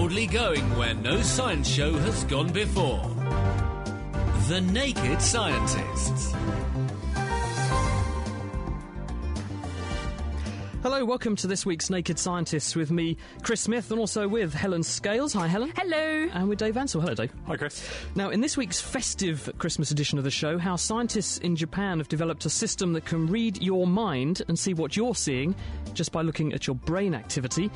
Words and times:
boldly 0.00 0.26
going 0.26 0.64
where 0.78 0.94
no 0.94 1.20
science 1.20 1.68
show 1.68 1.92
has 1.92 2.24
gone 2.24 2.50
before. 2.50 3.02
The 4.48 4.62
Naked 4.72 5.20
Scientists. 5.20 6.34
Hello, 10.82 11.04
welcome 11.04 11.36
to 11.36 11.46
this 11.46 11.66
week's 11.66 11.90
Naked 11.90 12.18
Scientists 12.18 12.74
with 12.74 12.90
me, 12.90 13.18
Chris 13.42 13.60
Smith, 13.60 13.90
and 13.90 14.00
also 14.00 14.26
with 14.26 14.54
Helen 14.54 14.82
Scales. 14.82 15.34
Hi, 15.34 15.46
Helen. 15.46 15.70
Hello. 15.76 16.30
And 16.32 16.48
with 16.48 16.58
Dave 16.58 16.74
Ansell. 16.78 17.02
Hello, 17.02 17.12
Dave. 17.12 17.30
Hi, 17.46 17.56
Chris. 17.58 17.86
Now, 18.14 18.30
in 18.30 18.40
this 18.40 18.56
week's 18.56 18.80
festive 18.80 19.52
Christmas 19.58 19.90
edition 19.90 20.16
of 20.16 20.24
the 20.24 20.30
show, 20.30 20.56
how 20.56 20.76
scientists 20.76 21.36
in 21.36 21.54
Japan 21.54 21.98
have 21.98 22.08
developed 22.08 22.46
a 22.46 22.48
system 22.48 22.94
that 22.94 23.04
can 23.04 23.26
read 23.26 23.62
your 23.62 23.86
mind 23.86 24.40
and 24.48 24.58
see 24.58 24.72
what 24.72 24.96
you're 24.96 25.14
seeing 25.14 25.54
just 25.92 26.12
by 26.12 26.22
looking 26.22 26.54
at 26.54 26.66
your 26.66 26.76
brain 26.76 27.14
activity. 27.14 27.70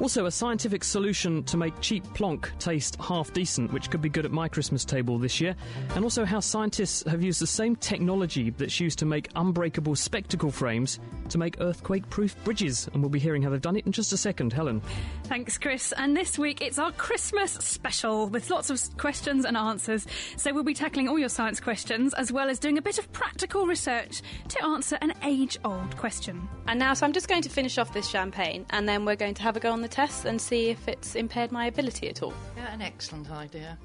Also, 0.00 0.26
a 0.26 0.30
scientific 0.30 0.82
solution 0.82 1.44
to 1.44 1.56
make 1.56 1.80
cheap 1.80 2.02
plonk 2.14 2.50
taste 2.58 2.96
half 2.96 3.32
decent, 3.32 3.72
which 3.72 3.88
could 3.88 4.02
be 4.02 4.08
good 4.08 4.24
at 4.24 4.32
my 4.32 4.48
Christmas 4.48 4.84
table 4.84 5.16
this 5.16 5.40
year. 5.40 5.54
And 5.94 6.02
also, 6.02 6.24
how 6.24 6.40
scientists 6.40 7.04
have 7.08 7.22
used 7.22 7.40
the 7.40 7.46
same 7.46 7.76
technology 7.76 8.50
that's 8.50 8.80
used 8.80 8.98
to 8.98 9.06
make 9.06 9.28
unbreakable 9.36 9.94
spectacle 9.94 10.50
frames 10.50 10.98
to 11.28 11.38
make 11.38 11.60
earthquake 11.60 12.08
proof 12.10 12.34
bridges. 12.48 12.88
And 12.94 13.02
we'll 13.02 13.10
be 13.10 13.18
hearing 13.18 13.42
how 13.42 13.50
they've 13.50 13.60
done 13.60 13.76
it 13.76 13.84
in 13.84 13.92
just 13.92 14.10
a 14.14 14.16
second. 14.16 14.54
Helen. 14.54 14.80
Thanks, 15.24 15.58
Chris. 15.58 15.92
And 15.92 16.16
this 16.16 16.38
week 16.38 16.62
it's 16.62 16.78
our 16.78 16.92
Christmas 16.92 17.52
special 17.52 18.26
with 18.26 18.48
lots 18.48 18.70
of 18.70 18.80
questions 18.96 19.44
and 19.44 19.54
answers. 19.54 20.06
So 20.38 20.54
we'll 20.54 20.62
be 20.62 20.72
tackling 20.72 21.08
all 21.08 21.18
your 21.18 21.28
science 21.28 21.60
questions 21.60 22.14
as 22.14 22.32
well 22.32 22.48
as 22.48 22.58
doing 22.58 22.78
a 22.78 22.82
bit 22.82 22.98
of 22.98 23.12
practical 23.12 23.66
research 23.66 24.22
to 24.48 24.64
answer 24.64 24.96
an 25.02 25.12
age 25.24 25.58
old 25.62 25.94
question. 25.98 26.48
And 26.66 26.78
now, 26.78 26.94
so 26.94 27.04
I'm 27.04 27.12
just 27.12 27.28
going 27.28 27.42
to 27.42 27.50
finish 27.50 27.76
off 27.76 27.92
this 27.92 28.08
champagne 28.08 28.64
and 28.70 28.88
then 28.88 29.04
we're 29.04 29.16
going 29.16 29.34
to 29.34 29.42
have 29.42 29.58
a 29.58 29.60
go 29.60 29.70
on 29.70 29.82
the 29.82 29.88
test 29.88 30.24
and 30.24 30.40
see 30.40 30.70
if 30.70 30.88
it's 30.88 31.16
impaired 31.16 31.52
my 31.52 31.66
ability 31.66 32.08
at 32.08 32.22
all. 32.22 32.32
Yeah, 32.56 32.72
an 32.72 32.80
excellent 32.80 33.30
idea. 33.30 33.76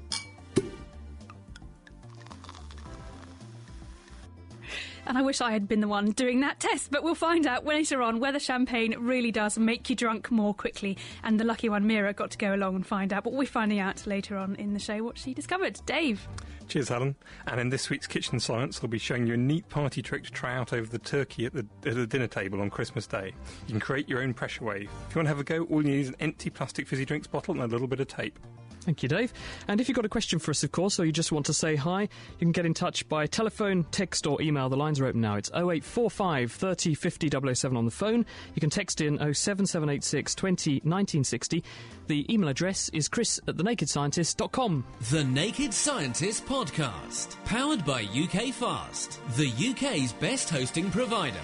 And 5.06 5.18
I 5.18 5.22
wish 5.22 5.40
I 5.40 5.52
had 5.52 5.68
been 5.68 5.80
the 5.80 5.88
one 5.88 6.12
doing 6.12 6.40
that 6.40 6.60
test, 6.60 6.90
but 6.90 7.02
we'll 7.02 7.14
find 7.14 7.46
out 7.46 7.64
later 7.64 8.02
on 8.02 8.20
whether 8.20 8.38
champagne 8.38 8.94
really 8.98 9.30
does 9.30 9.58
make 9.58 9.90
you 9.90 9.96
drunk 9.96 10.30
more 10.30 10.54
quickly. 10.54 10.96
And 11.22 11.38
the 11.38 11.44
lucky 11.44 11.68
one, 11.68 11.84
Meera, 11.84 12.14
got 12.14 12.30
to 12.32 12.38
go 12.38 12.54
along 12.54 12.76
and 12.76 12.86
find 12.86 13.12
out. 13.12 13.24
But 13.24 13.32
we'll 13.32 13.42
be 13.42 13.46
finding 13.46 13.78
out 13.78 14.06
later 14.06 14.36
on 14.36 14.56
in 14.56 14.72
the 14.72 14.78
show 14.78 15.02
what 15.02 15.18
she 15.18 15.34
discovered. 15.34 15.80
Dave. 15.86 16.26
Cheers, 16.68 16.88
Helen. 16.88 17.14
And 17.46 17.60
in 17.60 17.68
this 17.68 17.90
week's 17.90 18.06
Kitchen 18.06 18.40
Science, 18.40 18.80
I'll 18.82 18.88
be 18.88 18.98
showing 18.98 19.26
you 19.26 19.34
a 19.34 19.36
neat 19.36 19.68
party 19.68 20.00
trick 20.00 20.24
to 20.24 20.30
try 20.30 20.56
out 20.56 20.72
over 20.72 20.88
the 20.88 20.98
turkey 20.98 21.46
at 21.46 21.52
the, 21.52 21.66
at 21.84 21.94
the 21.94 22.06
dinner 22.06 22.26
table 22.26 22.60
on 22.60 22.70
Christmas 22.70 23.06
Day. 23.06 23.32
You 23.66 23.72
can 23.72 23.80
create 23.80 24.08
your 24.08 24.22
own 24.22 24.32
pressure 24.32 24.64
wave. 24.64 24.90
If 25.08 25.14
you 25.14 25.18
want 25.18 25.26
to 25.26 25.28
have 25.28 25.40
a 25.40 25.44
go, 25.44 25.64
all 25.64 25.82
you 25.82 25.90
need 25.90 26.00
is 26.00 26.08
an 26.08 26.16
empty 26.20 26.50
plastic 26.50 26.88
fizzy 26.88 27.04
drinks 27.04 27.26
bottle 27.26 27.54
and 27.54 27.62
a 27.62 27.66
little 27.66 27.86
bit 27.86 28.00
of 28.00 28.08
tape. 28.08 28.38
Thank 28.84 29.02
you, 29.02 29.08
Dave. 29.08 29.32
And 29.66 29.80
if 29.80 29.88
you've 29.88 29.96
got 29.96 30.04
a 30.04 30.10
question 30.10 30.38
for 30.38 30.50
us, 30.50 30.62
of 30.62 30.72
course, 30.72 31.00
or 31.00 31.06
you 31.06 31.12
just 31.12 31.32
want 31.32 31.46
to 31.46 31.54
say 31.54 31.74
hi, 31.74 32.02
you 32.02 32.08
can 32.38 32.52
get 32.52 32.66
in 32.66 32.74
touch 32.74 33.08
by 33.08 33.26
telephone, 33.26 33.84
text, 33.90 34.26
or 34.26 34.40
email. 34.42 34.68
The 34.68 34.76
lines 34.76 35.00
are 35.00 35.06
open 35.06 35.22
now. 35.22 35.36
It's 35.36 35.50
0845 35.50 36.52
30 36.52 36.94
50 36.94 37.54
007 37.54 37.76
on 37.76 37.86
the 37.86 37.90
phone. 37.90 38.26
You 38.54 38.60
can 38.60 38.68
text 38.68 39.00
in 39.00 39.16
07786 39.16 40.34
20 40.34 40.72
1960. 40.72 41.64
The 42.08 42.32
email 42.32 42.50
address 42.50 42.90
is 42.90 43.08
chris 43.08 43.40
at 43.48 43.56
thenakedscientist.com. 43.56 44.84
The 45.10 45.24
Naked 45.24 45.72
Scientist 45.72 46.44
Podcast. 46.44 47.42
Powered 47.46 47.86
by 47.86 48.02
UK 48.02 48.52
Fast, 48.52 49.18
the 49.36 49.50
UK's 49.70 50.12
best 50.12 50.50
hosting 50.50 50.90
provider. 50.90 51.40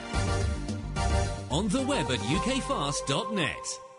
On 1.51 1.69
the 1.69 1.83
web 1.83 2.11
at 2.11 2.19
ukfast.net. 2.19 3.90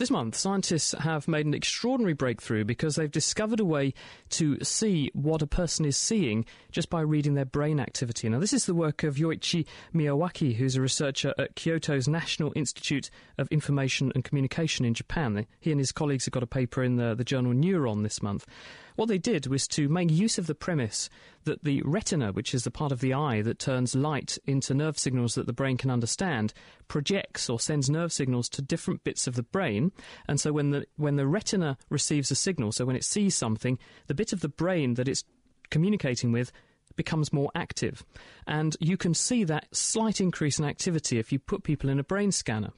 This 0.00 0.10
month, 0.10 0.34
scientists 0.34 0.92
have 0.92 1.28
made 1.28 1.44
an 1.44 1.52
extraordinary 1.52 2.14
breakthrough 2.14 2.64
because 2.64 2.96
they've 2.96 3.10
discovered 3.10 3.60
a 3.60 3.66
way 3.66 3.92
to 4.30 4.58
see 4.64 5.10
what 5.12 5.42
a 5.42 5.46
person 5.46 5.84
is 5.84 5.98
seeing 5.98 6.46
just 6.72 6.88
by 6.88 7.02
reading 7.02 7.34
their 7.34 7.44
brain 7.44 7.78
activity. 7.78 8.26
Now, 8.30 8.38
this 8.38 8.54
is 8.54 8.64
the 8.64 8.72
work 8.72 9.02
of 9.04 9.16
Yoichi 9.16 9.66
Miyawaki, 9.94 10.54
who's 10.54 10.74
a 10.74 10.80
researcher 10.80 11.34
at 11.36 11.54
Kyoto's 11.54 12.08
National 12.08 12.50
Institute 12.56 13.10
of 13.36 13.46
Information 13.48 14.10
and 14.14 14.24
Communication 14.24 14.86
in 14.86 14.94
Japan. 14.94 15.46
He 15.60 15.70
and 15.70 15.78
his 15.78 15.92
colleagues 15.92 16.24
have 16.24 16.32
got 16.32 16.42
a 16.42 16.46
paper 16.46 16.82
in 16.82 16.96
the, 16.96 17.14
the 17.14 17.22
journal 17.22 17.52
Neuron 17.52 18.02
this 18.02 18.22
month. 18.22 18.46
What 18.96 19.08
they 19.10 19.18
did 19.18 19.48
was 19.48 19.68
to 19.68 19.90
make 19.90 20.10
use 20.10 20.38
of 20.38 20.46
the 20.46 20.54
premise 20.54 21.10
that 21.44 21.64
the 21.64 21.82
retina, 21.84 22.32
which 22.32 22.54
is 22.54 22.64
the 22.64 22.70
part 22.70 22.92
of 22.92 23.00
the 23.00 23.14
eye 23.14 23.42
that 23.42 23.58
turns 23.58 23.94
light 23.94 24.38
into 24.46 24.74
nerve 24.74 24.98
signals 24.98 25.34
that 25.34 25.46
the 25.46 25.52
brain 25.52 25.76
can 25.76 25.90
understand, 25.90 26.52
projects 26.88 27.48
or 27.48 27.58
sends 27.58 27.88
nerve 27.88 28.12
signals 28.12 28.48
to 28.50 28.62
different 28.62 29.04
bits 29.04 29.26
of 29.26 29.34
the 29.34 29.42
brain. 29.42 29.92
And 30.28 30.40
so 30.40 30.52
when 30.52 30.70
the 30.70 30.86
when 30.96 31.16
the 31.16 31.26
retina 31.26 31.78
receives 31.88 32.30
a 32.30 32.34
signal, 32.34 32.72
so 32.72 32.84
when 32.84 32.96
it 32.96 33.04
sees 33.04 33.36
something, 33.36 33.78
the 34.06 34.14
bit 34.14 34.32
of 34.32 34.40
the 34.40 34.48
brain 34.48 34.94
that 34.94 35.08
it's 35.08 35.24
communicating 35.70 36.32
with 36.32 36.52
becomes 36.96 37.32
more 37.32 37.50
active. 37.54 38.04
And 38.46 38.76
you 38.80 38.96
can 38.96 39.14
see 39.14 39.44
that 39.44 39.68
slight 39.72 40.20
increase 40.20 40.58
in 40.58 40.64
activity 40.64 41.18
if 41.18 41.32
you 41.32 41.38
put 41.38 41.62
people 41.62 41.88
in 41.88 41.98
a 41.98 42.04
brain 42.04 42.32
scanner. 42.32 42.72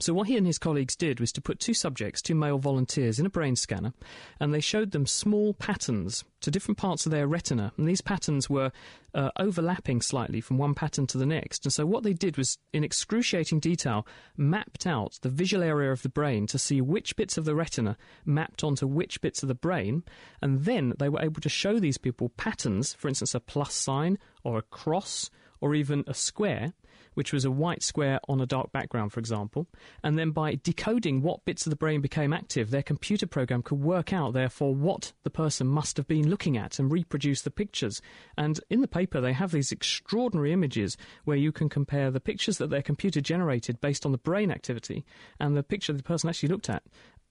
So, 0.00 0.12
what 0.12 0.26
he 0.26 0.36
and 0.36 0.46
his 0.46 0.58
colleagues 0.58 0.96
did 0.96 1.20
was 1.20 1.30
to 1.32 1.40
put 1.40 1.60
two 1.60 1.72
subjects, 1.72 2.20
two 2.20 2.34
male 2.34 2.58
volunteers, 2.58 3.20
in 3.20 3.26
a 3.26 3.30
brain 3.30 3.54
scanner, 3.54 3.92
and 4.40 4.52
they 4.52 4.60
showed 4.60 4.90
them 4.90 5.06
small 5.06 5.54
patterns 5.54 6.24
to 6.40 6.50
different 6.50 6.78
parts 6.78 7.06
of 7.06 7.12
their 7.12 7.28
retina. 7.28 7.72
And 7.76 7.86
these 7.86 8.00
patterns 8.00 8.50
were 8.50 8.72
uh, 9.14 9.30
overlapping 9.38 10.00
slightly 10.02 10.40
from 10.40 10.58
one 10.58 10.74
pattern 10.74 11.06
to 11.08 11.18
the 11.18 11.26
next. 11.26 11.64
And 11.64 11.72
so, 11.72 11.86
what 11.86 12.02
they 12.02 12.12
did 12.12 12.36
was, 12.36 12.58
in 12.72 12.82
excruciating 12.82 13.60
detail, 13.60 14.04
mapped 14.36 14.84
out 14.84 15.18
the 15.22 15.28
visual 15.28 15.62
area 15.62 15.92
of 15.92 16.02
the 16.02 16.08
brain 16.08 16.48
to 16.48 16.58
see 16.58 16.80
which 16.80 17.14
bits 17.14 17.38
of 17.38 17.44
the 17.44 17.54
retina 17.54 17.96
mapped 18.24 18.64
onto 18.64 18.88
which 18.88 19.20
bits 19.20 19.44
of 19.44 19.48
the 19.48 19.54
brain. 19.54 20.02
And 20.42 20.64
then 20.64 20.94
they 20.98 21.08
were 21.08 21.22
able 21.22 21.40
to 21.40 21.48
show 21.48 21.78
these 21.78 21.98
people 21.98 22.30
patterns, 22.30 22.94
for 22.94 23.06
instance, 23.06 23.32
a 23.32 23.40
plus 23.40 23.72
sign 23.72 24.18
or 24.42 24.58
a 24.58 24.62
cross 24.62 25.30
or 25.60 25.76
even 25.76 26.02
a 26.08 26.14
square 26.14 26.72
which 27.14 27.32
was 27.32 27.44
a 27.44 27.50
white 27.50 27.82
square 27.82 28.20
on 28.28 28.40
a 28.40 28.46
dark 28.46 28.72
background, 28.72 29.12
for 29.12 29.20
example. 29.20 29.66
And 30.02 30.18
then 30.18 30.30
by 30.30 30.56
decoding 30.56 31.22
what 31.22 31.44
bits 31.44 31.66
of 31.66 31.70
the 31.70 31.76
brain 31.76 32.00
became 32.00 32.32
active, 32.32 32.70
their 32.70 32.82
computer 32.82 33.26
program 33.26 33.62
could 33.62 33.80
work 33.80 34.12
out, 34.12 34.32
therefore, 34.32 34.74
what 34.74 35.12
the 35.22 35.30
person 35.30 35.66
must 35.66 35.96
have 35.96 36.06
been 36.06 36.28
looking 36.28 36.56
at 36.56 36.78
and 36.78 36.92
reproduce 36.92 37.42
the 37.42 37.50
pictures. 37.50 38.00
And 38.36 38.60
in 38.70 38.80
the 38.80 38.88
paper, 38.88 39.20
they 39.20 39.32
have 39.32 39.52
these 39.52 39.72
extraordinary 39.72 40.52
images 40.52 40.96
where 41.24 41.36
you 41.36 41.52
can 41.52 41.68
compare 41.68 42.10
the 42.10 42.20
pictures 42.20 42.58
that 42.58 42.70
their 42.70 42.82
computer 42.82 43.20
generated 43.20 43.80
based 43.80 44.04
on 44.04 44.12
the 44.12 44.18
brain 44.18 44.50
activity 44.50 45.04
and 45.40 45.56
the 45.56 45.62
picture 45.62 45.92
the 45.92 46.02
person 46.02 46.28
actually 46.28 46.48
looked 46.48 46.68
at 46.68 46.82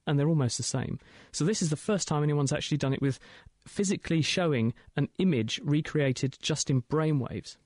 and 0.05 0.19
they're 0.19 0.29
almost 0.29 0.57
the 0.57 0.63
same. 0.63 0.99
So 1.31 1.45
this 1.45 1.61
is 1.61 1.69
the 1.69 1.75
first 1.75 2.07
time 2.07 2.23
anyone's 2.23 2.53
actually 2.53 2.77
done 2.77 2.93
it 2.93 3.01
with 3.01 3.19
physically 3.65 4.21
showing 4.21 4.73
an 4.95 5.09
image 5.17 5.61
recreated 5.63 6.37
just 6.41 6.69
in 6.69 6.81
brainwaves. 6.83 7.57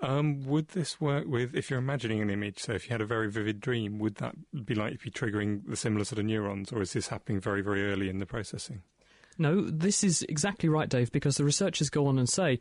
Um, 0.00 0.44
would 0.46 0.68
this 0.68 1.00
work 1.00 1.26
with 1.26 1.54
if 1.54 1.70
you're 1.70 1.78
imagining 1.78 2.20
an 2.20 2.30
image? 2.30 2.60
So, 2.60 2.72
if 2.72 2.86
you 2.86 2.94
had 2.94 3.00
a 3.00 3.06
very 3.06 3.30
vivid 3.30 3.60
dream, 3.60 3.98
would 3.98 4.16
that 4.16 4.34
be 4.64 4.74
likely 4.74 4.98
to 4.98 5.04
be 5.04 5.10
triggering 5.10 5.62
the 5.66 5.76
similar 5.76 6.04
sort 6.04 6.20
of 6.20 6.24
neurons, 6.24 6.72
or 6.72 6.82
is 6.82 6.92
this 6.92 7.08
happening 7.08 7.40
very, 7.40 7.62
very 7.62 7.90
early 7.90 8.08
in 8.08 8.18
the 8.18 8.26
processing? 8.26 8.82
No, 9.38 9.62
this 9.62 10.02
is 10.02 10.22
exactly 10.28 10.68
right, 10.68 10.88
Dave, 10.88 11.12
because 11.12 11.36
the 11.36 11.44
researchers 11.44 11.90
go 11.90 12.06
on 12.06 12.18
and 12.18 12.28
say 12.28 12.58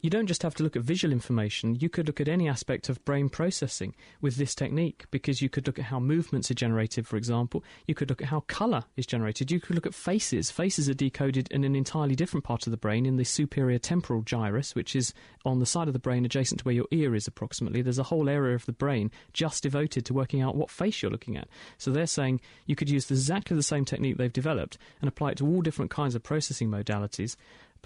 you 0.00 0.10
don't 0.10 0.26
just 0.26 0.42
have 0.42 0.54
to 0.56 0.62
look 0.62 0.76
at 0.76 0.82
visual 0.82 1.12
information, 1.12 1.76
you 1.76 1.88
could 1.88 2.06
look 2.06 2.20
at 2.20 2.28
any 2.28 2.48
aspect 2.48 2.88
of 2.88 3.04
brain 3.04 3.28
processing 3.28 3.94
with 4.20 4.36
this 4.36 4.54
technique 4.54 5.04
because 5.10 5.42
you 5.42 5.48
could 5.48 5.66
look 5.66 5.78
at 5.78 5.86
how 5.86 5.98
movements 5.98 6.50
are 6.50 6.54
generated, 6.54 7.06
for 7.06 7.16
example. 7.16 7.64
You 7.86 7.94
could 7.94 8.10
look 8.10 8.22
at 8.22 8.28
how 8.28 8.40
colour 8.40 8.84
is 8.96 9.06
generated. 9.06 9.50
You 9.50 9.60
could 9.60 9.74
look 9.74 9.86
at 9.86 9.94
faces. 9.94 10.50
Faces 10.50 10.88
are 10.88 10.94
decoded 10.94 11.48
in 11.50 11.64
an 11.64 11.74
entirely 11.74 12.14
different 12.14 12.44
part 12.44 12.66
of 12.66 12.70
the 12.70 12.76
brain, 12.76 13.06
in 13.06 13.16
the 13.16 13.24
superior 13.24 13.78
temporal 13.78 14.22
gyrus, 14.22 14.74
which 14.74 14.94
is 14.94 15.14
on 15.44 15.60
the 15.60 15.66
side 15.66 15.88
of 15.88 15.92
the 15.92 15.98
brain 15.98 16.24
adjacent 16.24 16.60
to 16.60 16.64
where 16.64 16.74
your 16.74 16.88
ear 16.90 17.14
is 17.14 17.26
approximately. 17.26 17.82
There's 17.82 17.98
a 17.98 18.04
whole 18.04 18.28
area 18.28 18.54
of 18.54 18.66
the 18.66 18.72
brain 18.72 19.10
just 19.32 19.62
devoted 19.62 20.04
to 20.06 20.14
working 20.14 20.40
out 20.40 20.56
what 20.56 20.70
face 20.70 21.02
you're 21.02 21.10
looking 21.10 21.36
at. 21.36 21.48
So 21.78 21.90
they're 21.90 22.06
saying 22.06 22.40
you 22.66 22.76
could 22.76 22.90
use 22.90 23.10
exactly 23.10 23.56
the 23.56 23.62
same 23.62 23.84
technique 23.84 24.16
they've 24.16 24.32
developed 24.32 24.78
and 25.00 25.08
apply 25.08 25.32
it 25.32 25.38
to 25.38 25.46
all 25.46 25.62
different 25.62 25.90
kinds 25.90 26.14
of 26.14 26.22
processing 26.22 26.70
modalities 26.70 27.36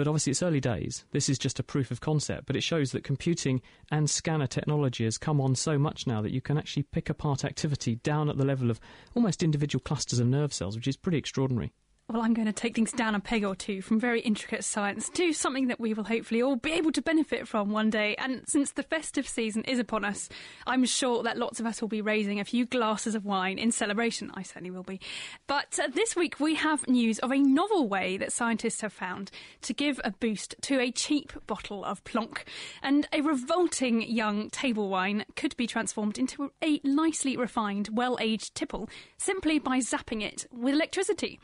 but 0.00 0.08
obviously, 0.08 0.30
it's 0.30 0.42
early 0.42 0.60
days. 0.60 1.04
This 1.10 1.28
is 1.28 1.38
just 1.38 1.58
a 1.58 1.62
proof 1.62 1.90
of 1.90 2.00
concept, 2.00 2.46
but 2.46 2.56
it 2.56 2.62
shows 2.62 2.92
that 2.92 3.04
computing 3.04 3.60
and 3.90 4.08
scanner 4.08 4.46
technology 4.46 5.04
has 5.04 5.18
come 5.18 5.42
on 5.42 5.54
so 5.54 5.78
much 5.78 6.06
now 6.06 6.22
that 6.22 6.32
you 6.32 6.40
can 6.40 6.56
actually 6.56 6.84
pick 6.84 7.10
apart 7.10 7.44
activity 7.44 7.96
down 7.96 8.30
at 8.30 8.38
the 8.38 8.44
level 8.46 8.70
of 8.70 8.80
almost 9.14 9.42
individual 9.42 9.82
clusters 9.82 10.18
of 10.18 10.26
nerve 10.26 10.54
cells, 10.54 10.74
which 10.74 10.88
is 10.88 10.96
pretty 10.96 11.18
extraordinary. 11.18 11.70
Well, 12.10 12.22
I'm 12.22 12.34
going 12.34 12.46
to 12.46 12.52
take 12.52 12.74
things 12.74 12.90
down 12.90 13.14
a 13.14 13.20
peg 13.20 13.44
or 13.44 13.54
two 13.54 13.82
from 13.82 14.00
very 14.00 14.20
intricate 14.20 14.64
science 14.64 15.08
to 15.10 15.32
something 15.32 15.68
that 15.68 15.78
we 15.78 15.94
will 15.94 16.02
hopefully 16.02 16.42
all 16.42 16.56
be 16.56 16.72
able 16.72 16.90
to 16.92 17.02
benefit 17.02 17.46
from 17.46 17.70
one 17.70 17.88
day. 17.88 18.16
And 18.16 18.42
since 18.48 18.72
the 18.72 18.82
festive 18.82 19.28
season 19.28 19.62
is 19.62 19.78
upon 19.78 20.04
us, 20.04 20.28
I'm 20.66 20.84
sure 20.84 21.22
that 21.22 21.38
lots 21.38 21.60
of 21.60 21.66
us 21.66 21.80
will 21.80 21.88
be 21.88 22.02
raising 22.02 22.40
a 22.40 22.44
few 22.44 22.66
glasses 22.66 23.14
of 23.14 23.24
wine 23.24 23.58
in 23.58 23.70
celebration. 23.70 24.32
I 24.34 24.42
certainly 24.42 24.72
will 24.72 24.82
be. 24.82 25.00
But 25.46 25.78
uh, 25.78 25.86
this 25.86 26.16
week 26.16 26.40
we 26.40 26.56
have 26.56 26.88
news 26.88 27.20
of 27.20 27.30
a 27.30 27.38
novel 27.38 27.88
way 27.88 28.16
that 28.16 28.32
scientists 28.32 28.80
have 28.80 28.92
found 28.92 29.30
to 29.62 29.72
give 29.72 30.00
a 30.02 30.10
boost 30.10 30.56
to 30.62 30.80
a 30.80 30.90
cheap 30.90 31.32
bottle 31.46 31.84
of 31.84 32.02
plonk. 32.02 32.44
And 32.82 33.06
a 33.12 33.20
revolting 33.20 34.02
young 34.02 34.50
table 34.50 34.88
wine 34.88 35.24
could 35.36 35.56
be 35.56 35.68
transformed 35.68 36.18
into 36.18 36.50
a 36.60 36.80
nicely 36.82 37.36
refined, 37.36 37.90
well 37.92 38.18
aged 38.20 38.56
tipple 38.56 38.88
simply 39.16 39.60
by 39.60 39.78
zapping 39.78 40.22
it 40.22 40.46
with 40.50 40.74
electricity. 40.74 41.38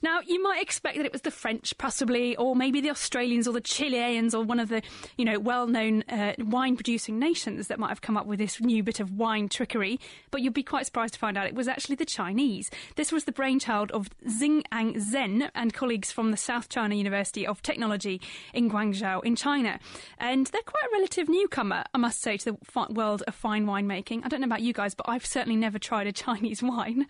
Now, 0.00 0.11
you 0.26 0.42
might 0.42 0.60
expect 0.62 0.96
that 0.96 1.06
it 1.06 1.12
was 1.12 1.22
the 1.22 1.30
French, 1.30 1.76
possibly, 1.78 2.36
or 2.36 2.54
maybe 2.56 2.80
the 2.80 2.90
Australians 2.90 3.46
or 3.48 3.52
the 3.52 3.60
Chileans 3.60 4.34
or 4.34 4.44
one 4.44 4.60
of 4.60 4.68
the, 4.68 4.82
you 5.16 5.24
know, 5.24 5.38
well-known 5.38 6.02
uh, 6.08 6.34
wine-producing 6.38 7.18
nations 7.18 7.68
that 7.68 7.78
might 7.78 7.88
have 7.88 8.00
come 8.00 8.16
up 8.16 8.26
with 8.26 8.38
this 8.38 8.60
new 8.60 8.82
bit 8.82 9.00
of 9.00 9.12
wine 9.12 9.48
trickery. 9.48 9.98
But 10.30 10.42
you'd 10.42 10.54
be 10.54 10.62
quite 10.62 10.86
surprised 10.86 11.14
to 11.14 11.20
find 11.20 11.36
out 11.38 11.46
it 11.46 11.54
was 11.54 11.68
actually 11.68 11.96
the 11.96 12.04
Chinese. 12.04 12.70
This 12.96 13.12
was 13.12 13.24
the 13.24 13.32
brainchild 13.32 13.90
of 13.92 14.08
Xingang 14.26 14.96
Zhen 14.96 15.50
and 15.54 15.72
colleagues 15.72 16.12
from 16.12 16.30
the 16.30 16.36
South 16.36 16.68
China 16.68 16.94
University 16.94 17.46
of 17.46 17.62
Technology 17.62 18.20
in 18.52 18.70
Guangzhou 18.70 19.24
in 19.24 19.36
China. 19.36 19.78
And 20.18 20.46
they're 20.48 20.62
quite 20.62 20.84
a 20.84 20.92
relative 20.92 21.28
newcomer, 21.28 21.84
I 21.94 21.98
must 21.98 22.20
say, 22.20 22.36
to 22.38 22.52
the 22.52 22.86
world 22.90 23.22
of 23.26 23.34
fine 23.34 23.66
winemaking. 23.66 24.22
I 24.24 24.28
don't 24.28 24.40
know 24.40 24.46
about 24.46 24.62
you 24.62 24.72
guys, 24.72 24.94
but 24.94 25.08
I've 25.08 25.26
certainly 25.26 25.56
never 25.56 25.78
tried 25.78 26.06
a 26.06 26.12
Chinese 26.22 26.62
wine. 26.62 27.06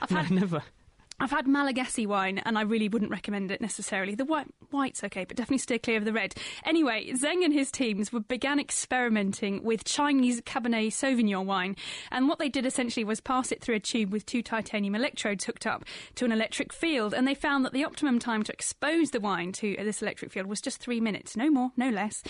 I've 0.00 0.10
No, 0.10 0.18
had 0.22 0.30
never. 0.30 0.62
I've 1.18 1.30
had 1.30 1.46
Malagasy 1.46 2.06
wine, 2.06 2.38
and 2.38 2.58
I 2.58 2.62
really 2.62 2.88
wouldn't 2.88 3.10
recommend 3.10 3.50
it 3.50 3.60
necessarily. 3.60 4.14
The 4.14 4.24
white, 4.24 4.48
white's 4.70 5.04
okay, 5.04 5.24
but 5.24 5.36
definitely 5.36 5.58
steer 5.58 5.78
clear 5.78 5.98
of 5.98 6.04
the 6.04 6.12
red. 6.12 6.34
Anyway, 6.64 7.10
Zeng 7.12 7.44
and 7.44 7.52
his 7.52 7.70
teams 7.70 8.12
were, 8.12 8.20
began 8.20 8.58
experimenting 8.58 9.62
with 9.62 9.84
Chinese 9.84 10.40
Cabernet 10.42 10.88
Sauvignon 10.88 11.44
wine, 11.44 11.76
and 12.10 12.28
what 12.28 12.38
they 12.38 12.48
did 12.48 12.66
essentially 12.66 13.04
was 13.04 13.20
pass 13.20 13.52
it 13.52 13.62
through 13.62 13.76
a 13.76 13.80
tube 13.80 14.12
with 14.12 14.26
two 14.26 14.42
titanium 14.42 14.94
electrodes 14.94 15.44
hooked 15.44 15.66
up 15.66 15.84
to 16.14 16.24
an 16.24 16.32
electric 16.32 16.72
field, 16.72 17.14
and 17.14 17.26
they 17.26 17.34
found 17.34 17.64
that 17.64 17.72
the 17.72 17.84
optimum 17.84 18.18
time 18.18 18.42
to 18.42 18.52
expose 18.52 19.10
the 19.10 19.20
wine 19.20 19.52
to 19.52 19.76
this 19.78 20.02
electric 20.02 20.32
field 20.32 20.46
was 20.46 20.60
just 20.60 20.78
three 20.78 21.00
minutes, 21.00 21.36
no 21.36 21.50
more, 21.50 21.70
no 21.76 21.88
less. 21.90 22.22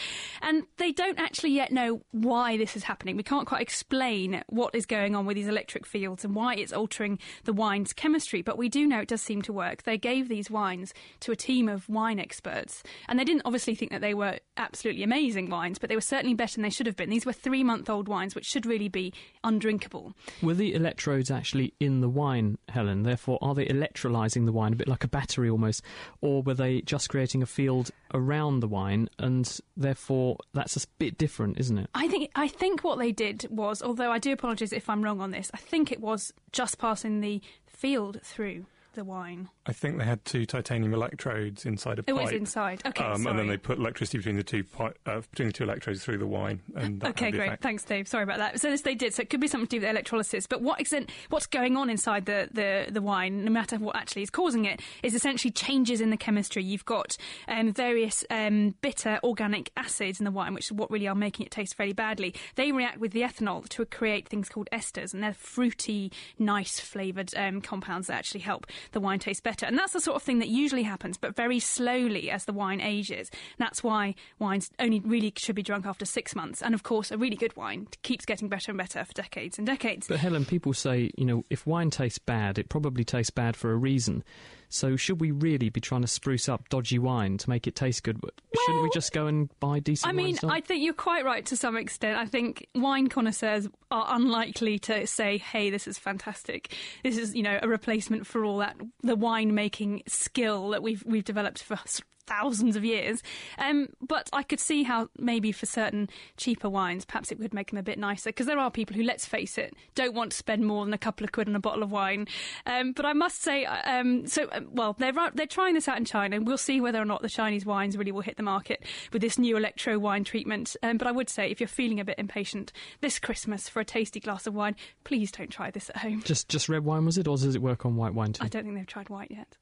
And 0.43 0.65
they 0.79 0.93
don't 0.93 1.19
actually 1.19 1.51
yet 1.51 1.73
know 1.73 2.03
why 2.13 2.57
this 2.57 2.77
is 2.77 2.85
happening. 2.85 3.17
We 3.17 3.23
can't 3.23 3.47
quite 3.47 3.63
explain 3.63 4.43
what 4.49 4.75
is 4.75 4.87
going 4.87 5.15
on 5.15 5.27
with 5.27 5.37
these 5.37 5.49
electric 5.49 5.87
fields 5.87 6.25
and 6.25 6.35
why 6.35 6.55
it's 6.55 6.73
altering 6.73 7.19
the 7.45 7.53
wine's 7.53 7.93
chemistry, 7.93 8.43
but 8.43 8.59
we 8.59 8.69
do 8.69 8.87
know 8.87 9.01
it 9.01 9.09
does 9.09 9.23
seem 9.23 9.43
to 9.43 9.53
work. 9.53 9.83
They 9.83 9.99
gave 9.99 10.29
these 10.29 10.51
wines 10.51 10.95
to 11.21 11.33
a 11.33 11.37
team 11.37 11.69
of 11.69 11.89
wine 11.89 12.19
experts, 12.27 12.83
and 13.09 13.19
they 13.19 13.25
didn't 13.25 13.43
obviously 13.45 13.77
think 13.77 13.93
that 13.93 14.01
they 14.01 14.15
were 14.15 14.39
absolutely 14.57 15.05
amazing 15.05 15.49
wines, 15.49 15.79
but 15.79 15.89
they 15.89 15.95
were 15.95 16.01
certainly 16.01 16.35
better 16.35 16.55
than 16.57 16.63
they 16.63 16.71
should 16.71 16.87
have 16.87 16.97
been. 16.97 17.09
These 17.09 17.25
were 17.25 17.33
three 17.33 17.63
month 17.63 17.89
old 17.89 18.09
wines, 18.09 18.35
which 18.35 18.47
should 18.47 18.67
really 18.67 18.89
be 18.89 19.13
undrinkable. 19.45 20.13
Were 20.43 20.55
the 20.55 20.75
electrodes 20.75 21.31
actually 21.31 21.73
in 21.79 22.01
the 22.01 22.09
wine, 22.09 22.59
Helen? 22.69 23.05
Therefore, 23.05 23.39
are 23.41 23.55
they 23.55 23.67
electrolyzing 23.67 24.45
the 24.45 24.53
wine 24.53 24.73
a 24.73 24.77
bit 24.77 24.89
like 24.89 25.05
a 25.05 25.09
battery 25.09 25.49
almost? 25.49 25.83
Or 26.21 26.43
were 26.43 26.55
they 26.55 26.81
just 26.81 27.09
creating 27.09 27.43
a 27.43 27.47
field 27.47 27.91
around 28.13 28.61
the 28.61 28.69
wine 28.69 29.09
and 29.19 29.61
therefore 29.77 30.39
that's 30.53 30.77
a 30.77 30.87
bit 30.99 31.17
different, 31.19 31.59
isn't 31.61 31.79
it? 31.79 31.91
I 31.95 32.09
think 32.09 32.31
I 32.35 32.49
think 32.49 32.83
what 32.83 32.99
they 32.99 33.13
did 33.13 33.47
was, 33.51 33.83
although 33.83 34.11
I 34.11 34.19
do 34.19 34.33
apologise 34.33 34.73
if 34.73 34.89
I'm 34.89 35.03
wrong 35.03 35.21
on 35.21 35.31
this, 35.31 35.51
I 35.55 35.59
think 35.59 35.93
it 35.93 36.01
was 36.01 36.33
just 36.53 36.79
passing 36.79 37.21
the 37.21 37.41
field 37.67 38.21
through 38.23 38.67
the 38.95 39.05
wine. 39.05 39.49
I 39.69 39.73
think 39.73 39.99
they 39.99 40.05
had 40.05 40.25
two 40.25 40.47
titanium 40.47 40.95
electrodes 40.95 41.67
inside 41.67 41.99
a 41.99 42.03
It 42.03 42.07
pipe. 42.07 42.15
was 42.25 42.33
inside. 42.33 42.83
Okay, 42.87 43.03
um, 43.05 43.27
and 43.27 43.39
then 43.39 43.49
they 43.49 43.57
put 43.57 43.79
electricity 43.79 44.19
between 44.19 44.37
the 44.37 44.45
two 44.45 44.63
pi- 44.63 44.93
uh, 45.07 45.21
between 45.31 45.49
the 45.49 45.53
two 45.53 45.65
electrodes 45.65 46.05
through 46.05 46.19
the 46.19 46.27
wine, 46.27 46.61
and 46.77 47.01
that 47.01 47.11
Okay, 47.11 47.31
the 47.33 47.39
great. 47.39 47.47
effect. 47.49 47.63
Thanks, 47.63 47.83
Dave. 47.85 48.07
Sorry 48.07 48.23
about 48.23 48.39
that. 48.39 48.61
So 48.61 48.71
this 48.71 48.83
they 48.83 48.95
did. 48.95 49.13
So 49.15 49.23
it 49.23 49.31
could 49.31 49.41
be 49.41 49.49
something 49.49 49.67
to 49.67 49.77
do 49.77 49.81
with 49.81 49.91
electrolysis. 49.91 50.47
But 50.47 50.63
what 50.63 50.81
extent, 50.81 51.11
what's 51.31 51.47
going 51.47 51.77
on 51.77 51.91
inside 51.91 52.27
the, 52.27 52.49
the, 52.53 52.87
the 52.93 53.03
wine, 53.03 53.45
no 53.45 53.51
matter 53.51 53.77
what 53.79 53.97
actually 53.97 54.23
is 54.23 54.31
causing 54.31 54.67
it, 54.67 54.81
is 55.03 55.15
essentially 55.15 55.51
changes 55.51 56.01
in 56.01 56.11
the 56.11 56.17
chemistry. 56.17 56.63
You've 56.63 56.85
got 56.85 57.17
um, 57.49 57.73
various 57.73 58.25
um, 58.31 58.75
bitter 58.83 59.19
organic 59.25 59.73
acids 59.77 60.21
in 60.21 60.25
the 60.25 60.31
wine, 60.31 60.55
which 60.55 60.67
is 60.67 60.73
what 60.73 60.91
really 60.93 61.09
are 61.09 61.15
making 61.17 61.47
it 61.47 61.51
taste 61.51 61.75
fairly 61.75 61.93
badly. 61.93 62.35
They 62.55 62.71
react 62.71 62.99
with 62.99 63.11
the 63.13 63.23
ethanol 63.23 63.69
to 63.71 63.85
create 63.85 64.29
things 64.29 64.49
called 64.49 64.69
esters, 64.73 65.13
and 65.13 65.23
they're 65.25 65.35
fruity, 65.35 66.13
nice 66.39 66.79
flavoured 66.79 67.35
um, 67.37 67.61
compounds 67.61 68.07
that 68.07 68.15
actually 68.15 68.41
help 68.43 68.67
the 68.93 69.01
wine 69.01 69.19
taste 69.19 69.43
better. 69.43 69.56
And 69.63 69.79
that's 69.79 69.93
the 69.93 70.01
sort 70.01 70.17
of 70.17 70.23
thing 70.23 70.39
that 70.41 70.49
usually 70.49 70.83
happens, 70.83 71.17
but 71.17 71.37
very 71.37 71.59
slowly 71.59 72.31
as 72.31 72.45
the 72.45 72.53
wine 72.53 72.81
ages. 72.81 73.31
That's 73.59 73.83
why 73.83 74.15
wines 74.39 74.71
only 74.79 75.01
really 75.01 75.33
should 75.37 75.57
be 75.57 75.63
drunk 75.63 75.87
after 75.87 76.05
six 76.05 76.35
months. 76.35 76.63
And 76.63 76.75
of 76.75 76.83
course, 76.83 77.11
a 77.11 77.19
really 77.19 77.37
good 77.37 77.57
wine 77.57 77.89
keeps 78.03 78.25
getting 78.25 78.49
better 78.49 78.71
and 78.71 78.79
better 78.79 79.05
for 79.05 79.13
decades 79.13 79.59
and 79.59 79.67
decades. 79.67 80.09
But 80.09 80.21
Helen, 80.21 80.45
people 80.45 80.73
say, 80.73 81.11
you 81.17 81.25
know, 81.25 81.45
if 81.51 81.67
wine 81.67 81.91
tastes 81.91 82.19
bad, 82.19 82.59
it 82.59 82.69
probably 82.69 83.05
tastes 83.05 83.31
bad 83.31 83.57
for 83.57 83.73
a 83.73 83.77
reason. 83.77 84.25
So 84.69 84.97
should 84.97 85.21
we 85.21 85.31
really 85.31 85.69
be 85.71 85.81
trying 85.81 86.03
to 86.03 86.09
spruce 86.09 86.49
up 86.49 86.69
dodgy 86.69 86.99
wine 86.99 87.39
to 87.39 87.51
make 87.51 87.67
it 87.67 87.75
taste 87.75 88.03
good? 88.03 88.21
Shouldn't 88.65 88.85
we 88.85 88.91
just 88.91 89.13
go 89.13 89.27
and 89.27 89.49
buy 89.61 89.79
decent 89.81 90.15
wine? 90.15 90.25
I 90.25 90.27
mean? 90.27 90.39
I 90.45 90.61
think 90.61 90.83
you're 90.83 90.95
quite 90.95 91.25
right 91.25 91.45
to 91.47 91.57
some 91.57 91.77
extent. 91.77 92.19
I 92.19 92.27
think 92.27 92.67
wine 92.75 93.09
connoisseurs 93.09 93.69
are 93.91 94.07
unlikely 94.09 94.79
to 94.81 95.07
say, 95.07 95.39
"Hey, 95.39 95.71
this 95.71 95.87
is 95.87 95.99
fantastic. 95.99 96.75
This 97.03 97.17
is, 97.17 97.35
you 97.35 97.43
know, 97.43 97.59
a 97.63 97.69
replacement 97.69 98.27
for 98.27 98.45
all 98.45 98.59
that 98.59 98.77
the 99.03 99.17
wine 99.17 99.55
making 99.55 100.03
skill 100.07 100.71
that 100.71 100.83
we've 100.83 101.05
we've 101.07 101.25
developed 101.25 101.63
for 101.63 101.79
thousands 102.27 102.77
of 102.77 102.85
years." 102.85 103.23
Um, 103.59 103.89
but 104.01 104.29
I 104.33 104.43
could 104.43 104.61
see 104.61 104.83
how 104.83 105.09
maybe 105.19 105.53
for 105.53 105.67
certain 105.67 106.09
cheaper 106.37 106.69
wines, 106.69 107.05
perhaps 107.05 107.33
it 107.33 107.39
would 107.39 107.55
make 107.55 107.71
them 107.71 107.79
a 107.79 107.83
bit 107.83 107.99
nicer 107.99 108.31
because 108.31 108.47
there 108.47 108.59
are 108.59 108.71
people 108.71 108.97
who, 108.97 109.03
let's 109.03 109.27
face 109.27 109.59
it, 109.59 109.75
don't 109.95 110.15
want 110.15 110.33
to 110.33 110.37
spend 110.37 110.65
more 110.65 110.85
than 110.85 110.95
a 110.95 110.99
couple 110.99 111.25
of 111.25 111.33
quid 111.33 111.49
on 111.49 111.57
a 111.57 111.61
bottle 111.61 111.83
of 111.83 111.91
wine. 111.91 112.27
Um, 112.67 112.93
but 112.93 113.07
I 113.07 113.13
must 113.13 113.43
say, 113.43 113.65
um, 113.65 114.27
so 114.27 114.49
um, 114.53 114.69
well, 114.73 114.95
they're 114.99 115.13
they're 115.35 115.47
trying 115.47 115.75
this 115.75 115.89
out 115.89 115.99
in 115.99 116.05
China, 116.05 116.37
and 116.37 116.47
we'll 116.47 116.59
see 116.59 116.81
whether 116.81 117.01
or 117.01 117.05
not 117.05 117.23
the 117.23 117.29
Chinese 117.29 117.65
wines 117.67 117.97
really 117.97 118.13
will 118.13 118.21
hit 118.21 118.37
the 118.37 118.43
market 118.43 118.85
with 119.13 119.23
this 119.23 119.39
new 119.39 119.57
electro 119.57 119.99
wine 119.99 120.25
treatment. 120.25 120.77
Um, 120.83 120.99
but 120.99 121.07
I 121.07 121.13
would 121.13 121.29
say, 121.29 121.51
if 121.51 121.61
you're 121.61 121.69
feeling 121.69 122.01
a 122.01 122.05
bit 122.05 122.19
impatient 122.19 122.73
this 123.01 123.19
Christmas 123.19 123.69
for 123.69 123.81
a 123.81 123.85
tasty 123.85 124.21
glass 124.21 124.47
of 124.47 124.55
wine, 124.55 124.77
please 125.05 125.31
don't 125.31 125.51
try 125.51 125.71
this 125.71 125.91
at 125.91 125.99
home. 125.99 126.23
just 126.25 126.49
just 126.49 126.69
red 126.69 126.85
wine 126.85 127.05
was 127.05 127.19
it, 127.19 127.27
or 127.29 127.37
does 127.37 127.55
it 127.55 127.63
work 127.63 127.87
on 127.87 127.97
white 127.97 128.15
wine 128.15 128.33
too? 128.33 128.45
I 128.45 128.49
don't 128.49 128.65
think 128.65 128.77
they've 128.77 128.87
tried 128.87 129.09
white 129.09 129.31
yet. 129.31 129.57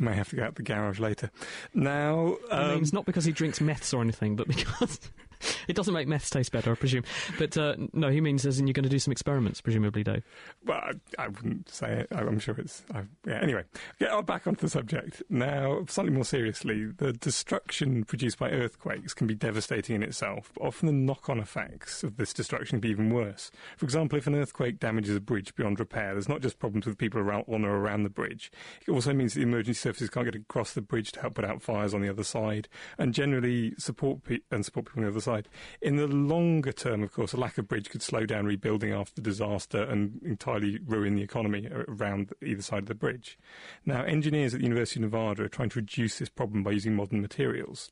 May 0.00 0.14
have 0.14 0.30
to 0.30 0.36
go 0.36 0.44
out 0.44 0.54
the 0.54 0.62
garage 0.62 0.98
later. 0.98 1.30
Now, 1.74 2.36
I 2.50 2.56
um, 2.56 2.70
mean, 2.70 2.82
it's 2.82 2.92
not 2.92 3.04
because 3.04 3.24
he 3.24 3.32
drinks 3.32 3.60
meths 3.60 3.92
or 3.92 4.00
anything, 4.00 4.34
but 4.34 4.48
because 4.48 4.98
it 5.68 5.74
doesn't 5.76 5.94
make 5.94 6.08
meths 6.08 6.30
taste 6.30 6.52
better, 6.52 6.72
I 6.72 6.74
presume. 6.74 7.04
But 7.38 7.56
uh, 7.56 7.76
no, 7.92 8.08
he 8.08 8.20
means 8.20 8.44
as 8.46 8.58
in 8.58 8.66
you're 8.66 8.72
going 8.74 8.84
to 8.84 8.88
do 8.90 8.98
some 8.98 9.12
experiments, 9.12 9.60
presumably, 9.60 10.02
Dave. 10.04 10.22
Well, 10.64 10.78
I, 10.80 10.92
I 11.24 11.28
wouldn't 11.28 11.68
say 11.68 12.00
it. 12.00 12.08
I- 12.14 12.20
I'm 12.20 12.38
sure 12.38 12.54
it's. 12.58 12.84
I, 12.94 13.02
yeah. 13.26 13.40
Anyway, 13.42 13.64
get 13.98 14.10
on 14.10 14.24
back 14.24 14.46
onto 14.46 14.60
the 14.60 14.68
subject 14.68 15.22
now. 15.28 15.84
Slightly 15.88 16.12
more 16.12 16.24
seriously, 16.24 16.86
the 16.86 17.12
destruction 17.12 18.04
produced 18.04 18.38
by 18.38 18.50
earthquakes 18.50 19.14
can 19.14 19.26
be 19.26 19.34
devastating 19.34 19.96
in 19.96 20.02
itself, 20.02 20.52
but 20.54 20.62
often 20.64 20.86
the 20.86 20.92
knock-on 20.92 21.38
effects 21.40 22.04
of 22.04 22.16
this 22.16 22.32
destruction 22.32 22.76
can 22.76 22.80
be 22.80 22.90
even 22.90 23.10
worse. 23.12 23.50
For 23.78 23.84
example, 23.86 24.18
if 24.18 24.26
an 24.26 24.34
earthquake 24.34 24.78
damages 24.78 25.16
a 25.16 25.20
bridge 25.20 25.54
beyond 25.54 25.80
repair, 25.80 26.12
there's 26.12 26.28
not 26.28 26.40
just 26.42 26.58
problems 26.58 26.86
with 26.86 26.98
people 26.98 27.20
around 27.20 27.44
on 27.48 27.64
or 27.64 27.76
around 27.78 28.02
the 28.04 28.10
bridge. 28.10 28.52
It 28.86 28.90
also 28.90 29.12
means 29.12 29.34
that 29.34 29.40
the 29.40 29.46
emergency 29.46 29.78
services 29.78 30.10
can't 30.10 30.26
get 30.26 30.34
across 30.36 30.74
the 30.74 30.82
bridge 30.82 31.12
to 31.12 31.20
help 31.20 31.34
put 31.34 31.44
out 31.44 31.62
fires 31.62 31.94
on 31.94 32.02
the 32.02 32.08
other 32.10 32.24
side, 32.24 32.68
and 32.98 33.14
generally 33.14 33.74
support 33.78 34.22
pe- 34.24 34.40
and 34.50 34.64
support 34.64 34.86
people 34.86 35.00
on 35.00 35.04
the 35.06 35.10
other 35.10 35.20
side. 35.20 35.29
In 35.80 35.96
the 35.96 36.06
longer 36.06 36.72
term, 36.72 37.02
of 37.02 37.12
course, 37.12 37.32
a 37.32 37.36
lack 37.36 37.58
of 37.58 37.68
bridge 37.68 37.90
could 37.90 38.02
slow 38.02 38.26
down 38.26 38.46
rebuilding 38.46 38.92
after 38.92 39.14
the 39.14 39.22
disaster 39.22 39.82
and 39.82 40.20
entirely 40.24 40.78
ruin 40.84 41.14
the 41.14 41.22
economy 41.22 41.68
around 41.70 42.32
either 42.42 42.62
side 42.62 42.82
of 42.82 42.88
the 42.88 42.94
bridge. 42.94 43.38
Now, 43.84 44.02
engineers 44.04 44.54
at 44.54 44.60
the 44.60 44.66
University 44.66 45.00
of 45.00 45.12
Nevada 45.12 45.44
are 45.44 45.48
trying 45.48 45.70
to 45.70 45.78
reduce 45.78 46.18
this 46.18 46.28
problem 46.28 46.62
by 46.62 46.72
using 46.72 46.94
modern 46.94 47.20
materials. 47.20 47.90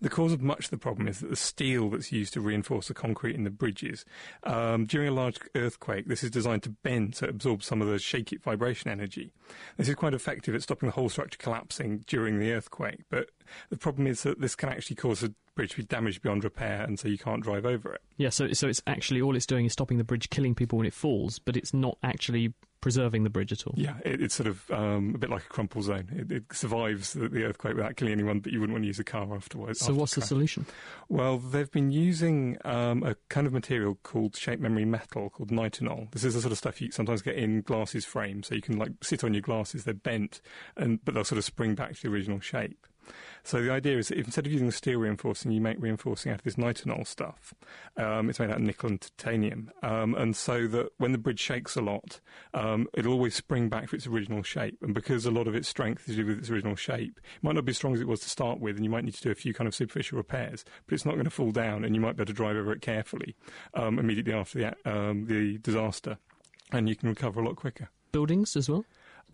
The 0.00 0.08
cause 0.08 0.32
of 0.32 0.40
much 0.40 0.66
of 0.66 0.70
the 0.70 0.78
problem 0.78 1.08
is 1.08 1.20
that 1.20 1.30
the 1.30 1.36
steel 1.36 1.90
that's 1.90 2.12
used 2.12 2.32
to 2.34 2.40
reinforce 2.40 2.88
the 2.88 2.94
concrete 2.94 3.34
in 3.34 3.44
the 3.44 3.50
bridges, 3.50 4.04
um, 4.44 4.86
during 4.86 5.08
a 5.08 5.12
large 5.12 5.38
earthquake, 5.54 6.06
this 6.06 6.24
is 6.24 6.30
designed 6.30 6.62
to 6.64 6.70
bend 6.70 7.16
so 7.16 7.26
it 7.26 7.30
absorbs 7.30 7.66
some 7.66 7.82
of 7.82 7.88
the 7.88 7.98
shaky 7.98 8.36
vibration 8.36 8.90
energy. 8.90 9.32
This 9.76 9.88
is 9.88 9.94
quite 9.94 10.14
effective 10.14 10.54
at 10.54 10.62
stopping 10.62 10.88
the 10.88 10.94
whole 10.94 11.08
structure 11.08 11.38
collapsing 11.38 12.04
during 12.06 12.38
the 12.38 12.52
earthquake, 12.52 13.04
but 13.10 13.30
the 13.68 13.76
problem 13.76 14.06
is 14.06 14.22
that 14.22 14.40
this 14.40 14.54
can 14.54 14.68
actually 14.68 14.96
cause 14.96 15.22
a 15.22 15.32
bridge 15.54 15.72
to 15.72 15.76
be 15.78 15.82
damaged 15.84 16.22
beyond 16.22 16.44
repair, 16.44 16.82
and 16.82 16.98
so 16.98 17.08
you 17.08 17.18
can't 17.18 17.42
drive 17.42 17.66
over 17.66 17.92
it. 17.92 18.00
Yeah, 18.16 18.30
so 18.30 18.52
so 18.52 18.68
it's 18.68 18.82
actually 18.86 19.20
all 19.20 19.36
it's 19.36 19.46
doing 19.46 19.66
is 19.66 19.72
stopping 19.72 19.98
the 19.98 20.04
bridge 20.04 20.30
killing 20.30 20.54
people 20.54 20.78
when 20.78 20.86
it 20.86 20.94
falls, 20.94 21.38
but 21.38 21.56
it's 21.56 21.74
not 21.74 21.98
actually 22.02 22.54
preserving 22.80 23.24
the 23.24 23.30
bridge 23.30 23.52
at 23.52 23.66
all. 23.66 23.74
Yeah, 23.76 23.94
it, 24.04 24.20
it's 24.22 24.34
sort 24.34 24.46
of 24.46 24.70
um, 24.70 25.12
a 25.14 25.18
bit 25.18 25.30
like 25.30 25.42
a 25.42 25.48
crumple 25.48 25.82
zone. 25.82 26.08
It, 26.12 26.32
it 26.32 26.44
survives 26.52 27.12
the, 27.12 27.28
the, 27.28 27.44
earthquake 27.44 27.74
without 27.74 27.96
killing 27.96 28.12
anyone, 28.12 28.40
but 28.40 28.52
you 28.52 28.60
wouldn't 28.60 28.74
want 28.74 28.84
to 28.84 28.86
use 28.86 28.98
a 28.98 29.04
car 29.04 29.34
afterwards. 29.34 29.80
So, 29.80 29.86
after 29.86 29.94
what's 29.94 30.14
the 30.14 30.22
solution? 30.22 30.66
Well, 31.08 31.38
they've 31.38 31.70
been 31.70 31.90
using 31.90 32.58
um, 32.64 33.02
a 33.02 33.16
kind 33.28 33.46
of 33.46 33.52
material 33.52 33.98
called 34.02 34.36
shape 34.36 34.60
memory 34.60 34.84
metal 34.84 35.30
called 35.30 35.50
nitinol. 35.50 36.10
This 36.12 36.24
is 36.24 36.34
the 36.34 36.40
sort 36.40 36.52
of 36.52 36.58
stuff 36.58 36.80
you 36.80 36.90
sometimes 36.90 37.22
get 37.22 37.36
in 37.36 37.62
glasses 37.62 38.04
frames, 38.04 38.48
so 38.48 38.54
you 38.54 38.62
can 38.62 38.78
like 38.78 38.92
sit 39.02 39.24
on 39.24 39.34
your 39.34 39.42
glasses. 39.42 39.84
They're 39.84 39.94
bent, 39.94 40.40
and 40.76 41.04
but 41.04 41.14
they'll 41.14 41.24
sort 41.24 41.38
of 41.38 41.44
spring 41.44 41.74
back 41.74 41.94
to 41.94 42.02
the 42.02 42.08
original 42.08 42.40
shape. 42.40 42.86
So 43.42 43.62
the 43.62 43.70
idea 43.70 43.98
is 43.98 44.08
that 44.08 44.18
if 44.18 44.26
instead 44.26 44.46
of 44.46 44.52
using 44.52 44.70
steel 44.70 44.98
reinforcing, 44.98 45.50
you 45.50 45.60
make 45.60 45.76
reinforcing 45.80 46.32
out 46.32 46.38
of 46.38 46.44
this 46.44 46.56
nitinol 46.56 47.06
stuff. 47.06 47.54
Um, 47.96 48.28
it's 48.28 48.38
made 48.38 48.50
out 48.50 48.56
of 48.56 48.62
nickel 48.62 48.90
and 48.90 49.00
titanium, 49.00 49.70
um, 49.82 50.14
and 50.14 50.36
so 50.36 50.66
that 50.68 50.90
when 50.98 51.12
the 51.12 51.18
bridge 51.18 51.40
shakes 51.40 51.76
a 51.76 51.80
lot, 51.80 52.20
um, 52.54 52.86
it'll 52.94 53.12
always 53.12 53.34
spring 53.34 53.68
back 53.68 53.90
to 53.90 53.96
its 53.96 54.06
original 54.06 54.42
shape. 54.42 54.78
And 54.82 54.94
because 54.94 55.26
a 55.26 55.30
lot 55.30 55.48
of 55.48 55.54
its 55.54 55.68
strength 55.68 56.08
is 56.08 56.16
with 56.18 56.38
its 56.38 56.50
original 56.50 56.76
shape, 56.76 57.18
it 57.18 57.42
might 57.42 57.54
not 57.54 57.64
be 57.64 57.70
as 57.70 57.76
strong 57.76 57.94
as 57.94 58.00
it 58.00 58.08
was 58.08 58.20
to 58.20 58.28
start 58.28 58.60
with, 58.60 58.76
and 58.76 58.84
you 58.84 58.90
might 58.90 59.04
need 59.04 59.14
to 59.14 59.22
do 59.22 59.30
a 59.30 59.34
few 59.34 59.54
kind 59.54 59.68
of 59.68 59.74
superficial 59.74 60.18
repairs, 60.18 60.64
but 60.86 60.94
it's 60.94 61.04
not 61.04 61.14
going 61.14 61.24
to 61.24 61.30
fall 61.30 61.50
down, 61.50 61.84
and 61.84 61.94
you 61.94 62.00
might 62.00 62.16
be 62.16 62.22
able 62.22 62.26
to 62.26 62.32
drive 62.32 62.56
over 62.56 62.72
it 62.72 62.80
carefully 62.80 63.34
um, 63.74 63.98
immediately 63.98 64.32
after 64.32 64.58
the, 64.58 64.90
um, 64.90 65.26
the 65.26 65.58
disaster, 65.58 66.18
and 66.72 66.88
you 66.88 66.96
can 66.96 67.08
recover 67.08 67.40
a 67.40 67.44
lot 67.44 67.56
quicker. 67.56 67.88
Buildings 68.12 68.56
as 68.56 68.68
well. 68.68 68.84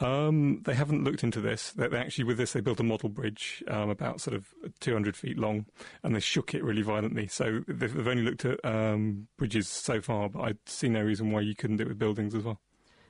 Um, 0.00 0.62
they 0.64 0.74
haven't 0.74 1.04
looked 1.04 1.22
into 1.22 1.40
this. 1.40 1.72
They, 1.72 1.88
they, 1.88 1.98
actually, 1.98 2.24
with 2.24 2.38
this, 2.38 2.52
they 2.52 2.60
built 2.60 2.80
a 2.80 2.84
model 2.84 3.08
bridge 3.08 3.64
um, 3.68 3.90
about 3.90 4.20
sort 4.20 4.36
of 4.36 4.48
200 4.80 5.16
feet 5.16 5.38
long, 5.38 5.66
and 6.02 6.14
they 6.14 6.20
shook 6.20 6.54
it 6.54 6.62
really 6.62 6.82
violently. 6.82 7.26
So 7.28 7.62
they've, 7.66 8.06
only 8.06 8.22
looked 8.22 8.44
at 8.44 8.62
um, 8.64 9.28
bridges 9.38 9.68
so 9.68 10.00
far, 10.00 10.28
but 10.28 10.40
I 10.40 10.54
see 10.66 10.88
no 10.88 11.02
reason 11.02 11.30
why 11.30 11.40
you 11.40 11.54
couldn't 11.54 11.78
do 11.78 11.84
it 11.84 11.88
with 11.88 11.98
buildings 11.98 12.34
as 12.34 12.44
well. 12.44 12.60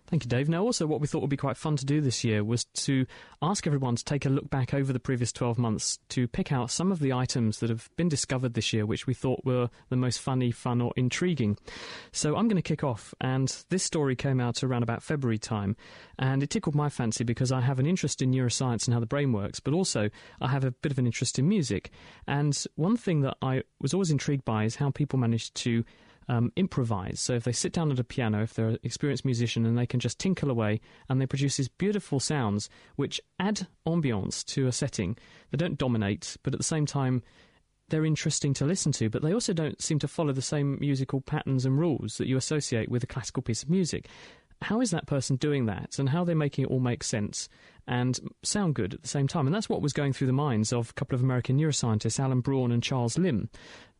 Thank 0.08 0.24
you, 0.24 0.28
Dave. 0.28 0.48
Now, 0.48 0.62
also, 0.62 0.86
what 0.86 1.00
we 1.00 1.08
thought 1.08 1.20
would 1.20 1.30
be 1.30 1.36
quite 1.36 1.56
fun 1.56 1.76
to 1.76 1.84
do 1.84 2.00
this 2.00 2.22
year 2.22 2.44
was 2.44 2.64
to 2.64 3.06
ask 3.42 3.66
everyone 3.66 3.96
to 3.96 4.04
take 4.04 4.24
a 4.24 4.28
look 4.28 4.48
back 4.48 4.72
over 4.72 4.92
the 4.92 5.00
previous 5.00 5.32
12 5.32 5.58
months 5.58 5.98
to 6.10 6.28
pick 6.28 6.52
out 6.52 6.70
some 6.70 6.92
of 6.92 7.00
the 7.00 7.12
items 7.12 7.58
that 7.58 7.70
have 7.70 7.90
been 7.96 8.08
discovered 8.08 8.54
this 8.54 8.72
year 8.72 8.86
which 8.86 9.08
we 9.08 9.14
thought 9.14 9.44
were 9.44 9.68
the 9.88 9.96
most 9.96 10.20
funny, 10.20 10.52
fun, 10.52 10.80
or 10.80 10.92
intriguing. 10.96 11.58
So 12.12 12.36
I'm 12.36 12.46
going 12.46 12.56
to 12.56 12.62
kick 12.62 12.84
off, 12.84 13.14
and 13.20 13.52
this 13.68 13.82
story 13.82 14.14
came 14.14 14.38
out 14.38 14.62
around 14.62 14.84
about 14.84 15.02
February 15.02 15.38
time, 15.38 15.74
and 16.20 16.40
it 16.40 16.50
tickled 16.50 16.76
my 16.76 16.88
fancy 16.88 17.24
because 17.24 17.50
I 17.50 17.60
have 17.60 17.80
an 17.80 17.86
interest 17.86 18.22
in 18.22 18.30
neuroscience 18.30 18.86
and 18.86 18.94
how 18.94 19.00
the 19.00 19.06
brain 19.06 19.32
works, 19.32 19.58
but 19.58 19.74
also 19.74 20.08
I 20.40 20.48
have 20.48 20.62
a 20.62 20.70
bit 20.70 20.92
of 20.92 20.98
an 20.98 21.06
interest 21.06 21.36
in 21.36 21.48
music. 21.48 21.90
And 22.28 22.56
one 22.76 22.96
thing 22.96 23.22
that 23.22 23.36
I 23.42 23.64
was 23.80 23.92
always 23.92 24.12
intrigued 24.12 24.44
by 24.44 24.64
is 24.64 24.76
how 24.76 24.90
people 24.90 25.18
manage 25.18 25.52
to 25.54 25.84
um, 26.28 26.52
improvise. 26.56 27.20
So 27.20 27.34
if 27.34 27.44
they 27.44 27.52
sit 27.52 27.72
down 27.72 27.90
at 27.90 27.98
a 27.98 28.04
piano, 28.04 28.42
if 28.42 28.54
they're 28.54 28.68
an 28.68 28.78
experienced 28.82 29.24
musician, 29.24 29.64
and 29.66 29.78
they 29.78 29.86
can 29.86 30.00
just 30.00 30.18
tinkle 30.18 30.50
away, 30.50 30.80
and 31.08 31.20
they 31.20 31.26
produce 31.26 31.56
these 31.56 31.68
beautiful 31.68 32.20
sounds 32.20 32.68
which 32.96 33.20
add 33.38 33.66
ambience 33.86 34.44
to 34.46 34.66
a 34.66 34.72
setting. 34.72 35.16
They 35.50 35.56
don't 35.56 35.78
dominate, 35.78 36.36
but 36.42 36.52
at 36.52 36.58
the 36.58 36.64
same 36.64 36.86
time, 36.86 37.22
they're 37.88 38.04
interesting 38.04 38.52
to 38.54 38.64
listen 38.64 38.92
to, 38.92 39.08
but 39.08 39.22
they 39.22 39.32
also 39.32 39.52
don't 39.52 39.80
seem 39.80 39.98
to 40.00 40.08
follow 40.08 40.32
the 40.32 40.42
same 40.42 40.76
musical 40.80 41.20
patterns 41.20 41.64
and 41.64 41.78
rules 41.78 42.18
that 42.18 42.26
you 42.26 42.36
associate 42.36 42.90
with 42.90 43.04
a 43.04 43.06
classical 43.06 43.42
piece 43.42 43.62
of 43.62 43.70
music. 43.70 44.08
How 44.62 44.80
is 44.80 44.90
that 44.90 45.06
person 45.06 45.36
doing 45.36 45.66
that, 45.66 45.98
and 45.98 46.08
how 46.08 46.22
are 46.22 46.24
they 46.24 46.34
making 46.34 46.64
it 46.64 46.70
all 46.70 46.80
make 46.80 47.04
sense 47.04 47.48
and 47.86 48.18
sound 48.42 48.74
good 48.74 48.94
at 48.94 49.02
the 49.02 49.08
same 49.08 49.28
time? 49.28 49.46
And 49.46 49.54
that's 49.54 49.68
what 49.68 49.82
was 49.82 49.92
going 49.92 50.12
through 50.12 50.28
the 50.28 50.32
minds 50.32 50.72
of 50.72 50.90
a 50.90 50.92
couple 50.94 51.14
of 51.14 51.22
American 51.22 51.58
neuroscientists, 51.58 52.20
Allen 52.20 52.40
Braun 52.40 52.72
and 52.72 52.82
Charles 52.82 53.18
Limb. 53.18 53.48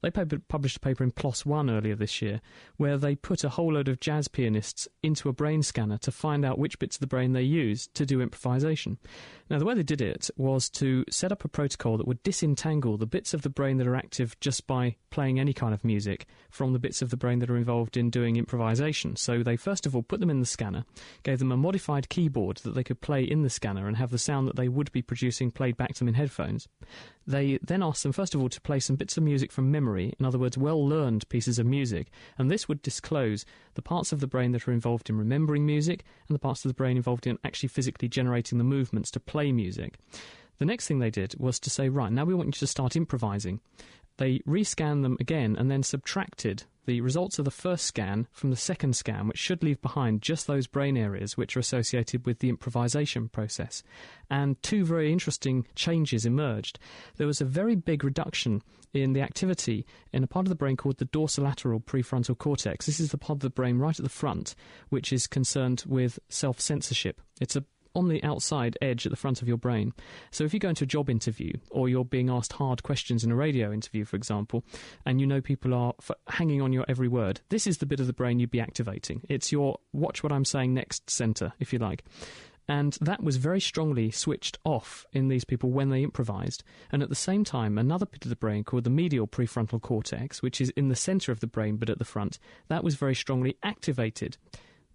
They 0.03 0.11
published 0.11 0.77
a 0.77 0.81
paper 0.81 1.03
in 1.03 1.11
PLOS 1.11 1.45
One 1.47 1.69
earlier 1.69 1.97
this 1.97 2.21
year 2.23 2.41
where 2.77 2.97
they 2.97 3.17
put 3.17 3.43
a 3.43 3.49
whole 3.49 3.73
load 3.73 3.89
of 3.89 3.99
jazz 3.99 4.29
pianists 4.29 4.87
into 5.03 5.29
a 5.29 5.33
brain 5.33 5.63
scanner 5.63 5.99
to 5.99 6.13
find 6.13 6.45
out 6.45 6.59
which 6.59 6.79
bits 6.79 6.97
of 6.97 7.01
the 7.01 7.07
brain 7.09 7.33
they 7.33 7.43
use 7.43 7.89
to 7.95 8.07
do 8.07 8.21
improvisation. 8.21 8.99
Now, 9.51 9.59
the 9.59 9.65
way 9.65 9.75
they 9.75 9.83
did 9.83 10.01
it 10.01 10.31
was 10.37 10.69
to 10.71 11.05
set 11.11 11.33
up 11.33 11.45
a 11.45 11.49
protocol 11.49 11.97
that 11.97 12.07
would 12.07 12.23
disentangle 12.23 12.97
the 12.97 13.07
bits 13.07 13.35
of 13.35 13.43
the 13.43 13.49
brain 13.49 13.79
that 13.79 13.87
are 13.87 13.97
active 13.97 14.39
just 14.39 14.67
by 14.67 14.97
playing 15.11 15.41
any 15.41 15.53
kind 15.53 15.73
of 15.75 15.85
music 15.85 16.27
from 16.51 16.73
the 16.73 16.79
bits 16.79 17.03
of 17.03 17.11
the 17.11 17.17
brain 17.17 17.39
that 17.41 17.51
are 17.51 17.57
involved 17.57 17.97
in 17.97 18.11
doing 18.11 18.37
improvisation. 18.37 19.17
So 19.17 19.43
they 19.43 19.57
first 19.57 19.87
of 19.87 19.97
all 19.97 20.03
put 20.03 20.21
them 20.21 20.31
in 20.31 20.41
the 20.41 20.47
scanner, 20.47 20.85
gave 21.23 21.39
them 21.41 21.51
a 21.51 21.57
modified 21.57 22.11
keyboard 22.11 22.59
that 22.59 22.75
they 22.75 22.85
could 22.85 23.01
play 23.01 23.25
in 23.25 23.43
the 23.43 23.51
scanner 23.51 23.76
and 23.85 23.97
have 23.97 24.11
the 24.11 24.19
sound 24.19 24.49
that 24.49 24.57
they 24.57 24.69
would 24.69 24.91
be 24.93 25.03
producing 25.03 25.51
played 25.51 25.77
back 25.77 25.93
to 25.95 25.99
them 25.99 26.09
in 26.09 26.15
headphones. 26.15 26.69
They 27.27 27.59
then 27.63 27.83
asked 27.83 28.03
them, 28.03 28.13
first 28.13 28.35
of 28.35 28.41
all, 28.41 28.49
to 28.49 28.61
play 28.61 28.81
some 28.81 28.97
bits 28.97 29.17
of 29.17 29.23
music 29.25 29.53
from 29.53 29.71
memory, 29.71 30.15
in 30.19 30.25
other 30.25 30.39
words, 30.39 30.57
well 30.57 30.87
learned 30.87 31.29
pieces 31.29 31.59
of 31.59 31.67
music, 31.67 32.09
and 32.39 32.51
this 32.51 32.69
would 32.69 32.81
disclose 32.83 33.45
the 33.75 33.83
parts 33.83 34.13
of 34.13 34.21
the 34.21 34.27
brain 34.27 34.53
that 34.53 34.67
are 34.67 34.73
involved 34.73 35.11
in 35.11 35.19
remembering 35.19 35.67
music 35.67 36.05
and 36.29 36.35
the 36.35 36.41
parts 36.41 36.65
of 36.65 36.71
the 36.71 36.75
brain 36.75 36.97
involved 36.97 37.27
in 37.27 37.39
actually 37.45 37.69
physically 37.69 38.09
generating 38.09 38.59
the 38.59 38.65
movements 38.65 39.11
to 39.11 39.21
play 39.21 39.53
music. 39.53 39.99
The 40.59 40.65
next 40.65 40.87
thing 40.87 41.01
they 41.01 41.11
did 41.11 41.35
was 41.39 41.61
to 41.61 41.71
say, 41.71 41.89
right, 41.89 42.11
now 42.11 42.25
we 42.25 42.35
want 42.35 42.49
you 42.49 42.53
to 42.53 42.67
start 42.67 42.97
improvising. 42.97 43.61
They 44.19 44.39
rescanned 44.41 45.03
them 45.03 45.17
again 45.21 45.57
and 45.59 45.71
then 45.71 45.83
subtracted 45.83 46.65
the 46.87 47.01
results 47.01 47.39
of 47.39 47.45
the 47.45 47.51
first 47.51 47.85
scan 47.85 48.27
from 48.33 48.51
the 48.51 48.57
second 48.57 48.97
scan, 48.97 49.29
which 49.29 49.39
should 49.39 49.63
leave 49.63 49.81
behind 49.83 50.23
just 50.23 50.47
those 50.47 50.67
brain 50.67 50.97
areas 50.97 51.37
which 51.37 51.57
are 51.57 51.61
associated 51.61 52.27
with 52.27 52.39
the 52.39 52.49
improvisation 52.49 53.29
process. 53.29 53.83
And 54.31 54.61
two 54.63 54.85
very 54.85 55.13
interesting 55.13 55.67
changes 55.75 56.25
emerged. 56.25 56.79
There 57.17 57.27
was 57.27 57.41
a 57.41 57.45
very 57.45 57.75
big 57.75 58.05
reduction 58.05 58.63
in 58.93 59.13
the 59.13 59.21
activity 59.21 59.85
in 60.13 60.25
a 60.25 60.27
part 60.27 60.47
of 60.47 60.49
the 60.49 60.55
brain 60.55 60.77
called 60.77 60.99
the 60.99 61.05
dorsolateral 61.07 61.85
prefrontal 61.85 62.39
cortex. 62.39 62.87
This 62.87 63.01
is 63.01 63.11
the 63.11 63.19
part 63.19 63.37
of 63.37 63.41
the 63.41 63.51
brain 63.51 63.79
right 63.79 63.99
at 63.99 64.05
the 64.05 64.09
front 64.09 64.55
which 64.89 65.13
is 65.13 65.27
concerned 65.27 65.85
with 65.87 66.19
self 66.29 66.61
censorship. 66.61 67.21
It's 67.41 67.57
a 67.57 67.65
on 67.97 68.09
the 68.09 68.23
outside 68.23 68.77
edge 68.81 69.07
at 69.07 69.11
the 69.11 69.17
front 69.17 69.43
of 69.43 69.49
your 69.49 69.57
brain. 69.57 69.93
So 70.31 70.45
if 70.45 70.55
you 70.55 70.61
go 70.61 70.69
into 70.69 70.85
a 70.85 70.87
job 70.87 71.11
interview 71.11 71.53
or 71.71 71.89
you're 71.89 72.05
being 72.05 72.31
asked 72.31 72.53
hard 72.53 72.83
questions 72.83 73.25
in 73.25 73.33
a 73.33 73.37
radio 73.37 73.73
interview, 73.73 74.05
for 74.05 74.17
example, 74.17 74.65
and 75.05 75.21
you 75.21 75.27
know 75.27 75.41
people 75.41 75.75
are 75.75 75.95
f- 76.01 76.17
hanging 76.29 76.61
on 76.63 76.73
your 76.73 76.85
every 76.89 77.09
word, 77.09 77.41
this 77.49 77.67
is 77.67 77.79
the 77.79 77.87
bit 77.87 78.01
of 78.01 78.07
the 78.07 78.13
brain 78.13 78.39
you'd 78.39 78.51
be 78.51 78.61
activating. 78.61 79.23
It's 79.29 79.51
your 79.51 79.79
watch 79.93 80.23
what 80.23 80.33
I'm 80.33 80.45
saying 80.45 80.75
next 80.75 81.11
center, 81.11 81.53
if 81.59 81.73
you 81.73 81.79
like. 81.79 82.05
And 82.69 82.99
that 83.01 83.23
was 83.23 83.37
very 83.37 83.61
strongly 83.61 84.11
switched 84.11 84.59
off 84.65 85.07
in 85.13 85.29
these 85.29 85.45
people 85.45 85.71
when 85.71 85.91
they 85.91 86.03
improvised. 86.03 86.65
And 86.91 87.03
at 87.03 87.09
the 87.09 87.15
same 87.15 87.45
time, 87.45 87.79
another 87.79 88.07
bit 88.07 88.25
of 88.25 88.29
the 88.29 88.37
brain 88.37 88.65
called 88.65 88.85
the 88.85 88.91
medial 88.91 89.29
prefrontal 89.29 89.81
cortex, 89.81 90.43
which 90.43 90.61
is 90.61 90.71
in 90.71 90.89
the 90.89 90.97
center 90.97 91.31
of 91.31 91.41
the 91.41 91.47
brain 91.47 91.77
but 91.77 91.91
at 91.91 91.99
the 91.99 92.05
front, 92.05 92.39
that 92.69 92.83
was 92.83 92.97
very 92.97 93.15
strongly 93.15 93.57
activated. 93.63 94.37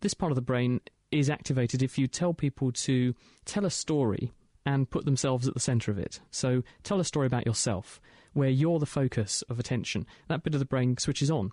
This 0.01 0.13
part 0.13 0.31
of 0.31 0.35
the 0.35 0.41
brain 0.41 0.81
is 1.11 1.29
activated 1.29 1.83
if 1.83 1.97
you 1.97 2.07
tell 2.07 2.33
people 2.33 2.71
to 2.71 3.13
tell 3.45 3.65
a 3.65 3.69
story 3.71 4.31
and 4.65 4.89
put 4.89 5.05
themselves 5.05 5.47
at 5.47 5.53
the 5.53 5.59
centre 5.59 5.91
of 5.91 5.97
it. 5.97 6.19
So 6.29 6.63
tell 6.83 6.99
a 6.99 7.05
story 7.05 7.27
about 7.27 7.45
yourself 7.45 7.99
where 8.33 8.49
you're 8.49 8.79
the 8.79 8.85
focus 8.85 9.41
of 9.49 9.59
attention. 9.59 10.05
That 10.27 10.43
bit 10.43 10.53
of 10.53 10.59
the 10.59 10.65
brain 10.65 10.97
switches 10.97 11.31
on. 11.31 11.51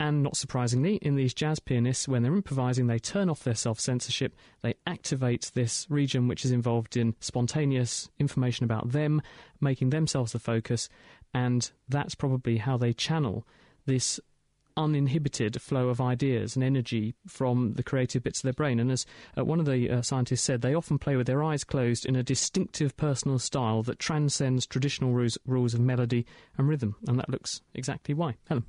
And 0.00 0.22
not 0.22 0.36
surprisingly, 0.36 0.96
in 0.96 1.16
these 1.16 1.34
jazz 1.34 1.58
pianists, 1.58 2.06
when 2.06 2.22
they're 2.22 2.34
improvising, 2.34 2.86
they 2.86 3.00
turn 3.00 3.28
off 3.28 3.42
their 3.42 3.56
self 3.56 3.80
censorship. 3.80 4.36
They 4.62 4.74
activate 4.86 5.50
this 5.54 5.86
region 5.90 6.28
which 6.28 6.44
is 6.44 6.52
involved 6.52 6.96
in 6.96 7.16
spontaneous 7.18 8.08
information 8.18 8.62
about 8.62 8.92
them, 8.92 9.20
making 9.60 9.90
themselves 9.90 10.32
the 10.32 10.38
focus. 10.38 10.88
And 11.34 11.68
that's 11.88 12.14
probably 12.14 12.58
how 12.58 12.76
they 12.76 12.92
channel 12.92 13.44
this 13.86 14.20
uninhibited 14.78 15.60
flow 15.60 15.88
of 15.88 16.00
ideas 16.00 16.54
and 16.54 16.64
energy 16.64 17.14
from 17.26 17.74
the 17.74 17.82
creative 17.82 18.22
bits 18.22 18.38
of 18.38 18.44
their 18.44 18.52
brain. 18.52 18.80
And 18.80 18.90
as 18.90 19.04
uh, 19.36 19.44
one 19.44 19.60
of 19.60 19.66
the 19.66 19.90
uh, 19.90 20.02
scientists 20.02 20.42
said, 20.42 20.62
they 20.62 20.74
often 20.74 20.98
play 20.98 21.16
with 21.16 21.26
their 21.26 21.42
eyes 21.42 21.64
closed 21.64 22.06
in 22.06 22.16
a 22.16 22.22
distinctive 22.22 22.96
personal 22.96 23.38
style 23.38 23.82
that 23.82 23.98
transcends 23.98 24.66
traditional 24.66 25.12
rules, 25.12 25.36
rules 25.44 25.74
of 25.74 25.80
melody 25.80 26.24
and 26.56 26.68
rhythm. 26.68 26.96
And 27.06 27.18
that 27.18 27.28
looks 27.28 27.60
exactly 27.74 28.14
why. 28.14 28.36
Helen 28.48 28.64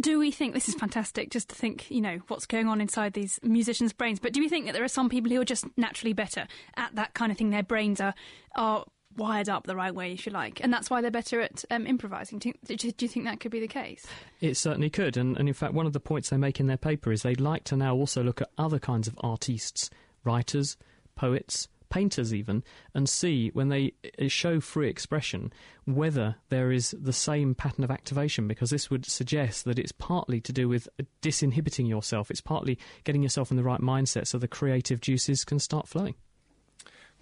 do 0.00 0.18
we 0.18 0.30
think 0.30 0.54
this 0.54 0.68
is 0.68 0.74
fantastic 0.74 1.30
just 1.30 1.48
to 1.50 1.54
think, 1.54 1.90
you 1.90 2.00
know, 2.00 2.18
what's 2.28 2.46
going 2.46 2.66
on 2.66 2.80
inside 2.80 3.12
these 3.12 3.38
musicians' 3.42 3.92
brains? 3.92 4.18
But 4.18 4.32
do 4.32 4.40
we 4.40 4.48
think 4.48 4.66
that 4.66 4.72
there 4.72 4.84
are 4.84 4.88
some 4.88 5.08
people 5.08 5.30
who 5.30 5.40
are 5.40 5.44
just 5.44 5.66
naturally 5.76 6.12
better 6.12 6.46
at 6.76 6.94
that 6.94 7.14
kind 7.14 7.30
of 7.30 7.38
thing? 7.38 7.50
Their 7.50 7.62
brains 7.62 8.00
are 8.00 8.14
are 8.54 8.84
wired 9.16 9.48
up 9.48 9.66
the 9.66 9.76
right 9.76 9.94
way, 9.94 10.12
if 10.12 10.26
you 10.26 10.32
like, 10.32 10.60
and 10.62 10.72
that's 10.72 10.90
why 10.90 11.00
they're 11.00 11.10
better 11.10 11.40
at 11.40 11.64
um, 11.70 11.86
improvising. 11.86 12.38
Do 12.38 12.50
you, 12.50 12.76
do 12.76 12.92
you, 12.98 13.08
think 13.08 13.24
that 13.26 13.40
could 13.40 13.50
be 13.50 13.60
the 13.60 13.68
case? 13.68 14.06
It 14.40 14.56
certainly 14.56 14.90
could, 14.90 15.16
and, 15.16 15.36
and 15.36 15.48
in 15.48 15.54
fact, 15.54 15.74
one 15.74 15.86
of 15.86 15.92
the 15.92 16.00
points 16.00 16.30
they 16.30 16.36
make 16.36 16.60
in 16.60 16.66
their 16.66 16.76
paper 16.76 17.12
is 17.12 17.22
they'd 17.22 17.40
like 17.40 17.64
to 17.64 17.76
now 17.76 17.94
also 17.94 18.22
look 18.22 18.40
at 18.40 18.50
other 18.58 18.78
kinds 18.78 19.08
of 19.08 19.18
artists, 19.22 19.90
writers, 20.24 20.76
poets, 21.14 21.68
painters 21.92 22.32
even, 22.32 22.64
and 22.94 23.08
see 23.08 23.50
when 23.52 23.68
they 23.68 23.92
uh, 24.18 24.26
show 24.26 24.60
free 24.60 24.88
expression 24.88 25.52
whether 25.84 26.36
there 26.48 26.72
is 26.72 26.94
the 26.98 27.12
same 27.12 27.54
pattern 27.54 27.84
of 27.84 27.90
activation, 27.90 28.48
because 28.48 28.70
this 28.70 28.90
would 28.90 29.04
suggest 29.04 29.66
that 29.66 29.78
it's 29.78 29.92
partly 29.92 30.40
to 30.40 30.52
do 30.52 30.68
with 30.68 30.88
disinhibiting 31.20 31.88
yourself, 31.88 32.30
it's 32.30 32.40
partly 32.40 32.78
getting 33.04 33.22
yourself 33.22 33.50
in 33.50 33.56
the 33.56 33.62
right 33.62 33.80
mindset 33.80 34.26
so 34.26 34.38
the 34.38 34.48
creative 34.48 35.00
juices 35.00 35.44
can 35.44 35.58
start 35.58 35.86
flowing. 35.86 36.14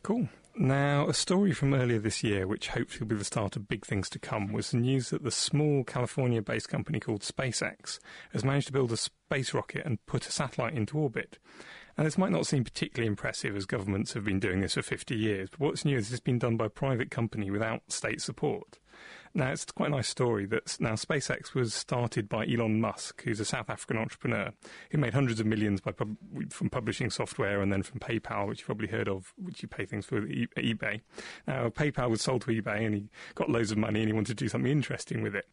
Cool. 0.02 0.28
Now, 0.62 1.08
a 1.08 1.14
story 1.14 1.52
from 1.52 1.72
earlier 1.72 1.98
this 2.00 2.22
year, 2.22 2.46
which 2.46 2.68
hopefully 2.68 3.00
will 3.00 3.06
be 3.06 3.16
the 3.16 3.24
start 3.24 3.56
of 3.56 3.66
big 3.66 3.86
things 3.86 4.10
to 4.10 4.18
come, 4.18 4.52
was 4.52 4.70
the 4.70 4.76
news 4.76 5.08
that 5.08 5.22
the 5.22 5.30
small 5.30 5.84
California 5.84 6.42
based 6.42 6.68
company 6.68 7.00
called 7.00 7.22
SpaceX 7.22 7.98
has 8.34 8.44
managed 8.44 8.66
to 8.66 8.72
build 8.74 8.92
a 8.92 8.98
space 8.98 9.54
rocket 9.54 9.86
and 9.86 10.04
put 10.04 10.28
a 10.28 10.30
satellite 10.30 10.74
into 10.74 10.98
orbit. 10.98 11.38
And 11.96 12.06
this 12.06 12.18
might 12.18 12.30
not 12.30 12.46
seem 12.46 12.62
particularly 12.62 13.06
impressive 13.06 13.56
as 13.56 13.64
governments 13.64 14.12
have 14.12 14.26
been 14.26 14.38
doing 14.38 14.60
this 14.60 14.74
for 14.74 14.82
50 14.82 15.16
years, 15.16 15.48
but 15.48 15.60
what's 15.60 15.86
new 15.86 15.96
is 15.96 16.10
has 16.10 16.20
been 16.20 16.38
done 16.38 16.58
by 16.58 16.66
a 16.66 16.68
private 16.68 17.10
company 17.10 17.50
without 17.50 17.90
state 17.90 18.20
support. 18.20 18.78
Now, 19.32 19.52
it's 19.52 19.64
quite 19.66 19.90
a 19.90 19.92
nice 19.92 20.08
story 20.08 20.44
that 20.46 20.76
now 20.80 20.94
SpaceX 20.94 21.54
was 21.54 21.72
started 21.72 22.28
by 22.28 22.46
Elon 22.46 22.80
Musk, 22.80 23.22
who's 23.22 23.38
a 23.38 23.44
South 23.44 23.70
African 23.70 23.96
entrepreneur 23.96 24.50
who 24.90 24.98
made 24.98 25.14
hundreds 25.14 25.38
of 25.38 25.46
millions 25.46 25.80
by 25.80 25.92
pub- 25.92 26.16
from 26.50 26.68
publishing 26.68 27.10
software 27.10 27.62
and 27.62 27.72
then 27.72 27.84
from 27.84 28.00
PayPal, 28.00 28.48
which 28.48 28.60
you've 28.60 28.66
probably 28.66 28.88
heard 28.88 29.08
of, 29.08 29.32
which 29.36 29.62
you 29.62 29.68
pay 29.68 29.84
things 29.84 30.04
for 30.04 30.26
e- 30.26 30.48
eBay. 30.56 31.00
Now, 31.46 31.68
PayPal 31.68 32.10
was 32.10 32.22
sold 32.22 32.42
to 32.42 32.48
eBay 32.48 32.84
and 32.84 32.94
he 32.94 33.08
got 33.36 33.48
loads 33.48 33.70
of 33.70 33.78
money 33.78 34.00
and 34.00 34.08
he 34.08 34.12
wanted 34.12 34.36
to 34.36 34.44
do 34.44 34.48
something 34.48 34.70
interesting 34.70 35.22
with 35.22 35.36
it. 35.36 35.46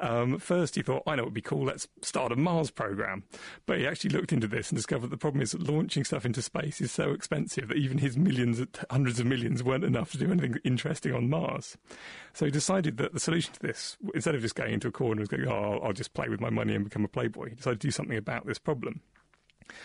Um, 0.00 0.38
first, 0.38 0.74
he 0.74 0.82
thought, 0.82 1.04
I 1.06 1.14
know 1.14 1.22
it 1.22 1.26
would 1.26 1.34
be 1.34 1.40
cool, 1.40 1.66
let's 1.66 1.86
start 2.02 2.32
a 2.32 2.36
Mars 2.36 2.72
program. 2.72 3.22
But 3.64 3.78
he 3.78 3.86
actually 3.86 4.10
looked 4.10 4.32
into 4.32 4.48
this 4.48 4.70
and 4.70 4.76
discovered 4.76 5.10
the 5.10 5.16
problem 5.16 5.40
is 5.40 5.52
that 5.52 5.62
launching 5.62 6.02
stuff 6.02 6.26
into 6.26 6.42
space 6.42 6.80
is 6.80 6.90
so 6.90 7.12
expensive 7.12 7.68
that 7.68 7.76
even 7.76 7.98
his 7.98 8.16
millions, 8.16 8.60
hundreds 8.90 9.20
of 9.20 9.26
millions, 9.26 9.62
weren't 9.62 9.84
enough 9.84 10.10
to 10.12 10.18
do 10.18 10.32
anything 10.32 10.56
interesting 10.64 11.14
on 11.14 11.30
Mars. 11.30 11.76
So 12.32 12.44
he 12.44 12.50
decided 12.50 12.96
that 12.96 13.12
the 13.12 13.19
solution 13.20 13.52
to 13.54 13.60
this, 13.60 13.96
instead 14.14 14.34
of 14.34 14.42
just 14.42 14.54
going 14.54 14.72
into 14.72 14.88
a 14.88 14.92
corner 14.92 15.20
and 15.20 15.28
going, 15.28 15.46
oh, 15.46 15.50
I'll, 15.50 15.84
I'll 15.84 15.92
just 15.92 16.14
play 16.14 16.28
with 16.28 16.40
my 16.40 16.50
money 16.50 16.74
and 16.74 16.84
become 16.84 17.04
a 17.04 17.08
playboy, 17.08 17.50
he 17.50 17.54
decided 17.54 17.80
to 17.80 17.86
do 17.86 17.90
something 17.90 18.16
about 18.16 18.46
this 18.46 18.58
problem. 18.58 19.00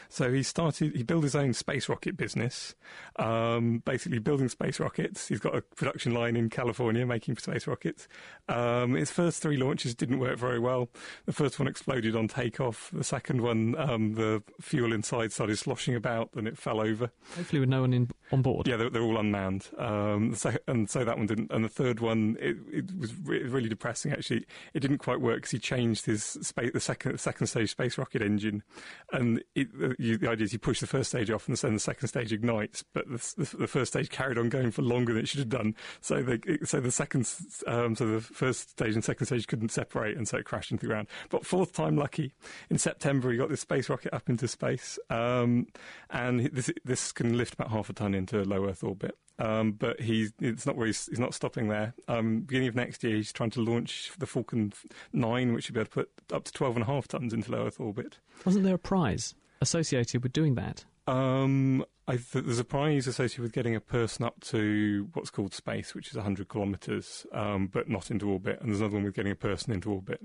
So 0.10 0.32
he 0.32 0.44
started, 0.44 0.96
he 0.96 1.04
built 1.04 1.24
his 1.24 1.36
own 1.36 1.54
space 1.54 1.90
rocket 1.90 2.18
business, 2.18 2.76
um, 3.18 3.82
basically 3.86 4.20
building 4.20 4.50
space 4.50 4.80
rockets. 4.80 5.28
He's 5.28 5.40
got 5.40 5.56
a 5.56 5.62
production 5.62 6.14
line 6.14 6.36
in 6.36 6.50
California 6.50 7.06
making 7.06 7.38
space 7.38 7.68
rockets. 7.68 8.08
Um, 8.48 8.94
his 8.94 9.12
first 9.12 9.42
three 9.42 9.58
launches 9.58 9.96
didn't 9.96 10.20
work 10.20 10.38
very 10.38 10.60
well. 10.60 10.90
The 11.26 11.34
first 11.34 11.60
one 11.60 11.68
exploded 11.68 12.16
on 12.16 12.28
takeoff. 12.28 12.92
The 12.94 13.04
second 13.04 13.42
one, 13.42 13.76
um, 13.78 14.14
the 14.14 14.44
fuel 14.62 14.94
inside 14.94 15.32
started 15.32 15.58
sloshing 15.58 15.96
about 15.96 16.30
and 16.36 16.48
it 16.48 16.58
fell 16.58 16.80
over. 16.80 17.12
Hopefully, 17.36 17.60
with 17.60 17.70
no 17.70 17.82
one 17.82 17.94
in, 17.94 18.10
on 18.32 18.42
board. 18.42 18.68
Yeah, 18.68 18.78
they're, 18.78 18.90
they're 18.90 19.02
all 19.02 19.18
unmanned. 19.18 19.70
Um, 19.78 20.36
and 20.68 20.90
so 20.90 21.04
that 21.04 21.18
one 21.18 21.28
didn't. 21.28 21.52
And 21.52 21.64
the 21.64 21.70
third 21.70 22.00
one, 22.00 22.38
it, 22.40 22.58
it 22.72 22.98
was 22.98 23.14
re- 23.24 23.44
really 23.44 23.70
depressing. 23.70 24.12
Actually, 24.12 24.46
it 24.74 24.80
didn't 24.80 25.00
quite 25.00 25.22
work 25.22 25.38
because 25.38 25.52
he 25.52 25.60
changed 25.60 26.06
his 26.06 26.24
space, 26.24 26.72
the 26.74 26.80
second 26.80 27.20
second 27.20 27.48
stage 27.48 27.72
space 27.72 27.98
rocket 27.98 28.22
engine, 28.22 28.64
and 29.12 29.44
it, 29.56 29.68
you, 29.98 30.18
the 30.18 30.30
idea 30.30 30.46
is 30.46 30.54
you 30.54 30.60
push 30.60 30.80
the 30.80 30.88
first 30.88 31.10
stage 31.10 31.30
off 31.30 31.48
and 31.48 31.58
then 31.58 31.74
the 31.74 31.80
second 31.80 32.08
stage 32.08 32.32
ignites, 32.32 32.84
but 32.94 33.08
the, 33.08 33.56
the, 33.58 33.68
first 33.68 33.94
stage 33.94 34.10
carried 34.10 34.38
on 34.38 34.50
going 34.50 34.72
for 34.72 34.82
longer 34.82 35.14
than 35.14 35.24
it 35.24 35.28
should 35.28 35.40
have 35.40 35.50
done. 35.50 35.76
So 36.02 36.22
the 36.22 36.60
so 36.64 36.80
the 36.80 36.92
second 36.92 37.30
um, 37.68 37.96
so 37.96 38.08
the 38.08 38.22
first 38.22 38.72
stage 38.72 38.94
and 38.94 39.04
second 39.04 39.26
stage 39.28 39.48
couldn't 39.48 39.72
separate, 39.72 40.18
and 40.18 40.28
so 40.28 40.38
it 40.38 40.46
crashed 40.46 40.72
into 40.72 40.86
the 40.86 40.88
ground. 40.88 41.08
But 41.30 41.46
fourth 41.46 41.74
time 41.74 41.98
lucky, 41.98 42.34
in 42.70 42.78
September 42.78 43.32
he 43.32 43.38
got 43.38 43.50
this 43.50 43.62
space 43.62 43.90
rocket 43.90 44.14
up 44.14 44.30
into 44.30 44.48
space, 44.48 45.00
um, 45.10 45.68
and 46.10 46.46
this 46.52 46.70
this 46.84 47.12
can 47.12 47.38
lift 47.38 47.54
about 47.54 47.72
half 47.72 47.90
a 47.90 47.94
ton 47.94 48.14
into 48.14 48.44
low 48.44 48.68
Earth 48.68 48.84
orbit. 48.84 49.18
Um, 49.38 49.74
but 49.74 50.00
he's 50.00 50.32
it's 50.40 50.66
not 50.66 50.78
where 50.78 50.88
he's, 50.88 51.08
he's 51.08 51.20
not 51.20 51.34
stopping 51.34 51.68
there. 51.68 51.94
Um, 52.08 52.42
beginning 52.42 52.70
of 52.70 52.76
next 52.76 53.04
year, 53.04 53.16
he's 53.16 53.34
trying 53.34 53.50
to 53.52 53.62
launch 53.62 54.12
the 54.18 54.26
Falcon 54.26 54.72
9, 55.12 55.54
which 55.54 55.66
should 55.66 55.74
be 55.74 55.82
able 55.82 55.90
to 55.90 55.92
put 55.92 56.10
up 56.32 56.46
to 56.46 56.54
12 56.54 56.78
and 56.78 56.84
a 56.84 56.86
half 56.86 57.08
tons 57.08 57.34
into 57.34 57.52
low 57.52 57.66
Earth 57.66 57.80
orbit. 57.80 58.20
Wasn't 58.46 58.64
there 58.64 58.76
a 58.76 58.80
prize? 58.80 59.36
Associated 59.62 60.24
with 60.24 60.34
doing 60.34 60.56
that? 60.56 60.86
Um, 61.08 61.86
I 62.08 62.20
a 62.60 62.64
prize 62.64 63.08
associated 63.08 63.42
with 63.42 63.52
getting 63.52 63.76
a 63.76 63.82
person 63.82 64.26
up 64.26 64.40
to 64.46 65.10
what's 65.14 65.32
called 65.32 65.56
space, 65.56 65.96
which 65.96 66.10
is 66.10 66.16
100 66.16 66.48
kilometres, 66.48 67.26
um, 67.32 67.68
but 67.68 67.90
not 67.90 68.12
into 68.12 68.30
orbit. 68.30 68.60
And 68.62 68.70
there's 68.70 68.80
another 68.80 68.96
one 68.96 69.06
with 69.06 69.16
getting 69.16 69.32
a 69.32 69.36
person 69.36 69.74
into 69.74 69.92
orbit. 69.92 70.22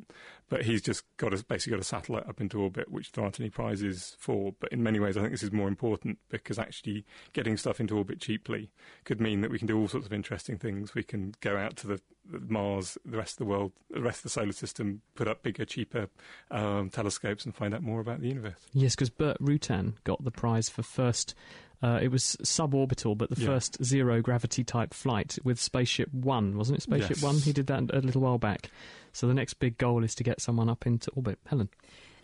But 0.50 0.64
he's 0.64 0.82
just 0.82 1.04
got 1.16 1.32
a, 1.32 1.42
basically 1.42 1.70
got 1.70 1.80
a 1.80 1.84
satellite 1.84 2.28
up 2.28 2.40
into 2.40 2.60
orbit, 2.60 2.90
which 2.90 3.12
there 3.12 3.25
aren't 3.25 3.40
any 3.40 3.49
prizes 3.49 4.14
for. 4.18 4.52
But 4.60 4.72
in 4.72 4.82
many 4.82 5.00
ways, 5.00 5.16
I 5.16 5.20
think 5.20 5.32
this 5.32 5.42
is 5.42 5.52
more 5.52 5.68
important 5.68 6.18
because 6.28 6.58
actually 6.58 7.06
getting 7.32 7.56
stuff 7.56 7.80
into 7.80 7.96
orbit 7.96 8.20
cheaply 8.20 8.70
could 9.04 9.20
mean 9.20 9.40
that 9.40 9.50
we 9.50 9.58
can 9.58 9.66
do 9.66 9.78
all 9.78 9.88
sorts 9.88 10.06
of 10.06 10.12
interesting 10.12 10.58
things. 10.58 10.94
We 10.94 11.02
can 11.02 11.34
go 11.40 11.56
out 11.56 11.76
to 11.76 11.87
the 11.87 12.00
Mars, 12.30 12.99
the 13.04 13.16
rest 13.16 13.34
of 13.34 13.38
the 13.38 13.44
world, 13.46 13.72
the 13.90 14.02
rest 14.02 14.18
of 14.18 14.25
the 14.25 14.28
solar 14.28 14.52
system, 14.52 15.02
put 15.14 15.26
up 15.26 15.42
bigger, 15.42 15.64
cheaper 15.64 16.08
um, 16.50 16.90
telescopes 16.90 17.44
and 17.44 17.54
find 17.54 17.75
out 17.75 17.82
more 17.82 18.00
about 18.00 18.20
the 18.20 18.28
universe. 18.28 18.68
Yes, 18.72 18.94
because 18.94 19.10
Burt 19.10 19.38
Rutan 19.40 19.94
got 20.04 20.22
the 20.22 20.30
prize 20.30 20.68
for 20.68 20.82
first. 20.82 21.34
Uh, 21.82 21.99
it 22.02 22.08
was 22.08 22.37
suborbital, 22.42 23.16
but 23.16 23.30
the 23.30 23.40
yeah. 23.40 23.46
first 23.46 23.82
zero 23.82 24.20
gravity 24.20 24.62
type 24.62 24.92
flight 24.92 25.38
with 25.44 25.58
Spaceship 25.58 26.12
One, 26.12 26.58
wasn't 26.58 26.78
it? 26.78 26.82
Spaceship 26.82 27.16
yes. 27.16 27.22
One. 27.22 27.37
He 27.38 27.52
did 27.52 27.68
that 27.68 27.90
a 27.92 28.00
little 28.00 28.20
while 28.20 28.38
back. 28.38 28.70
So 29.12 29.26
the 29.26 29.34
next 29.34 29.54
big 29.54 29.78
goal 29.78 30.04
is 30.04 30.14
to 30.16 30.25
get 30.25 30.40
someone 30.40 30.68
up 30.68 30.87
into 30.87 31.10
orbit. 31.12 31.38
Helen. 31.46 31.70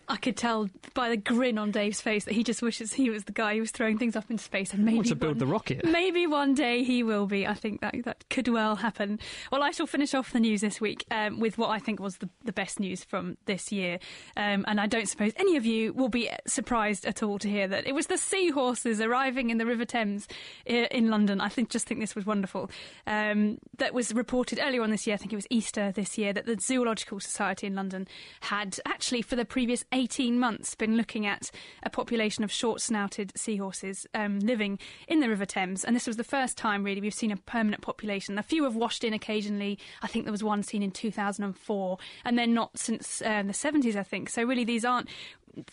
I 0.09 0.17
could 0.17 0.37
tell 0.37 0.69
by 0.93 1.09
the 1.09 1.17
grin 1.17 1.57
on 1.57 1.71
Dave's 1.71 1.99
face 1.99 2.25
that 2.25 2.33
he 2.33 2.43
just 2.43 2.61
wishes 2.61 2.93
he 2.93 3.09
was 3.09 3.25
the 3.25 3.33
guy 3.33 3.55
who 3.55 3.59
was 3.59 3.71
throwing 3.71 3.97
things 3.97 4.15
up 4.15 4.29
into 4.29 4.43
space, 4.43 4.73
and 4.73 4.85
maybe 4.85 5.09
to 5.09 5.15
build 5.15 5.33
one, 5.33 5.39
the 5.39 5.45
rocket. 5.45 5.83
Maybe 5.83 6.25
one 6.25 6.53
day 6.53 6.83
he 6.83 7.03
will 7.03 7.27
be. 7.27 7.45
I 7.45 7.53
think 7.53 7.81
that 7.81 7.95
that 8.05 8.23
could 8.29 8.47
well 8.47 8.77
happen. 8.77 9.19
Well, 9.51 9.63
I 9.63 9.71
shall 9.71 9.87
finish 9.87 10.13
off 10.13 10.31
the 10.31 10.39
news 10.39 10.61
this 10.61 10.79
week 10.79 11.05
um, 11.11 11.39
with 11.39 11.57
what 11.57 11.69
I 11.69 11.79
think 11.79 11.99
was 11.99 12.17
the, 12.17 12.29
the 12.45 12.53
best 12.53 12.79
news 12.79 13.03
from 13.03 13.37
this 13.45 13.71
year, 13.71 13.99
um, 14.37 14.63
and 14.67 14.79
I 14.79 14.87
don't 14.87 15.09
suppose 15.09 15.33
any 15.35 15.57
of 15.57 15.65
you 15.65 15.93
will 15.93 16.09
be 16.09 16.29
surprised 16.47 17.05
at 17.05 17.21
all 17.21 17.37
to 17.39 17.49
hear 17.49 17.67
that 17.67 17.85
it 17.85 17.93
was 17.93 18.07
the 18.07 18.17
seahorses 18.17 19.01
arriving 19.01 19.49
in 19.49 19.57
the 19.57 19.65
River 19.65 19.85
Thames 19.85 20.27
in 20.65 21.09
London. 21.09 21.41
I 21.41 21.49
think 21.49 21.69
just 21.69 21.85
think 21.85 21.99
this 21.99 22.15
was 22.15 22.25
wonderful. 22.25 22.69
Um, 23.05 23.57
that 23.77 23.93
was 23.93 24.13
reported 24.13 24.59
earlier 24.61 24.81
on 24.83 24.89
this 24.89 25.05
year. 25.05 25.15
I 25.15 25.17
think 25.17 25.33
it 25.33 25.37
was 25.37 25.47
Easter 25.49 25.91
this 25.91 26.17
year 26.17 26.31
that 26.31 26.45
the 26.45 26.57
Zoological 26.59 27.19
Society 27.19 27.67
in 27.67 27.75
London 27.75 28.07
had 28.41 28.79
actually 28.85 29.21
for 29.21 29.35
the 29.35 29.45
previous 29.45 29.83
18 29.97 30.39
months 30.39 30.75
been 30.75 30.95
looking 30.95 31.25
at 31.25 31.49
a 31.81 31.89
population 31.89 32.43
of 32.43 32.51
short 32.51 32.81
snouted 32.81 33.33
seahorses 33.35 34.05
um, 34.13 34.39
living 34.39 34.77
in 35.07 35.21
the 35.21 35.27
River 35.27 35.45
Thames. 35.45 35.83
And 35.83 35.95
this 35.95 36.05
was 36.05 36.17
the 36.17 36.23
first 36.23 36.55
time, 36.55 36.83
really, 36.83 37.01
we've 37.01 37.13
seen 37.13 37.31
a 37.31 37.37
permanent 37.37 37.81
population. 37.81 38.37
A 38.37 38.43
few 38.43 38.63
have 38.65 38.75
washed 38.75 39.03
in 39.03 39.11
occasionally. 39.13 39.79
I 40.03 40.07
think 40.07 40.25
there 40.25 40.31
was 40.31 40.43
one 40.43 40.61
seen 40.61 40.83
in 40.83 40.91
2004, 40.91 41.97
and 42.23 42.37
then 42.37 42.53
not 42.53 42.77
since 42.77 43.23
uh, 43.23 43.41
the 43.41 43.53
70s, 43.53 43.95
I 43.95 44.03
think. 44.03 44.29
So, 44.29 44.43
really, 44.43 44.63
these 44.63 44.85
aren't 44.85 45.09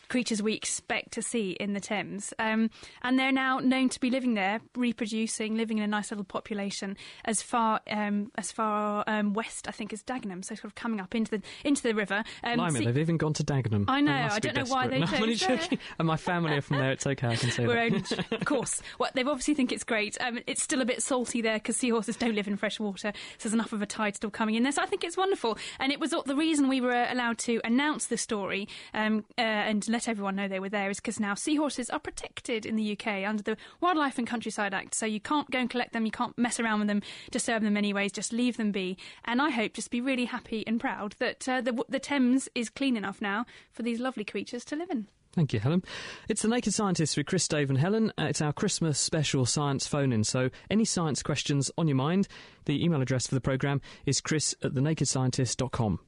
creatures 0.09 0.43
we 0.43 0.55
expect 0.55 1.13
to 1.13 1.23
see 1.23 1.53
in 1.53 1.73
the 1.73 1.81
Thames. 1.81 2.33
Um, 2.39 2.71
and 3.03 3.19
they're 3.19 3.33
now 3.33 3.59
known 3.59 3.89
to 3.91 4.01
be 4.01 4.11
living 4.11 4.35
there, 4.35 4.61
reproducing, 4.77 5.57
living 5.57 5.79
in 5.79 5.85
a 5.85 5.89
nice 5.89 6.11
little 6.11 6.25
population 6.25 6.97
as 7.25 7.43
far 7.43 7.81
um, 7.91 8.31
as 8.37 8.53
far 8.53 9.05
um, 9.07 9.35
west, 9.35 9.69
I 9.69 9.73
think, 9.73 9.93
as 9.93 10.03
Dagenham. 10.03 10.45
So 10.45 10.55
sort 10.55 10.65
of 10.65 10.75
coming 10.75 11.01
up 11.01 11.15
into 11.15 11.31
the 11.31 11.43
into 11.65 11.83
the 11.83 11.95
river. 11.95 12.25
Um, 12.43 12.57
Blimey, 12.57 12.85
they've 12.85 12.99
even 12.99 13.17
gone 13.17 13.33
to 13.35 13.45
Dagenham. 13.45 13.85
I 13.89 14.01
know. 14.01 14.29
I 14.31 14.39
don't 14.39 14.57
know 14.57 14.65
why 14.65 14.89
they 14.89 15.01
no, 15.01 15.07
chose 15.07 15.43
I'm 15.43 15.59
joking. 15.59 15.79
And 15.99 16.07
my 16.07 16.17
family 16.17 16.57
are 16.57 16.61
from 16.61 16.79
there. 16.79 16.93
It's 16.93 17.07
okay. 17.07 17.29
I 17.29 17.37
can 17.37 17.51
say 17.51 17.67
We're 17.67 17.91
that. 17.91 18.19
Only, 18.21 18.39
of 18.39 18.45
course. 18.45 18.83
Well, 18.99 19.11
they 19.15 19.23
obviously 19.23 19.55
think 19.55 19.73
it's 19.73 19.85
great. 19.85 20.17
Um, 20.21 20.41
it's 20.47 20.63
still 20.63 20.81
a 20.81 20.85
bit 20.85 21.03
salty 21.03 21.41
there 21.41 21.55
because 21.55 21.77
seahorses 21.77 22.17
don't 22.17 22.35
live 22.35 22.49
in 22.49 22.57
fresh 22.57 22.81
water. 22.81 23.13
So 23.39 23.49
there's 23.49 23.55
enough 23.55 23.73
of 23.73 23.83
a 23.83 23.87
tide 23.87 24.17
still 24.17 24.31
coming 24.31 24.55
in 24.55 24.63
there. 24.63 24.73
So 24.73 24.83
I 24.83 24.87
think 24.87 25.05
it's 25.05 25.17
wonderful. 25.17 25.59
And 25.79 25.93
it 25.93 26.01
was 26.01 26.11
the 26.11 26.37
reason 26.37 26.69
we 26.69 26.81
were 26.81 27.07
allowed 27.11 27.39
to 27.39 27.61
announce 27.65 28.07
the 28.07 28.17
story 28.17 28.69
um, 28.93 29.25
uh, 29.39 29.43
and 29.75 29.89
let 29.89 30.09
everyone 30.09 30.37
know 30.37 30.47
they 30.47 30.61
were 30.61 30.69
there 30.69 30.89
is 30.89 30.99
because 31.01 31.19
now 31.19 31.35
seahorses 31.35 31.91
are 31.91 31.99
protected 31.99 32.65
in 32.65 32.77
the 32.77 32.93
UK 32.93 33.29
under 33.29 33.43
the 33.43 33.57
Wildlife 33.81 34.19
and 34.19 34.27
Countryside 34.27 34.73
Act. 34.73 34.95
So 34.95 35.05
you 35.05 35.19
can't 35.19 35.51
go 35.51 35.59
and 35.59 35.69
collect 35.69 35.93
them, 35.93 36.07
you 36.07 36.13
can't 36.13 36.39
mess 36.39 36.61
around 36.61 36.79
with 36.79 36.89
them, 36.89 37.03
disturb 37.33 37.63
them 37.63 37.77
anyways, 37.77 38.13
just 38.13 38.33
leave 38.33 38.57
them 38.57 38.71
be. 38.71 38.97
And 39.25 39.43
I 39.43 39.51
hope 39.51 39.75
just 39.75 39.91
be 39.91 40.01
really 40.01 40.27
happy 40.27 40.65
and 40.67 40.81
proud 40.81 41.17
that 41.19 41.49
uh, 41.49 41.61
the, 41.61 41.83
the 41.89 41.99
Thames 41.99 42.49
is 42.55 42.71
clean 42.71 42.97
enough 42.97 43.21
now 43.21 43.47
for 43.73 43.83
these 43.83 43.99
lovely 43.99 44.25
creatures 44.25 44.65
to 44.67 44.77
live 44.77 44.91
in. 44.91 45.09
Thank 45.33 45.53
you, 45.53 45.59
Helen. 45.59 45.83
It's 46.29 46.43
the 46.43 46.49
Naked 46.49 46.73
Scientists 46.73 47.17
with 47.17 47.27
Chris, 47.27 47.49
Dave, 47.49 47.69
and 47.69 47.79
Helen. 47.79 48.13
Uh, 48.17 48.27
it's 48.27 48.41
our 48.41 48.53
Christmas 48.53 49.01
special 49.01 49.45
science 49.45 49.85
phone 49.85 50.13
in. 50.13 50.23
So, 50.23 50.51
any 50.71 50.85
science 50.85 51.25
questions 51.25 51.73
on 51.77 51.89
your 51.89 51.97
mind, 51.97 52.29
the 52.67 52.85
email 52.85 53.03
address 53.03 53.27
for 53.27 53.35
the 53.35 53.41
programme 53.41 53.81
is 54.07 54.21
chris 54.21 54.55
at 54.63 54.75
thenakedscientist.com. 54.75 55.99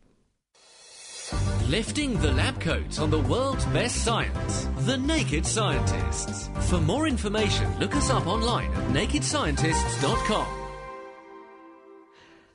Lifting 1.68 2.18
the 2.20 2.30
lab 2.32 2.60
coat 2.60 3.00
on 3.00 3.10
the 3.10 3.18
world's 3.18 3.64
best 3.66 4.04
science. 4.04 4.68
The 4.80 4.96
Naked 4.96 5.44
Scientists. 5.44 6.50
For 6.68 6.80
more 6.80 7.08
information, 7.08 7.78
look 7.80 7.96
us 7.96 8.10
up 8.10 8.26
online 8.26 8.70
at 8.72 8.88
nakedscientists.com. 8.90 10.46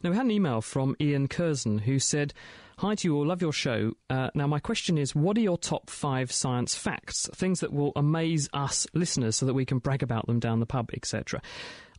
Now, 0.03 0.09
we 0.09 0.15
had 0.15 0.25
an 0.25 0.31
email 0.31 0.61
from 0.61 0.95
Ian 1.01 1.27
Curzon 1.27 1.79
who 1.79 1.99
said, 1.99 2.33
Hi 2.81 2.95
to 2.95 3.07
you 3.07 3.15
all, 3.15 3.27
love 3.27 3.43
your 3.43 3.53
show. 3.53 3.93
Uh, 4.09 4.31
now, 4.33 4.47
my 4.47 4.57
question 4.57 4.97
is 4.97 5.13
what 5.13 5.37
are 5.37 5.41
your 5.41 5.59
top 5.59 5.87
five 5.87 6.31
science 6.31 6.73
facts? 6.73 7.29
Things 7.35 7.59
that 7.59 7.71
will 7.71 7.91
amaze 7.95 8.49
us 8.53 8.87
listeners 8.95 9.35
so 9.35 9.45
that 9.45 9.53
we 9.53 9.65
can 9.65 9.77
brag 9.77 10.01
about 10.01 10.25
them 10.25 10.39
down 10.39 10.59
the 10.59 10.65
pub, 10.65 10.89
etc. 10.91 11.43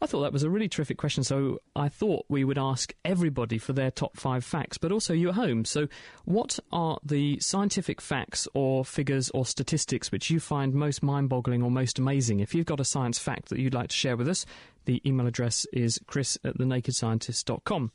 I 0.01 0.07
thought 0.07 0.23
that 0.23 0.33
was 0.33 0.43
a 0.43 0.51
really 0.51 0.69
terrific 0.69 0.99
question. 0.99 1.23
So 1.23 1.61
I 1.77 1.89
thought 1.89 2.27
we 2.29 2.43
would 2.43 2.59
ask 2.59 2.93
everybody 3.05 3.59
for 3.59 3.73
their 3.73 3.93
top 3.93 4.17
five 4.17 4.45
facts, 4.45 4.77
but 4.77 4.91
also 4.91 5.15
you 5.15 5.29
at 5.29 5.37
home. 5.37 5.65
So, 5.65 5.87
what 6.25 6.59
are 6.73 6.99
the 7.05 7.39
scientific 7.39 8.01
facts 8.01 8.49
or 8.53 8.85
figures 8.85 9.31
or 9.31 9.47
statistics 9.47 10.11
which 10.11 10.31
you 10.31 10.41
find 10.41 10.75
most 10.75 11.01
mind 11.01 11.29
boggling 11.29 11.63
or 11.63 11.71
most 11.71 12.01
amazing? 12.01 12.41
If 12.41 12.57
you've 12.57 12.67
got 12.67 12.81
a 12.81 12.85
science 12.85 13.21
fact 13.21 13.51
that 13.51 13.61
you'd 13.61 13.75
like 13.75 13.91
to 13.91 13.97
share 13.97 14.17
with 14.17 14.29
us, 14.29 14.45
the 14.85 15.01
email 15.07 15.27
address 15.27 15.67
is 15.73 16.01
chris 16.07 16.39
at 16.45 16.59
thenakedscientist.com. 16.59 17.93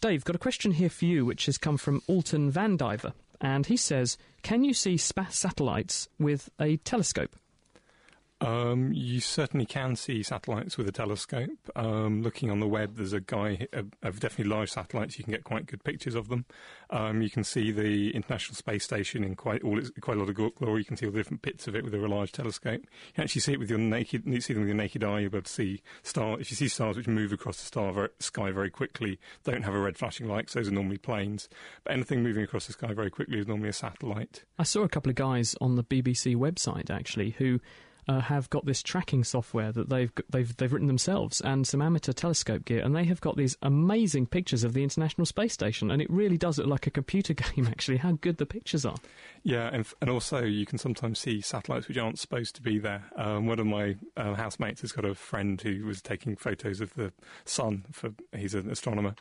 Dave, 0.00 0.24
got 0.24 0.36
a 0.36 0.38
question 0.38 0.72
here 0.72 0.90
for 0.90 1.04
you, 1.04 1.24
which 1.24 1.46
has 1.46 1.58
come 1.58 1.76
from 1.76 2.02
Alton 2.06 2.50
Van 2.50 2.76
Diver. 2.76 3.12
And 3.40 3.66
he 3.66 3.76
says, 3.76 4.18
Can 4.42 4.64
you 4.64 4.74
see 4.74 4.96
spa- 4.96 5.28
satellites 5.30 6.08
with 6.18 6.50
a 6.60 6.76
telescope? 6.78 7.36
Um, 8.40 8.92
you 8.92 9.20
certainly 9.20 9.66
can 9.66 9.96
see 9.96 10.22
satellites 10.22 10.78
with 10.78 10.88
a 10.88 10.92
telescope. 10.92 11.70
Um, 11.74 12.22
looking 12.22 12.50
on 12.50 12.60
the 12.60 12.68
web, 12.68 12.96
there's 12.96 13.12
a 13.12 13.20
guy 13.20 13.66
of, 13.72 13.88
of 14.02 14.20
definitely 14.20 14.52
large 14.52 14.70
satellites. 14.70 15.18
You 15.18 15.24
can 15.24 15.32
get 15.32 15.44
quite 15.44 15.66
good 15.66 15.82
pictures 15.82 16.14
of 16.14 16.28
them. 16.28 16.44
Um, 16.90 17.20
you 17.20 17.30
can 17.30 17.42
see 17.42 17.72
the 17.72 18.14
International 18.14 18.54
Space 18.54 18.84
Station 18.84 19.24
in 19.24 19.34
quite 19.34 19.64
all 19.64 19.78
its, 19.78 19.90
quite 20.00 20.16
a 20.16 20.20
lot 20.20 20.28
of 20.28 20.36
glory. 20.36 20.80
You 20.80 20.84
can 20.84 20.96
see 20.96 21.06
all 21.06 21.12
the 21.12 21.18
different 21.18 21.42
bits 21.42 21.66
of 21.66 21.74
it 21.74 21.82
with 21.82 21.92
a 21.94 21.98
large 21.98 22.30
telescope. 22.30 22.80
You 22.82 23.12
can 23.14 23.24
actually 23.24 23.40
see 23.40 23.52
it 23.54 23.58
with 23.58 23.70
your 23.70 23.78
naked, 23.78 24.22
you 24.24 24.40
see 24.40 24.52
them 24.52 24.62
with 24.62 24.68
your 24.68 24.76
naked 24.76 25.02
eye. 25.02 25.20
You'll 25.20 25.30
be 25.30 25.38
able 25.38 25.44
to 25.44 25.52
see 25.52 25.82
stars. 26.02 26.40
If 26.40 26.50
you 26.52 26.56
see 26.56 26.68
stars 26.68 26.96
which 26.96 27.08
move 27.08 27.32
across 27.32 27.56
the 27.56 27.66
star 27.66 27.92
very, 27.92 28.08
sky 28.20 28.52
very 28.52 28.70
quickly, 28.70 29.18
don't 29.42 29.62
have 29.62 29.74
a 29.74 29.80
red 29.80 29.98
flashing 29.98 30.28
light. 30.28 30.48
those 30.50 30.68
are 30.68 30.72
normally 30.72 30.98
planes. 30.98 31.48
But 31.82 31.94
anything 31.94 32.22
moving 32.22 32.44
across 32.44 32.66
the 32.66 32.72
sky 32.72 32.94
very 32.94 33.10
quickly 33.10 33.40
is 33.40 33.48
normally 33.48 33.70
a 33.70 33.72
satellite. 33.72 34.44
I 34.58 34.62
saw 34.62 34.82
a 34.82 34.88
couple 34.88 35.10
of 35.10 35.16
guys 35.16 35.56
on 35.60 35.74
the 35.74 35.84
BBC 35.84 36.36
website 36.36 36.88
actually 36.88 37.30
who 37.30 37.60
uh, 38.08 38.20
have 38.20 38.48
got 38.50 38.64
this 38.64 38.82
tracking 38.82 39.22
software 39.22 39.70
that 39.70 39.90
they've 39.90 40.10
they've 40.30 40.56
they've 40.56 40.72
written 40.72 40.88
themselves 40.88 41.40
and 41.42 41.66
some 41.66 41.82
amateur 41.82 42.12
telescope 42.12 42.64
gear, 42.64 42.82
and 42.82 42.96
they 42.96 43.04
have 43.04 43.20
got 43.20 43.36
these 43.36 43.56
amazing 43.62 44.26
pictures 44.26 44.64
of 44.64 44.72
the 44.72 44.82
International 44.82 45.26
Space 45.26 45.52
Station, 45.52 45.90
and 45.90 46.00
it 46.00 46.10
really 46.10 46.38
does 46.38 46.58
look 46.58 46.66
like 46.66 46.86
a 46.86 46.90
computer 46.90 47.34
game. 47.54 47.66
Actually, 47.66 47.98
how 47.98 48.12
good 48.12 48.38
the 48.38 48.46
pictures 48.46 48.86
are. 48.86 48.96
Yeah, 49.42 49.70
and, 49.72 49.86
and 50.00 50.10
also 50.10 50.42
you 50.42 50.66
can 50.66 50.78
sometimes 50.78 51.18
see 51.18 51.40
satellites 51.40 51.86
which 51.86 51.98
aren't 51.98 52.18
supposed 52.18 52.54
to 52.56 52.62
be 52.62 52.78
there. 52.78 53.04
Um, 53.16 53.46
one 53.46 53.58
of 53.58 53.66
my 53.66 53.96
uh, 54.16 54.34
housemates 54.34 54.80
has 54.80 54.92
got 54.92 55.04
a 55.04 55.14
friend 55.14 55.60
who 55.60 55.84
was 55.84 56.00
taking 56.00 56.36
photos 56.36 56.80
of 56.80 56.94
the 56.94 57.12
sun. 57.44 57.84
For 57.92 58.12
he's 58.34 58.54
an 58.54 58.70
astronomer, 58.70 59.14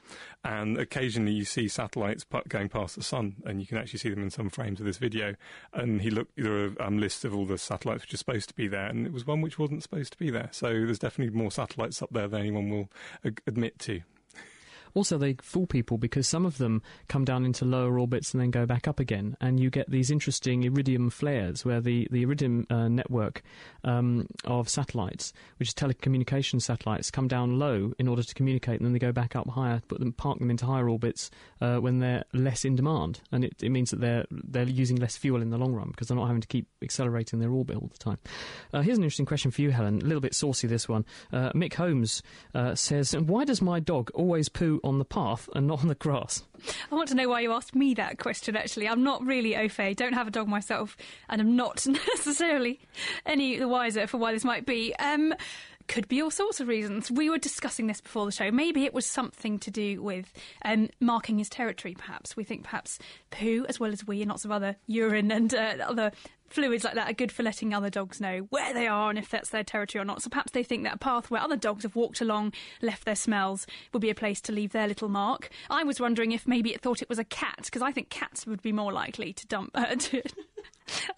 and 0.45 0.77
occasionally 0.77 1.33
you 1.33 1.45
see 1.45 1.67
satellites 1.67 2.25
going 2.47 2.69
past 2.69 2.95
the 2.95 3.03
sun, 3.03 3.35
and 3.45 3.59
you 3.59 3.67
can 3.67 3.77
actually 3.77 3.99
see 3.99 4.09
them 4.09 4.23
in 4.23 4.29
some 4.29 4.49
frames 4.49 4.79
of 4.79 4.85
this 4.85 4.97
video. 4.97 5.35
And 5.73 6.01
he 6.01 6.09
looked 6.09 6.31
there 6.37 6.67
are 6.67 6.81
um, 6.81 6.99
lists 6.99 7.25
of 7.25 7.35
all 7.35 7.45
the 7.45 7.57
satellites 7.57 8.03
which 8.03 8.13
are 8.13 8.17
supposed 8.17 8.47
to 8.49 8.55
be 8.55 8.67
there 8.67 8.76
there, 8.77 8.87
and 8.87 9.05
it 9.05 9.13
was 9.13 9.25
one 9.25 9.41
which 9.41 9.57
wasn't 9.59 9.83
supposed 9.83 10.13
to 10.13 10.17
be 10.17 10.29
there. 10.29 10.49
So 10.51 10.67
there's 10.67 10.99
definitely 10.99 11.35
more 11.35 11.51
satellites 11.51 12.01
up 12.01 12.09
there 12.11 12.27
than 12.27 12.41
anyone 12.41 12.69
will 12.69 12.89
uh, 13.25 13.31
admit 13.45 13.79
to. 13.79 14.01
Also, 14.97 15.15
they 15.19 15.35
fool 15.43 15.67
people 15.67 15.99
because 15.99 16.27
some 16.27 16.43
of 16.43 16.57
them 16.57 16.81
come 17.07 17.23
down 17.23 17.45
into 17.45 17.63
lower 17.63 17.99
orbits 17.99 18.33
and 18.33 18.41
then 18.41 18.49
go 18.49 18.65
back 18.65 18.87
up 18.87 18.99
again, 18.99 19.37
and 19.39 19.59
you 19.59 19.69
get 19.69 19.87
these 19.91 20.09
interesting 20.09 20.63
iridium 20.63 21.11
flares 21.11 21.63
where 21.63 21.79
the, 21.79 22.07
the 22.09 22.23
iridium 22.23 22.65
uh, 22.71 22.87
network 22.87 23.43
um, 23.83 24.25
of 24.45 24.67
satellites, 24.67 25.33
which 25.59 25.67
is 25.67 25.75
telecommunication 25.75 26.59
satellites, 26.59 27.11
come 27.11 27.27
down 27.27 27.59
low 27.59 27.93
in 27.99 28.07
order 28.07 28.23
to 28.23 28.33
communicate, 28.33 28.79
and 28.79 28.87
then 28.87 28.93
they 28.93 28.97
go 28.97 29.11
back 29.11 29.35
up 29.35 29.47
higher, 29.47 29.83
put 29.87 29.99
them, 29.99 30.13
park 30.13 30.39
them 30.39 30.49
into 30.49 30.65
higher 30.65 30.89
orbits 30.89 31.29
uh, 31.61 31.77
when 31.77 31.99
they're 31.99 32.23
less 32.33 32.65
in 32.65 32.75
demand, 32.75 33.21
and 33.31 33.45
it, 33.45 33.53
it, 33.61 33.69
means 33.69 33.91
that 33.91 34.01
they're 34.01 34.25
they're 34.31 34.63
using 34.63 34.97
less 34.97 35.15
fuel 35.15 35.43
in 35.43 35.51
the 35.51 35.59
long 35.59 35.75
run 35.75 35.89
because 35.91 36.07
they're 36.07 36.17
not 36.17 36.25
having 36.25 36.41
to 36.41 36.47
keep 36.47 36.65
accelerating 36.81 37.37
their 37.37 37.51
orbit 37.51 37.75
all 37.75 37.91
the 37.93 37.99
time. 37.99 38.17
Uh, 38.73 38.81
here's 38.81 38.97
an 38.97 39.03
interesting 39.03 39.27
question 39.27 39.51
for 39.51 39.61
you, 39.61 39.69
Helen. 39.69 40.01
A 40.01 40.05
little 40.05 40.21
bit 40.21 40.33
saucy, 40.33 40.65
this 40.65 40.89
one. 40.89 41.05
Uh, 41.31 41.51
Mick 41.51 41.75
Holmes 41.75 42.23
uh, 42.55 42.73
says, 42.73 43.15
"Why 43.15 43.45
does 43.45 43.61
my 43.61 43.79
dog 43.79 44.09
always 44.15 44.49
poo 44.49 44.81
on 44.87 44.99
the 44.99 45.05
path 45.05 45.49
and 45.53 45.67
not 45.67 45.81
on 45.81 45.87
the 45.87 45.95
grass?" 45.95 46.43
I 46.91 46.95
want 46.95 47.09
to 47.09 47.15
know 47.15 47.29
why 47.29 47.41
you 47.41 47.51
asked 47.51 47.75
me 47.75 47.93
that 47.95 48.17
question, 48.17 48.55
actually. 48.55 48.87
I'm 48.87 49.03
not 49.03 49.25
really 49.25 49.55
au 49.55 49.69
fait, 49.69 49.95
don't 49.95 50.13
have 50.13 50.27
a 50.27 50.31
dog 50.31 50.47
myself, 50.47 50.97
and 51.29 51.41
I'm 51.41 51.55
not 51.55 51.85
necessarily 52.15 52.79
any 53.25 53.57
the 53.57 53.67
wiser 53.67 54.07
for 54.07 54.17
why 54.17 54.31
this 54.33 54.43
might 54.43 54.65
be. 54.65 54.95
Um, 54.95 55.33
could 55.87 56.07
be 56.07 56.21
all 56.21 56.31
sorts 56.31 56.59
of 56.59 56.67
reasons. 56.67 57.09
We 57.09 57.29
were 57.29 57.37
discussing 57.37 57.87
this 57.87 58.01
before 58.01 58.25
the 58.25 58.31
show. 58.31 58.51
Maybe 58.51 58.85
it 58.85 58.93
was 58.93 59.05
something 59.05 59.57
to 59.59 59.71
do 59.71 60.01
with 60.01 60.31
um, 60.65 60.89
marking 60.99 61.37
his 61.37 61.49
territory, 61.49 61.95
perhaps. 61.97 62.35
We 62.35 62.43
think 62.43 62.63
perhaps 62.63 62.99
poo, 63.31 63.65
as 63.69 63.79
well 63.79 63.91
as 63.91 64.05
wee 64.05 64.21
and 64.21 64.29
lots 64.29 64.45
of 64.45 64.51
other 64.51 64.75
urine 64.87 65.31
and 65.31 65.53
uh, 65.53 65.75
other 65.87 66.11
fluids 66.49 66.83
like 66.83 66.95
that 66.95 67.09
are 67.09 67.13
good 67.13 67.31
for 67.31 67.43
letting 67.43 67.73
other 67.73 67.89
dogs 67.89 68.21
know 68.21 68.47
where 68.49 68.73
they 68.73 68.87
are 68.87 69.09
and 69.09 69.19
if 69.19 69.29
that's 69.29 69.49
their 69.49 69.63
territory 69.63 70.01
or 70.01 70.05
not. 70.05 70.21
So 70.21 70.29
perhaps 70.29 70.51
they 70.51 70.63
think 70.63 70.83
that 70.83 70.95
a 70.95 70.97
path 70.97 71.29
where 71.29 71.41
other 71.41 71.55
dogs 71.55 71.83
have 71.83 71.95
walked 71.95 72.21
along, 72.21 72.53
left 72.81 73.05
their 73.05 73.15
smells, 73.15 73.67
would 73.93 74.01
be 74.01 74.09
a 74.09 74.15
place 74.15 74.41
to 74.41 74.51
leave 74.51 74.71
their 74.71 74.87
little 74.87 75.09
mark. 75.09 75.49
I 75.69 75.83
was 75.83 75.99
wondering 75.99 76.31
if 76.31 76.47
maybe 76.47 76.73
it 76.73 76.81
thought 76.81 77.01
it 77.01 77.09
was 77.09 77.19
a 77.19 77.23
cat, 77.23 77.61
because 77.65 77.81
I 77.81 77.91
think 77.91 78.09
cats 78.09 78.45
would 78.45 78.61
be 78.61 78.71
more 78.71 78.91
likely 78.91 79.33
to 79.33 79.47
dump. 79.47 79.71
Uh, 79.75 79.95
to 79.95 80.21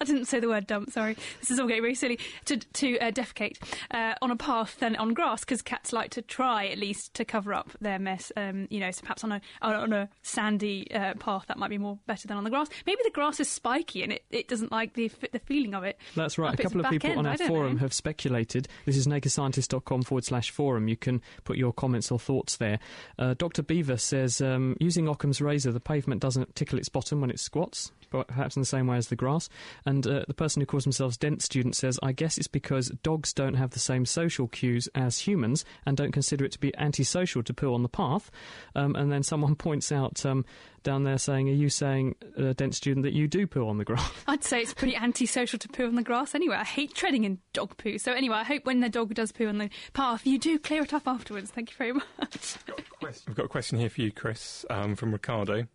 I 0.00 0.04
didn't 0.04 0.26
say 0.26 0.40
the 0.40 0.48
word 0.48 0.66
dump, 0.66 0.90
sorry. 0.90 1.16
This 1.40 1.50
is 1.50 1.58
all 1.58 1.66
getting 1.66 1.82
very 1.82 1.94
silly. 1.94 2.18
To, 2.46 2.56
to 2.56 2.98
uh, 2.98 3.10
defecate 3.10 3.56
uh, 3.90 4.14
on 4.20 4.30
a 4.30 4.36
path 4.36 4.78
than 4.80 4.96
on 4.96 5.14
grass, 5.14 5.40
because 5.40 5.62
cats 5.62 5.92
like 5.92 6.10
to 6.10 6.22
try 6.22 6.66
at 6.66 6.78
least 6.78 7.14
to 7.14 7.24
cover 7.24 7.54
up 7.54 7.70
their 7.80 7.98
mess. 7.98 8.32
Um, 8.36 8.66
you 8.70 8.80
know, 8.80 8.90
so 8.90 9.02
perhaps 9.02 9.24
on 9.24 9.32
a, 9.32 9.40
on 9.62 9.92
a 9.92 10.08
sandy 10.22 10.92
uh, 10.92 11.14
path 11.14 11.46
that 11.48 11.58
might 11.58 11.70
be 11.70 11.78
more 11.78 11.98
better 12.06 12.26
than 12.26 12.36
on 12.36 12.44
the 12.44 12.50
grass. 12.50 12.68
Maybe 12.86 13.00
the 13.04 13.10
grass 13.10 13.40
is 13.40 13.48
spiky 13.48 14.02
and 14.02 14.12
it, 14.12 14.24
it 14.30 14.48
doesn't 14.48 14.72
like 14.72 14.94
the 14.94 15.10
the 15.32 15.38
feeling 15.38 15.74
of 15.74 15.84
it. 15.84 15.98
That's 16.16 16.38
right. 16.38 16.58
A 16.58 16.62
couple 16.62 16.80
of 16.80 16.90
people 16.90 17.10
end, 17.10 17.18
on 17.20 17.26
our 17.26 17.38
forum 17.38 17.74
know. 17.74 17.80
have 17.80 17.92
speculated. 17.92 18.68
This 18.86 18.96
is 18.96 19.06
nakedscientist.com 19.06 20.02
forward 20.02 20.24
slash 20.24 20.50
forum. 20.50 20.88
You 20.88 20.96
can 20.96 21.22
put 21.44 21.56
your 21.56 21.72
comments 21.72 22.10
or 22.10 22.18
thoughts 22.18 22.56
there. 22.56 22.78
Uh, 23.18 23.34
Dr. 23.34 23.62
Beaver 23.62 23.96
says 23.96 24.40
um, 24.40 24.76
using 24.80 25.08
Occam's 25.08 25.40
razor, 25.40 25.72
the 25.72 25.80
pavement 25.80 26.20
doesn't 26.20 26.54
tickle 26.54 26.78
its 26.78 26.88
bottom 26.88 27.20
when 27.20 27.30
it 27.30 27.40
squats 27.40 27.92
perhaps 28.10 28.56
in 28.56 28.60
the 28.60 28.66
same 28.66 28.86
way 28.86 28.96
as 28.96 29.08
the 29.08 29.16
grass. 29.16 29.48
And 29.86 30.06
uh, 30.06 30.24
the 30.26 30.34
person 30.34 30.60
who 30.60 30.66
calls 30.66 30.84
themselves 30.84 31.16
Dent 31.16 31.42
Student 31.42 31.76
says, 31.76 31.98
I 32.02 32.12
guess 32.12 32.38
it's 32.38 32.48
because 32.48 32.88
dogs 33.02 33.32
don't 33.32 33.54
have 33.54 33.70
the 33.70 33.78
same 33.78 34.04
social 34.04 34.48
cues 34.48 34.88
as 34.94 35.20
humans 35.20 35.64
and 35.86 35.96
don't 35.96 36.12
consider 36.12 36.44
it 36.44 36.52
to 36.52 36.58
be 36.58 36.76
antisocial 36.76 37.42
to 37.42 37.54
poo 37.54 37.72
on 37.72 37.82
the 37.82 37.88
path. 37.88 38.30
Um, 38.74 38.94
and 38.96 39.10
then 39.10 39.22
someone 39.22 39.54
points 39.60 39.92
out 39.92 40.24
um, 40.26 40.44
down 40.82 41.04
there 41.04 41.18
saying, 41.18 41.48
Are 41.48 41.52
you 41.52 41.68
saying, 41.68 42.16
uh, 42.38 42.52
Dent 42.52 42.74
Student, 42.74 43.04
that 43.04 43.12
you 43.12 43.28
do 43.28 43.46
poo 43.46 43.68
on 43.68 43.78
the 43.78 43.84
grass? 43.84 44.10
I'd 44.26 44.44
say 44.44 44.60
it's 44.60 44.74
pretty 44.74 44.96
antisocial 44.96 45.58
to 45.58 45.68
poo 45.68 45.86
on 45.86 45.94
the 45.94 46.02
grass 46.02 46.34
anyway. 46.34 46.56
I 46.56 46.64
hate 46.64 46.94
treading 46.94 47.24
in 47.24 47.38
dog 47.52 47.76
poo. 47.76 47.98
So 47.98 48.12
anyway, 48.12 48.36
I 48.36 48.44
hope 48.44 48.64
when 48.64 48.80
the 48.80 48.88
dog 48.88 49.14
does 49.14 49.32
poo 49.32 49.48
on 49.48 49.58
the 49.58 49.70
path, 49.92 50.26
you 50.26 50.38
do 50.38 50.58
clear 50.58 50.82
it 50.82 50.92
up 50.92 51.06
afterwards. 51.06 51.50
Thank 51.50 51.70
you 51.70 51.76
very 51.76 51.92
much. 51.92 52.56
We've 53.26 53.36
got 53.36 53.46
a 53.46 53.48
question 53.48 53.78
here 53.78 53.90
for 53.90 54.00
you, 54.02 54.12
Chris, 54.12 54.64
um, 54.70 54.96
from 54.96 55.12
Ricardo. 55.12 55.66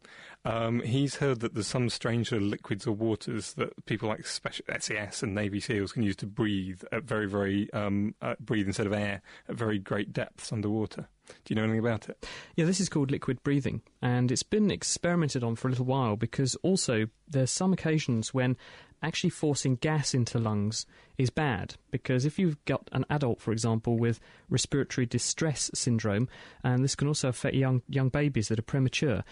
Um, 0.45 0.81
he's 0.81 1.15
heard 1.15 1.39
that 1.39 1.55
there's 1.55 1.67
some 1.67 1.89
strange 1.89 2.31
liquids 2.31 2.85
or 2.85 2.91
waters 2.91 3.53
that 3.53 3.85
people 3.87 4.09
like 4.09 4.27
special 4.27 4.63
SAS 4.79 5.23
and 5.23 5.33
Navy 5.33 5.59
SEALs 5.59 5.91
can 5.91 6.03
use 6.03 6.15
to 6.17 6.27
breathe 6.27 6.83
at 6.91 7.03
very, 7.03 7.27
very 7.27 7.71
um, 7.73 8.13
uh, 8.21 8.35
breathe 8.39 8.67
instead 8.67 8.85
of 8.85 8.93
air 8.93 9.21
at 9.49 9.55
very 9.55 9.79
great 9.79 10.13
depths 10.13 10.53
underwater. 10.53 11.07
Do 11.27 11.33
you 11.53 11.55
know 11.55 11.63
anything 11.63 11.79
about 11.79 12.09
it? 12.09 12.25
Yeah, 12.55 12.65
this 12.65 12.79
is 12.79 12.89
called 12.89 13.11
liquid 13.11 13.43
breathing, 13.43 13.81
and 14.01 14.31
it's 14.31 14.43
been 14.43 14.71
experimented 14.71 15.43
on 15.43 15.55
for 15.55 15.67
a 15.67 15.71
little 15.71 15.85
while 15.85 16.15
because 16.15 16.55
also 16.57 17.07
there's 17.27 17.51
some 17.51 17.73
occasions 17.73 18.33
when 18.33 18.57
actually 19.01 19.29
forcing 19.29 19.75
gas 19.75 20.13
into 20.13 20.39
lungs 20.39 20.85
is 21.17 21.29
bad 21.29 21.75
because 21.91 22.25
if 22.25 22.39
you've 22.39 22.63
got 22.65 22.89
an 22.91 23.05
adult, 23.09 23.39
for 23.39 23.51
example, 23.51 23.97
with 23.97 24.19
respiratory 24.49 25.05
distress 25.05 25.69
syndrome, 25.73 26.27
and 26.63 26.83
this 26.83 26.95
can 26.95 27.07
also 27.07 27.29
affect 27.29 27.55
young 27.55 27.81
young 27.87 28.09
babies 28.09 28.47
that 28.47 28.59
are 28.59 28.63
premature, 28.63 29.23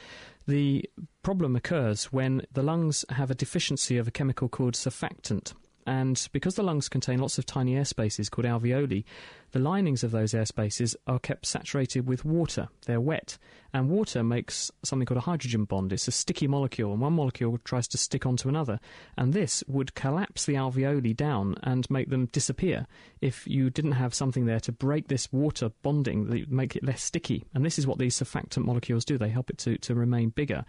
the 0.47 0.87
problem 1.23 1.55
occurs 1.55 2.05
when 2.05 2.45
the 2.51 2.63
lungs 2.63 3.05
have 3.09 3.31
a 3.31 3.35
deficiency 3.35 3.97
of 3.97 4.07
a 4.07 4.11
chemical 4.11 4.49
called 4.49 4.73
surfactant. 4.73 5.53
And 5.85 6.27
because 6.31 6.55
the 6.55 6.63
lungs 6.63 6.89
contain 6.89 7.19
lots 7.19 7.37
of 7.37 7.45
tiny 7.45 7.75
air 7.75 7.85
spaces 7.85 8.29
called 8.29 8.45
alveoli, 8.45 9.03
the 9.51 9.59
linings 9.59 10.03
of 10.03 10.11
those 10.11 10.33
air 10.33 10.45
spaces 10.45 10.95
are 11.05 11.19
kept 11.19 11.45
saturated 11.45 12.07
with 12.07 12.25
water. 12.25 12.69
They're 12.85 13.01
wet. 13.01 13.37
And 13.73 13.89
water 13.89 14.23
makes 14.23 14.71
something 14.83 15.05
called 15.05 15.17
a 15.17 15.21
hydrogen 15.21 15.65
bond. 15.65 15.93
It's 15.93 16.07
a 16.07 16.11
sticky 16.11 16.47
molecule, 16.47 16.91
and 16.91 17.01
one 17.01 17.13
molecule 17.13 17.59
tries 17.63 17.87
to 17.89 17.97
stick 17.97 18.25
onto 18.25 18.49
another. 18.49 18.79
And 19.17 19.33
this 19.33 19.63
would 19.67 19.95
collapse 19.95 20.45
the 20.45 20.55
alveoli 20.55 21.15
down 21.15 21.55
and 21.63 21.89
make 21.89 22.09
them 22.09 22.27
disappear 22.27 22.87
if 23.21 23.47
you 23.47 23.69
didn't 23.69 23.93
have 23.93 24.13
something 24.13 24.45
there 24.45 24.59
to 24.61 24.71
break 24.71 25.07
this 25.07 25.31
water 25.31 25.71
bonding 25.81 26.29
that 26.29 26.51
make 26.51 26.75
it 26.75 26.83
less 26.83 27.03
sticky. 27.03 27.45
And 27.53 27.65
this 27.65 27.77
is 27.77 27.87
what 27.87 27.99
these 27.99 28.17
surfactant 28.17 28.65
molecules 28.65 29.05
do. 29.05 29.17
They 29.17 29.29
help 29.29 29.49
it 29.49 29.57
to, 29.59 29.77
to 29.77 29.95
remain 29.95 30.29
bigger. 30.29 30.65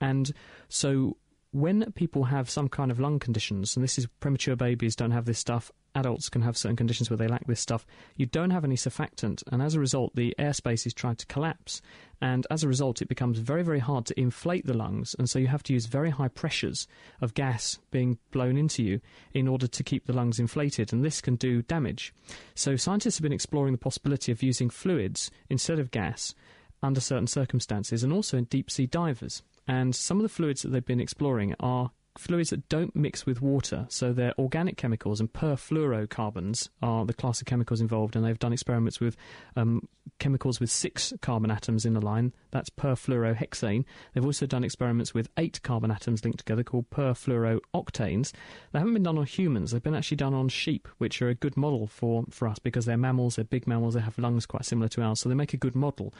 And 0.00 0.32
so 0.68 1.16
when 1.52 1.92
people 1.92 2.24
have 2.24 2.48
some 2.48 2.68
kind 2.68 2.90
of 2.90 2.98
lung 2.98 3.18
conditions, 3.18 3.76
and 3.76 3.84
this 3.84 3.98
is 3.98 4.06
premature 4.20 4.56
babies 4.56 4.96
don't 4.96 5.10
have 5.10 5.26
this 5.26 5.38
stuff, 5.38 5.70
adults 5.94 6.30
can 6.30 6.40
have 6.40 6.56
certain 6.56 6.76
conditions 6.76 7.10
where 7.10 7.18
they 7.18 7.28
lack 7.28 7.46
this 7.46 7.60
stuff, 7.60 7.86
you 8.16 8.24
don't 8.24 8.50
have 8.50 8.64
any 8.64 8.74
surfactant, 8.74 9.42
and 9.52 9.60
as 9.60 9.74
a 9.74 9.80
result, 9.80 10.14
the 10.16 10.34
airspace 10.38 10.86
is 10.86 10.94
trying 10.94 11.16
to 11.16 11.26
collapse, 11.26 11.82
and 12.22 12.46
as 12.50 12.64
a 12.64 12.68
result, 12.68 13.02
it 13.02 13.08
becomes 13.08 13.38
very, 13.38 13.62
very 13.62 13.80
hard 13.80 14.06
to 14.06 14.18
inflate 14.18 14.64
the 14.64 14.72
lungs, 14.72 15.14
and 15.18 15.28
so 15.28 15.38
you 15.38 15.46
have 15.46 15.62
to 15.62 15.74
use 15.74 15.84
very 15.84 16.08
high 16.08 16.28
pressures 16.28 16.88
of 17.20 17.34
gas 17.34 17.78
being 17.90 18.18
blown 18.30 18.56
into 18.56 18.82
you 18.82 19.00
in 19.34 19.46
order 19.46 19.66
to 19.66 19.84
keep 19.84 20.06
the 20.06 20.14
lungs 20.14 20.40
inflated, 20.40 20.90
and 20.90 21.04
this 21.04 21.20
can 21.20 21.36
do 21.36 21.60
damage. 21.60 22.14
So 22.54 22.76
scientists 22.76 23.18
have 23.18 23.22
been 23.22 23.32
exploring 23.32 23.72
the 23.72 23.78
possibility 23.78 24.32
of 24.32 24.42
using 24.42 24.70
fluids 24.70 25.30
instead 25.50 25.78
of 25.78 25.90
gas 25.90 26.34
under 26.82 27.00
certain 27.00 27.26
circumstances, 27.26 28.02
and 28.02 28.10
also 28.10 28.38
in 28.38 28.44
deep 28.44 28.70
sea 28.70 28.86
divers. 28.86 29.42
And 29.66 29.94
some 29.94 30.18
of 30.18 30.22
the 30.22 30.28
fluids 30.28 30.62
that 30.62 30.68
they've 30.68 30.84
been 30.84 31.00
exploring 31.00 31.54
are 31.60 31.90
fluids 32.18 32.50
that 32.50 32.68
don't 32.68 32.94
mix 32.94 33.24
with 33.24 33.40
water. 33.40 33.86
So 33.88 34.12
they're 34.12 34.34
organic 34.38 34.76
chemicals, 34.76 35.20
and 35.20 35.32
perfluorocarbons 35.32 36.68
are 36.82 37.06
the 37.06 37.14
class 37.14 37.40
of 37.40 37.46
chemicals 37.46 37.80
involved. 37.80 38.16
And 38.16 38.24
they've 38.24 38.38
done 38.38 38.52
experiments 38.52 39.00
with 39.00 39.16
um, 39.56 39.88
chemicals 40.18 40.60
with 40.60 40.70
six 40.70 41.12
carbon 41.22 41.50
atoms 41.50 41.86
in 41.86 41.96
a 41.96 42.00
line. 42.00 42.32
That's 42.50 42.70
perfluorohexane. 42.70 43.84
They've 44.12 44.24
also 44.24 44.46
done 44.46 44.64
experiments 44.64 45.14
with 45.14 45.28
eight 45.36 45.62
carbon 45.62 45.90
atoms 45.90 46.24
linked 46.24 46.40
together 46.40 46.64
called 46.64 46.90
perfluorooctanes. 46.90 48.32
They 48.72 48.78
haven't 48.78 48.94
been 48.94 49.02
done 49.02 49.18
on 49.18 49.26
humans. 49.26 49.70
They've 49.70 49.82
been 49.82 49.94
actually 49.94 50.18
done 50.18 50.34
on 50.34 50.48
sheep, 50.48 50.88
which 50.98 51.22
are 51.22 51.28
a 51.28 51.34
good 51.34 51.56
model 51.56 51.86
for, 51.86 52.24
for 52.30 52.46
us 52.48 52.58
because 52.58 52.84
they're 52.84 52.96
mammals, 52.96 53.36
they're 53.36 53.44
big 53.44 53.66
mammals, 53.66 53.94
they 53.94 54.00
have 54.00 54.18
lungs 54.18 54.46
quite 54.46 54.64
similar 54.64 54.88
to 54.88 55.02
ours, 55.02 55.20
so 55.20 55.28
they 55.28 55.34
make 55.34 55.54
a 55.54 55.58
good 55.58 55.74
model. 55.74 56.12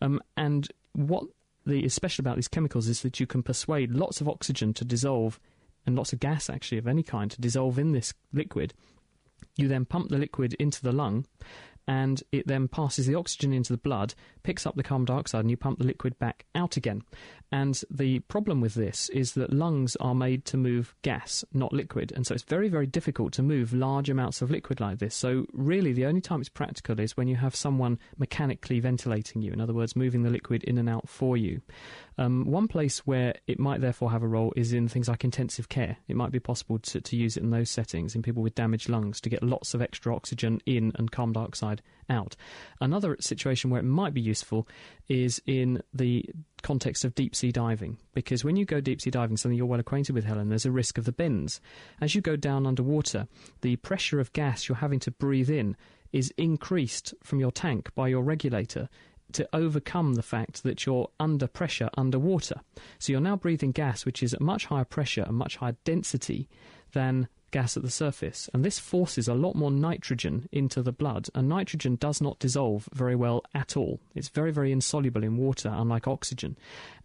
Um, 0.00 0.20
and 0.36 0.68
what 0.92 1.24
the 1.68 1.84
is 1.84 1.94
special 1.94 2.22
about 2.22 2.36
these 2.36 2.48
chemicals 2.48 2.88
is 2.88 3.02
that 3.02 3.20
you 3.20 3.26
can 3.26 3.42
persuade 3.42 3.92
lots 3.92 4.20
of 4.20 4.28
oxygen 4.28 4.72
to 4.74 4.84
dissolve 4.84 5.38
and 5.86 5.96
lots 5.96 6.12
of 6.12 6.20
gas 6.20 6.50
actually 6.50 6.78
of 6.78 6.86
any 6.86 7.02
kind 7.02 7.30
to 7.30 7.40
dissolve 7.40 7.78
in 7.78 7.92
this 7.92 8.12
liquid. 8.32 8.74
You 9.56 9.68
then 9.68 9.84
pump 9.84 10.08
the 10.08 10.18
liquid 10.18 10.54
into 10.54 10.82
the 10.82 10.92
lung 10.92 11.26
and 11.88 12.22
it 12.32 12.46
then 12.46 12.68
passes 12.68 13.06
the 13.06 13.14
oxygen 13.14 13.52
into 13.52 13.72
the 13.72 13.78
blood, 13.78 14.14
picks 14.42 14.66
up 14.66 14.76
the 14.76 14.82
carbon 14.82 15.06
dioxide, 15.06 15.40
and 15.40 15.50
you 15.50 15.56
pump 15.56 15.78
the 15.78 15.86
liquid 15.86 16.18
back 16.18 16.44
out 16.54 16.76
again. 16.76 17.02
And 17.50 17.82
the 17.90 18.18
problem 18.20 18.60
with 18.60 18.74
this 18.74 19.08
is 19.08 19.32
that 19.32 19.54
lungs 19.54 19.96
are 19.96 20.14
made 20.14 20.44
to 20.46 20.58
move 20.58 20.94
gas, 21.00 21.46
not 21.54 21.72
liquid, 21.72 22.12
and 22.14 22.26
so 22.26 22.34
it's 22.34 22.42
very, 22.42 22.68
very 22.68 22.86
difficult 22.86 23.32
to 23.32 23.42
move 23.42 23.72
large 23.72 24.10
amounts 24.10 24.42
of 24.42 24.50
liquid 24.50 24.80
like 24.80 24.98
this. 24.98 25.14
So, 25.14 25.46
really, 25.54 25.94
the 25.94 26.04
only 26.04 26.20
time 26.20 26.40
it's 26.40 26.50
practical 26.50 27.00
is 27.00 27.16
when 27.16 27.26
you 27.26 27.36
have 27.36 27.56
someone 27.56 27.98
mechanically 28.18 28.80
ventilating 28.80 29.40
you, 29.40 29.52
in 29.52 29.60
other 29.60 29.72
words, 29.72 29.96
moving 29.96 30.22
the 30.22 30.30
liquid 30.30 30.62
in 30.64 30.76
and 30.76 30.90
out 30.90 31.08
for 31.08 31.38
you. 31.38 31.62
Um, 32.18 32.44
one 32.46 32.66
place 32.66 33.06
where 33.06 33.34
it 33.46 33.60
might 33.60 33.80
therefore 33.80 34.10
have 34.10 34.24
a 34.24 34.28
role 34.28 34.52
is 34.56 34.72
in 34.72 34.88
things 34.88 35.08
like 35.08 35.22
intensive 35.22 35.68
care. 35.68 35.96
It 36.08 36.16
might 36.16 36.32
be 36.32 36.40
possible 36.40 36.80
to, 36.80 37.00
to 37.00 37.16
use 37.16 37.36
it 37.36 37.44
in 37.44 37.50
those 37.50 37.70
settings, 37.70 38.16
in 38.16 38.22
people 38.22 38.42
with 38.42 38.56
damaged 38.56 38.88
lungs, 38.88 39.20
to 39.20 39.28
get 39.28 39.42
lots 39.42 39.72
of 39.72 39.80
extra 39.80 40.14
oxygen 40.14 40.60
in 40.66 40.92
and 40.96 41.12
carbon 41.12 41.32
dioxide 41.32 41.80
out. 42.10 42.34
Another 42.80 43.16
situation 43.20 43.70
where 43.70 43.80
it 43.80 43.84
might 43.84 44.14
be 44.14 44.20
useful 44.20 44.66
is 45.08 45.40
in 45.46 45.80
the 45.94 46.28
context 46.62 47.04
of 47.04 47.14
deep 47.14 47.36
sea 47.36 47.52
diving, 47.52 47.98
because 48.14 48.44
when 48.44 48.56
you 48.56 48.64
go 48.64 48.80
deep 48.80 49.00
sea 49.00 49.10
diving, 49.10 49.36
something 49.36 49.56
you're 49.56 49.66
well 49.66 49.78
acquainted 49.78 50.12
with, 50.12 50.24
Helen, 50.24 50.48
there's 50.48 50.66
a 50.66 50.72
risk 50.72 50.98
of 50.98 51.04
the 51.04 51.12
bends. 51.12 51.60
As 52.00 52.16
you 52.16 52.20
go 52.20 52.34
down 52.34 52.66
underwater, 52.66 53.28
the 53.60 53.76
pressure 53.76 54.18
of 54.18 54.32
gas 54.32 54.68
you're 54.68 54.76
having 54.76 54.98
to 55.00 55.12
breathe 55.12 55.50
in 55.50 55.76
is 56.12 56.32
increased 56.36 57.14
from 57.22 57.38
your 57.38 57.52
tank 57.52 57.94
by 57.94 58.08
your 58.08 58.22
regulator 58.22 58.88
to 59.32 59.48
overcome 59.52 60.14
the 60.14 60.22
fact 60.22 60.62
that 60.62 60.86
you're 60.86 61.10
under 61.20 61.46
pressure 61.46 61.90
underwater. 61.96 62.60
So 62.98 63.12
you're 63.12 63.20
now 63.20 63.36
breathing 63.36 63.72
gas 63.72 64.04
which 64.04 64.22
is 64.22 64.34
at 64.34 64.40
much 64.40 64.66
higher 64.66 64.84
pressure 64.84 65.24
and 65.26 65.36
much 65.36 65.56
higher 65.56 65.76
density 65.84 66.48
than 66.92 67.28
gas 67.50 67.76
at 67.76 67.82
the 67.82 67.90
surface. 67.90 68.48
And 68.52 68.64
this 68.64 68.78
forces 68.78 69.28
a 69.28 69.34
lot 69.34 69.54
more 69.54 69.70
nitrogen 69.70 70.48
into 70.52 70.82
the 70.82 70.92
blood. 70.92 71.28
And 71.34 71.48
nitrogen 71.48 71.96
does 71.96 72.20
not 72.20 72.38
dissolve 72.38 72.88
very 72.92 73.16
well 73.16 73.42
at 73.54 73.76
all. 73.76 74.00
It's 74.14 74.28
very, 74.28 74.52
very 74.52 74.72
insoluble 74.72 75.24
in 75.24 75.36
water, 75.36 75.72
unlike 75.74 76.06
oxygen. 76.06 76.56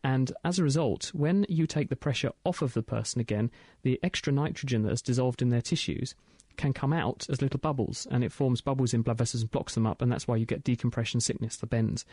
And 0.04 0.32
as 0.44 0.60
a 0.60 0.64
result, 0.64 1.12
when 1.14 1.46
you 1.48 1.66
take 1.66 1.90
the 1.90 1.96
pressure 1.96 2.32
off 2.44 2.62
of 2.62 2.74
the 2.74 2.84
person 2.84 3.22
again, 3.22 3.52
the 3.84 4.00
extra 4.04 4.34
nitrogen 4.34 4.84
that 4.84 4.90
has 4.90 5.02
dissolved 5.02 5.42
in 5.42 5.50
their 5.50 5.62
tissues 5.62 6.16
can 6.58 6.74
come 6.74 6.94
out 6.94 7.26
as 7.30 7.42
little 7.42 7.60
bubbles 7.60 8.08
and 8.12 8.24
it 8.24 8.32
forms 8.32 8.62
bubbles 8.62 8.94
in 8.94 9.02
blood 9.02 9.18
vessels 9.18 9.42
and 9.42 9.52
blocks 9.52 9.76
them 9.76 9.88
up 9.88 10.02
and 10.02 10.12
that's 10.12 10.28
why 10.28 10.36
you 10.36 10.46
get 10.46 10.64
decompression 10.64 11.20
sickness 11.20 11.58
the 11.58 11.66
bends 11.66 12.06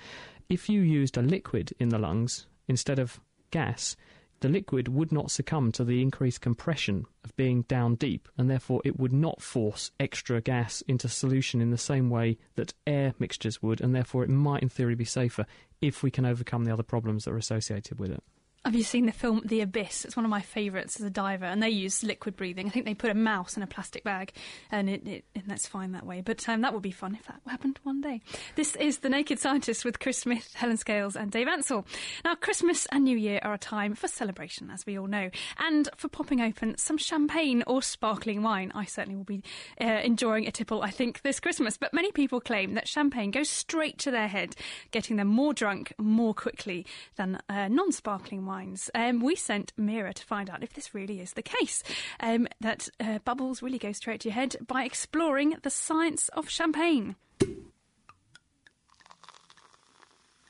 if 0.48 0.68
you 0.68 0.80
used 0.80 1.16
a 1.16 1.22
liquid 1.22 1.72
in 1.78 1.90
the 1.90 1.98
lungs 1.98 2.46
instead 2.68 2.98
of 2.98 3.20
gas 3.50 3.96
the 4.40 4.48
liquid 4.48 4.88
would 4.88 5.12
not 5.12 5.30
succumb 5.30 5.70
to 5.72 5.84
the 5.84 6.00
increased 6.00 6.40
compression 6.40 7.04
of 7.24 7.36
being 7.36 7.62
down 7.62 7.94
deep, 7.94 8.26
and 8.38 8.48
therefore 8.48 8.80
it 8.84 8.98
would 8.98 9.12
not 9.12 9.42
force 9.42 9.90
extra 10.00 10.40
gas 10.40 10.82
into 10.88 11.08
solution 11.08 11.60
in 11.60 11.70
the 11.70 11.78
same 11.78 12.08
way 12.08 12.38
that 12.56 12.72
air 12.86 13.14
mixtures 13.18 13.62
would, 13.62 13.80
and 13.80 13.94
therefore 13.94 14.24
it 14.24 14.30
might, 14.30 14.62
in 14.62 14.70
theory, 14.70 14.94
be 14.94 15.04
safer 15.04 15.44
if 15.82 16.02
we 16.02 16.10
can 16.10 16.24
overcome 16.24 16.64
the 16.64 16.72
other 16.72 16.82
problems 16.82 17.24
that 17.24 17.32
are 17.32 17.36
associated 17.36 17.98
with 17.98 18.10
it. 18.10 18.22
Have 18.66 18.74
you 18.74 18.82
seen 18.82 19.06
the 19.06 19.12
film 19.12 19.40
The 19.42 19.62
Abyss? 19.62 20.04
It's 20.04 20.16
one 20.16 20.26
of 20.26 20.30
my 20.30 20.42
favourites 20.42 21.00
as 21.00 21.06
a 21.06 21.10
diver, 21.10 21.46
and 21.46 21.62
they 21.62 21.70
use 21.70 22.04
liquid 22.04 22.36
breathing. 22.36 22.66
I 22.66 22.68
think 22.70 22.84
they 22.84 22.92
put 22.92 23.08
a 23.08 23.14
mouse 23.14 23.56
in 23.56 23.62
a 23.62 23.66
plastic 23.66 24.04
bag, 24.04 24.34
and, 24.70 24.90
it, 24.90 25.08
it, 25.08 25.24
and 25.34 25.44
that's 25.46 25.66
fine 25.66 25.92
that 25.92 26.04
way. 26.04 26.20
But 26.20 26.46
um, 26.46 26.60
that 26.60 26.74
would 26.74 26.82
be 26.82 26.90
fun 26.90 27.16
if 27.18 27.26
that 27.26 27.40
happened 27.46 27.80
one 27.84 28.02
day. 28.02 28.20
This 28.56 28.76
is 28.76 28.98
The 28.98 29.08
Naked 29.08 29.38
Scientist 29.38 29.82
with 29.82 29.98
Chris 29.98 30.18
Smith, 30.18 30.52
Helen 30.52 30.76
Scales, 30.76 31.16
and 31.16 31.30
Dave 31.30 31.48
Ansell. 31.48 31.86
Now, 32.22 32.34
Christmas 32.34 32.84
and 32.92 33.04
New 33.04 33.16
Year 33.16 33.40
are 33.42 33.54
a 33.54 33.58
time 33.58 33.94
for 33.94 34.08
celebration, 34.08 34.70
as 34.70 34.84
we 34.84 34.98
all 34.98 35.06
know, 35.06 35.30
and 35.58 35.88
for 35.96 36.08
popping 36.08 36.42
open 36.42 36.76
some 36.76 36.98
champagne 36.98 37.64
or 37.66 37.80
sparkling 37.80 38.42
wine. 38.42 38.72
I 38.74 38.84
certainly 38.84 39.16
will 39.16 39.24
be 39.24 39.42
uh, 39.80 39.86
enjoying 39.86 40.46
a 40.46 40.52
tipple, 40.52 40.82
I 40.82 40.90
think, 40.90 41.22
this 41.22 41.40
Christmas. 41.40 41.78
But 41.78 41.94
many 41.94 42.12
people 42.12 42.42
claim 42.42 42.74
that 42.74 42.88
champagne 42.88 43.30
goes 43.30 43.48
straight 43.48 43.96
to 44.00 44.10
their 44.10 44.28
head, 44.28 44.54
getting 44.90 45.16
them 45.16 45.28
more 45.28 45.54
drunk 45.54 45.94
more 45.96 46.34
quickly 46.34 46.84
than 47.16 47.38
uh, 47.48 47.68
non 47.68 47.90
sparkling 47.90 48.44
wine 48.44 48.49
Um, 48.94 49.20
we 49.20 49.36
sent 49.36 49.72
Meera 49.76 50.12
to 50.14 50.24
find 50.24 50.50
out 50.50 50.62
if 50.62 50.72
this 50.72 50.94
really 50.94 51.20
is 51.20 51.34
the 51.34 51.42
case, 51.42 51.82
um, 52.20 52.48
that 52.60 52.88
uh, 52.98 53.18
bubbles 53.24 53.62
really 53.62 53.78
go 53.78 53.92
straight 53.92 54.20
to 54.22 54.28
your 54.28 54.34
head 54.34 54.56
by 54.66 54.84
exploring 54.84 55.56
the 55.62 55.70
science 55.70 56.28
of 56.30 56.48
champagne. 56.48 57.16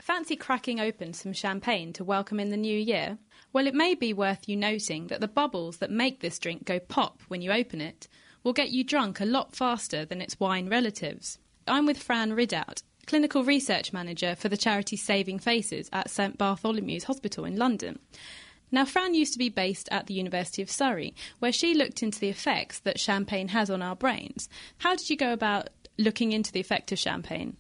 Fancy 0.01 0.35
cracking 0.35 0.81
open 0.81 1.13
some 1.13 1.33
champagne 1.33 1.93
to 1.93 2.03
welcome 2.03 2.41
in 2.41 2.51
the 2.51 2.57
new 2.57 2.77
year? 2.77 3.19
Well, 3.53 3.67
it 3.67 3.75
may 3.75 3.95
be 3.95 4.13
worth 4.13 4.49
you 4.49 4.57
noting 4.57 5.07
that 5.09 5.21
the 5.21 5.29
bubbles 5.29 5.77
that 5.77 5.91
make 5.91 6.21
this 6.21 6.39
drink 6.39 6.65
go 6.65 6.81
pop 6.81 7.21
when 7.29 7.43
you 7.43 7.53
open 7.53 7.81
it 7.81 8.09
will 8.43 8.53
get 8.53 8.71
you 8.71 8.83
drunk 8.83 9.21
a 9.21 9.25
lot 9.25 9.55
faster 9.55 10.05
than 10.05 10.21
its 10.21 10.41
wine 10.41 10.69
relatives. 10.69 11.39
I'm 11.67 11.87
with 11.87 12.03
Fran 12.03 12.33
Ridout, 12.33 12.83
clinical 13.07 13.45
research 13.45 13.93
manager 13.93 14.35
for 14.35 14.49
the 14.49 14.57
charity 14.57 14.97
Saving 14.97 15.39
Faces 15.39 15.89
at 15.93 16.11
St 16.11 16.39
Bartholomew's 16.39 17.05
Hospital 17.05 17.45
in 17.45 17.57
London. 17.57 17.99
Now, 18.73 18.85
Fran 18.85 19.15
used 19.15 19.33
to 19.33 19.39
be 19.39 19.49
based 19.49 19.89
at 19.91 20.07
the 20.07 20.15
University 20.15 20.63
of 20.63 20.71
Surrey, 20.71 21.15
where 21.41 21.53
she 21.53 21.75
looked 21.75 22.03
into 22.03 22.21
the 22.21 22.29
effects 22.29 22.79
that 22.81 23.01
champagne 23.01 23.49
has 23.49 23.69
on 23.69 23.83
our 23.83 23.97
brains. 23.97 24.49
How 24.79 24.95
did 24.95 25.11
you 25.11 25.17
go 25.17 25.33
about 25.33 25.71
looking 25.99 26.33
into 26.33 26.53
the 26.53 26.61
effect 26.61 26.93
of 26.93 26.99
champagne? 26.99 27.57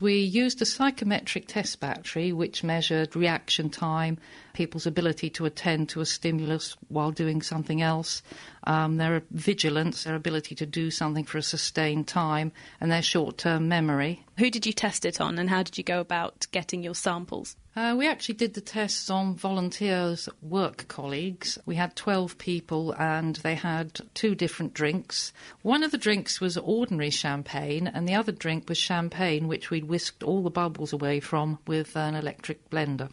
We 0.00 0.14
used 0.14 0.62
a 0.62 0.66
psychometric 0.66 1.48
test 1.48 1.80
battery 1.80 2.32
which 2.32 2.62
measured 2.62 3.16
reaction 3.16 3.68
time, 3.68 4.18
people's 4.58 4.88
ability 4.88 5.30
to 5.30 5.44
attend 5.44 5.88
to 5.88 6.00
a 6.00 6.04
stimulus 6.04 6.76
while 6.88 7.12
doing 7.12 7.40
something 7.40 7.80
else, 7.80 8.22
um, 8.64 8.96
their 8.96 9.22
vigilance, 9.30 10.02
their 10.02 10.16
ability 10.16 10.52
to 10.52 10.66
do 10.66 10.90
something 10.90 11.24
for 11.24 11.38
a 11.38 11.42
sustained 11.42 12.08
time, 12.08 12.50
and 12.80 12.90
their 12.90 13.00
short 13.00 13.38
term 13.38 13.68
memory. 13.68 14.20
Who 14.38 14.50
did 14.50 14.66
you 14.66 14.72
test 14.72 15.04
it 15.04 15.20
on, 15.20 15.38
and 15.38 15.48
how 15.48 15.62
did 15.62 15.78
you 15.78 15.84
go 15.84 16.00
about 16.00 16.48
getting 16.50 16.82
your 16.82 16.96
samples? 16.96 17.54
Uh, 17.76 17.94
we 17.96 18.08
actually 18.08 18.34
did 18.34 18.54
the 18.54 18.60
tests 18.60 19.08
on 19.08 19.36
volunteers, 19.36 20.28
work 20.42 20.88
colleagues. 20.88 21.56
We 21.64 21.76
had 21.76 21.94
12 21.94 22.36
people 22.38 22.96
and 22.98 23.36
they 23.36 23.54
had 23.54 24.00
two 24.14 24.34
different 24.34 24.74
drinks. 24.74 25.32
One 25.62 25.84
of 25.84 25.92
the 25.92 25.98
drinks 25.98 26.40
was 26.40 26.56
ordinary 26.56 27.10
champagne, 27.10 27.86
and 27.86 28.08
the 28.08 28.16
other 28.16 28.32
drink 28.32 28.68
was 28.68 28.76
champagne, 28.76 29.46
which 29.46 29.70
we'd 29.70 29.84
whisked 29.84 30.24
all 30.24 30.42
the 30.42 30.50
bubbles 30.50 30.92
away 30.92 31.20
from 31.20 31.60
with 31.68 31.96
an 31.96 32.16
electric 32.16 32.68
blender. 32.70 33.10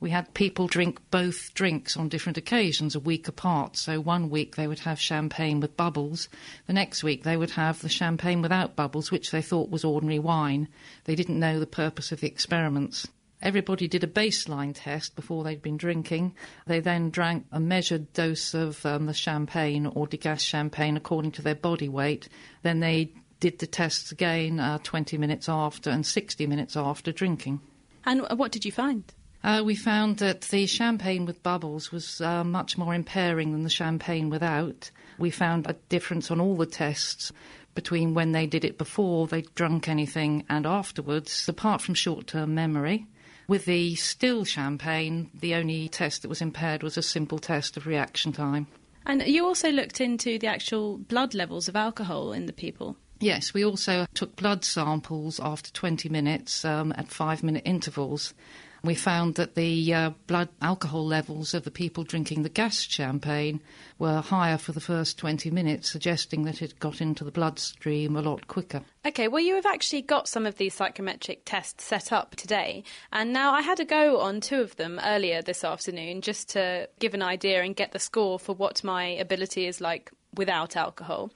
We 0.00 0.10
had 0.10 0.32
people 0.34 0.68
drink 0.68 1.00
both 1.10 1.52
drinks 1.54 1.96
on 1.96 2.08
different 2.08 2.38
occasions, 2.38 2.94
a 2.94 3.00
week 3.00 3.26
apart. 3.26 3.76
So 3.76 4.00
one 4.00 4.30
week 4.30 4.54
they 4.54 4.68
would 4.68 4.80
have 4.80 5.00
champagne 5.00 5.58
with 5.58 5.76
bubbles. 5.76 6.28
The 6.66 6.72
next 6.72 7.02
week 7.02 7.24
they 7.24 7.36
would 7.36 7.50
have 7.50 7.80
the 7.80 7.88
champagne 7.88 8.40
without 8.40 8.76
bubbles, 8.76 9.10
which 9.10 9.30
they 9.30 9.42
thought 9.42 9.70
was 9.70 9.84
ordinary 9.84 10.20
wine. 10.20 10.68
They 11.04 11.16
didn't 11.16 11.40
know 11.40 11.58
the 11.58 11.66
purpose 11.66 12.12
of 12.12 12.20
the 12.20 12.28
experiments. 12.28 13.08
Everybody 13.40 13.86
did 13.86 14.02
a 14.02 14.08
baseline 14.08 14.72
test 14.74 15.14
before 15.14 15.44
they'd 15.44 15.62
been 15.62 15.76
drinking. 15.76 16.34
They 16.66 16.80
then 16.80 17.10
drank 17.10 17.46
a 17.52 17.60
measured 17.60 18.12
dose 18.12 18.52
of 18.52 18.84
um, 18.84 19.06
the 19.06 19.14
champagne 19.14 19.86
or 19.86 20.06
degassed 20.06 20.46
champagne 20.46 20.96
according 20.96 21.32
to 21.32 21.42
their 21.42 21.54
body 21.54 21.88
weight. 21.88 22.28
Then 22.62 22.80
they 22.80 23.12
did 23.40 23.60
the 23.60 23.66
tests 23.66 24.10
again 24.10 24.58
uh, 24.58 24.78
20 24.82 25.18
minutes 25.18 25.48
after 25.48 25.90
and 25.90 26.04
60 26.04 26.46
minutes 26.46 26.76
after 26.76 27.12
drinking. 27.12 27.60
And 28.04 28.26
what 28.36 28.52
did 28.52 28.64
you 28.64 28.72
find? 28.72 29.04
Uh, 29.44 29.62
we 29.64 29.74
found 29.74 30.18
that 30.18 30.42
the 30.42 30.66
champagne 30.66 31.24
with 31.24 31.42
bubbles 31.42 31.92
was 31.92 32.20
uh, 32.20 32.42
much 32.42 32.76
more 32.76 32.94
impairing 32.94 33.52
than 33.52 33.62
the 33.62 33.70
champagne 33.70 34.30
without. 34.30 34.90
We 35.18 35.30
found 35.30 35.66
a 35.66 35.76
difference 35.88 36.30
on 36.30 36.40
all 36.40 36.56
the 36.56 36.66
tests 36.66 37.32
between 37.74 38.14
when 38.14 38.32
they 38.32 38.46
did 38.46 38.64
it 38.64 38.78
before 38.78 39.26
they'd 39.26 39.54
drunk 39.54 39.88
anything 39.88 40.44
and 40.48 40.66
afterwards, 40.66 41.48
apart 41.48 41.80
from 41.80 41.94
short 41.94 42.26
term 42.26 42.54
memory. 42.54 43.06
With 43.46 43.64
the 43.64 43.94
still 43.94 44.44
champagne, 44.44 45.30
the 45.32 45.54
only 45.54 45.88
test 45.88 46.22
that 46.22 46.28
was 46.28 46.42
impaired 46.42 46.82
was 46.82 46.98
a 46.98 47.02
simple 47.02 47.38
test 47.38 47.76
of 47.76 47.86
reaction 47.86 48.32
time. 48.32 48.66
And 49.06 49.22
you 49.26 49.46
also 49.46 49.70
looked 49.70 50.00
into 50.00 50.38
the 50.38 50.48
actual 50.48 50.98
blood 50.98 51.34
levels 51.34 51.68
of 51.68 51.76
alcohol 51.76 52.32
in 52.32 52.46
the 52.46 52.52
people. 52.52 52.96
Yes, 53.20 53.54
we 53.54 53.64
also 53.64 54.06
took 54.12 54.36
blood 54.36 54.64
samples 54.64 55.40
after 55.40 55.72
20 55.72 56.08
minutes 56.08 56.64
um, 56.64 56.92
at 56.96 57.08
five 57.08 57.42
minute 57.42 57.62
intervals. 57.64 58.34
We 58.82 58.94
found 58.94 59.34
that 59.34 59.54
the 59.54 59.92
uh, 59.92 60.10
blood 60.26 60.48
alcohol 60.62 61.04
levels 61.04 61.52
of 61.52 61.64
the 61.64 61.70
people 61.70 62.04
drinking 62.04 62.42
the 62.42 62.48
gas 62.48 62.80
champagne 62.80 63.60
were 63.98 64.20
higher 64.20 64.56
for 64.56 64.72
the 64.72 64.80
first 64.80 65.18
20 65.18 65.50
minutes, 65.50 65.90
suggesting 65.90 66.44
that 66.44 66.62
it 66.62 66.78
got 66.78 67.00
into 67.00 67.24
the 67.24 67.32
bloodstream 67.32 68.14
a 68.16 68.22
lot 68.22 68.46
quicker. 68.46 68.82
Okay, 69.04 69.26
well, 69.26 69.42
you 69.42 69.56
have 69.56 69.66
actually 69.66 70.02
got 70.02 70.28
some 70.28 70.46
of 70.46 70.56
these 70.56 70.74
psychometric 70.74 71.42
tests 71.44 71.84
set 71.84 72.12
up 72.12 72.36
today, 72.36 72.84
and 73.12 73.32
now 73.32 73.52
I 73.52 73.62
had 73.62 73.80
a 73.80 73.84
go 73.84 74.20
on 74.20 74.40
two 74.40 74.60
of 74.60 74.76
them 74.76 75.00
earlier 75.04 75.42
this 75.42 75.64
afternoon 75.64 76.20
just 76.20 76.48
to 76.50 76.88
give 77.00 77.14
an 77.14 77.22
idea 77.22 77.62
and 77.62 77.74
get 77.74 77.92
the 77.92 77.98
score 77.98 78.38
for 78.38 78.54
what 78.54 78.84
my 78.84 79.06
ability 79.06 79.66
is 79.66 79.80
like 79.80 80.12
without 80.34 80.76
alcohol. 80.76 81.30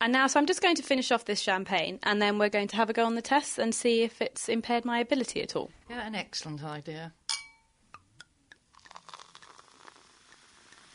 And 0.00 0.12
now, 0.12 0.26
so 0.26 0.38
I'm 0.38 0.46
just 0.46 0.60
going 0.60 0.76
to 0.76 0.82
finish 0.82 1.10
off 1.10 1.24
this 1.24 1.40
champagne, 1.40 1.98
and 2.02 2.20
then 2.20 2.38
we're 2.38 2.50
going 2.50 2.68
to 2.68 2.76
have 2.76 2.90
a 2.90 2.92
go 2.92 3.06
on 3.06 3.14
the 3.14 3.22
tests 3.22 3.58
and 3.58 3.74
see 3.74 4.02
if 4.02 4.20
it's 4.20 4.48
impaired 4.48 4.84
my 4.84 4.98
ability 4.98 5.42
at 5.42 5.56
all. 5.56 5.70
Yeah, 5.88 6.06
an 6.06 6.14
excellent 6.14 6.62
idea. 6.62 7.12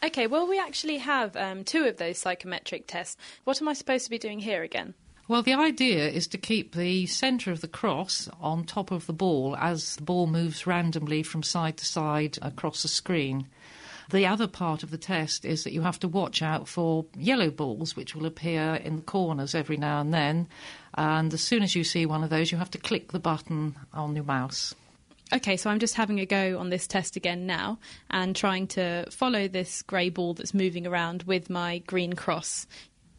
Okay, 0.03 0.27
well, 0.27 0.47
we 0.47 0.59
actually 0.59 0.97
have 0.97 1.35
um, 1.35 1.63
two 1.63 1.85
of 1.85 1.97
those 1.97 2.17
psychometric 2.17 2.87
tests. 2.87 3.17
What 3.43 3.61
am 3.61 3.67
I 3.67 3.73
supposed 3.73 4.05
to 4.05 4.09
be 4.09 4.17
doing 4.17 4.39
here 4.39 4.63
again? 4.63 4.93
Well, 5.27 5.43
the 5.43 5.53
idea 5.53 6.09
is 6.09 6.27
to 6.29 6.37
keep 6.37 6.75
the 6.75 7.05
centre 7.05 7.51
of 7.51 7.61
the 7.61 7.67
cross 7.67 8.27
on 8.39 8.65
top 8.65 8.91
of 8.91 9.05
the 9.05 9.13
ball 9.13 9.55
as 9.55 9.95
the 9.95 10.03
ball 10.03 10.27
moves 10.27 10.67
randomly 10.67 11.23
from 11.23 11.43
side 11.43 11.77
to 11.77 11.85
side 11.85 12.37
across 12.41 12.81
the 12.81 12.87
screen. 12.87 13.47
The 14.11 14.27
other 14.27 14.47
part 14.47 14.83
of 14.83 14.91
the 14.91 14.97
test 14.97 15.45
is 15.45 15.63
that 15.63 15.71
you 15.71 15.81
have 15.81 15.99
to 15.99 16.07
watch 16.07 16.41
out 16.41 16.67
for 16.67 17.05
yellow 17.15 17.49
balls, 17.49 17.95
which 17.95 18.13
will 18.13 18.25
appear 18.25 18.75
in 18.75 18.97
the 18.97 19.01
corners 19.01 19.55
every 19.55 19.77
now 19.77 20.01
and 20.01 20.13
then. 20.13 20.49
And 20.95 21.33
as 21.33 21.41
soon 21.41 21.63
as 21.63 21.75
you 21.75 21.85
see 21.85 22.05
one 22.05 22.21
of 22.21 22.29
those, 22.29 22.51
you 22.51 22.57
have 22.57 22.71
to 22.71 22.77
click 22.77 23.13
the 23.13 23.19
button 23.19 23.75
on 23.93 24.15
your 24.15 24.25
mouse. 24.25 24.75
Okay, 25.33 25.55
so 25.55 25.69
I'm 25.69 25.79
just 25.79 25.95
having 25.95 26.19
a 26.19 26.25
go 26.25 26.59
on 26.59 26.69
this 26.69 26.87
test 26.87 27.15
again 27.15 27.45
now 27.47 27.79
and 28.09 28.35
trying 28.35 28.67
to 28.67 29.09
follow 29.11 29.47
this 29.47 29.81
grey 29.81 30.09
ball 30.09 30.33
that's 30.33 30.53
moving 30.53 30.85
around 30.85 31.23
with 31.23 31.49
my 31.49 31.77
green 31.77 32.11
cross. 32.11 32.67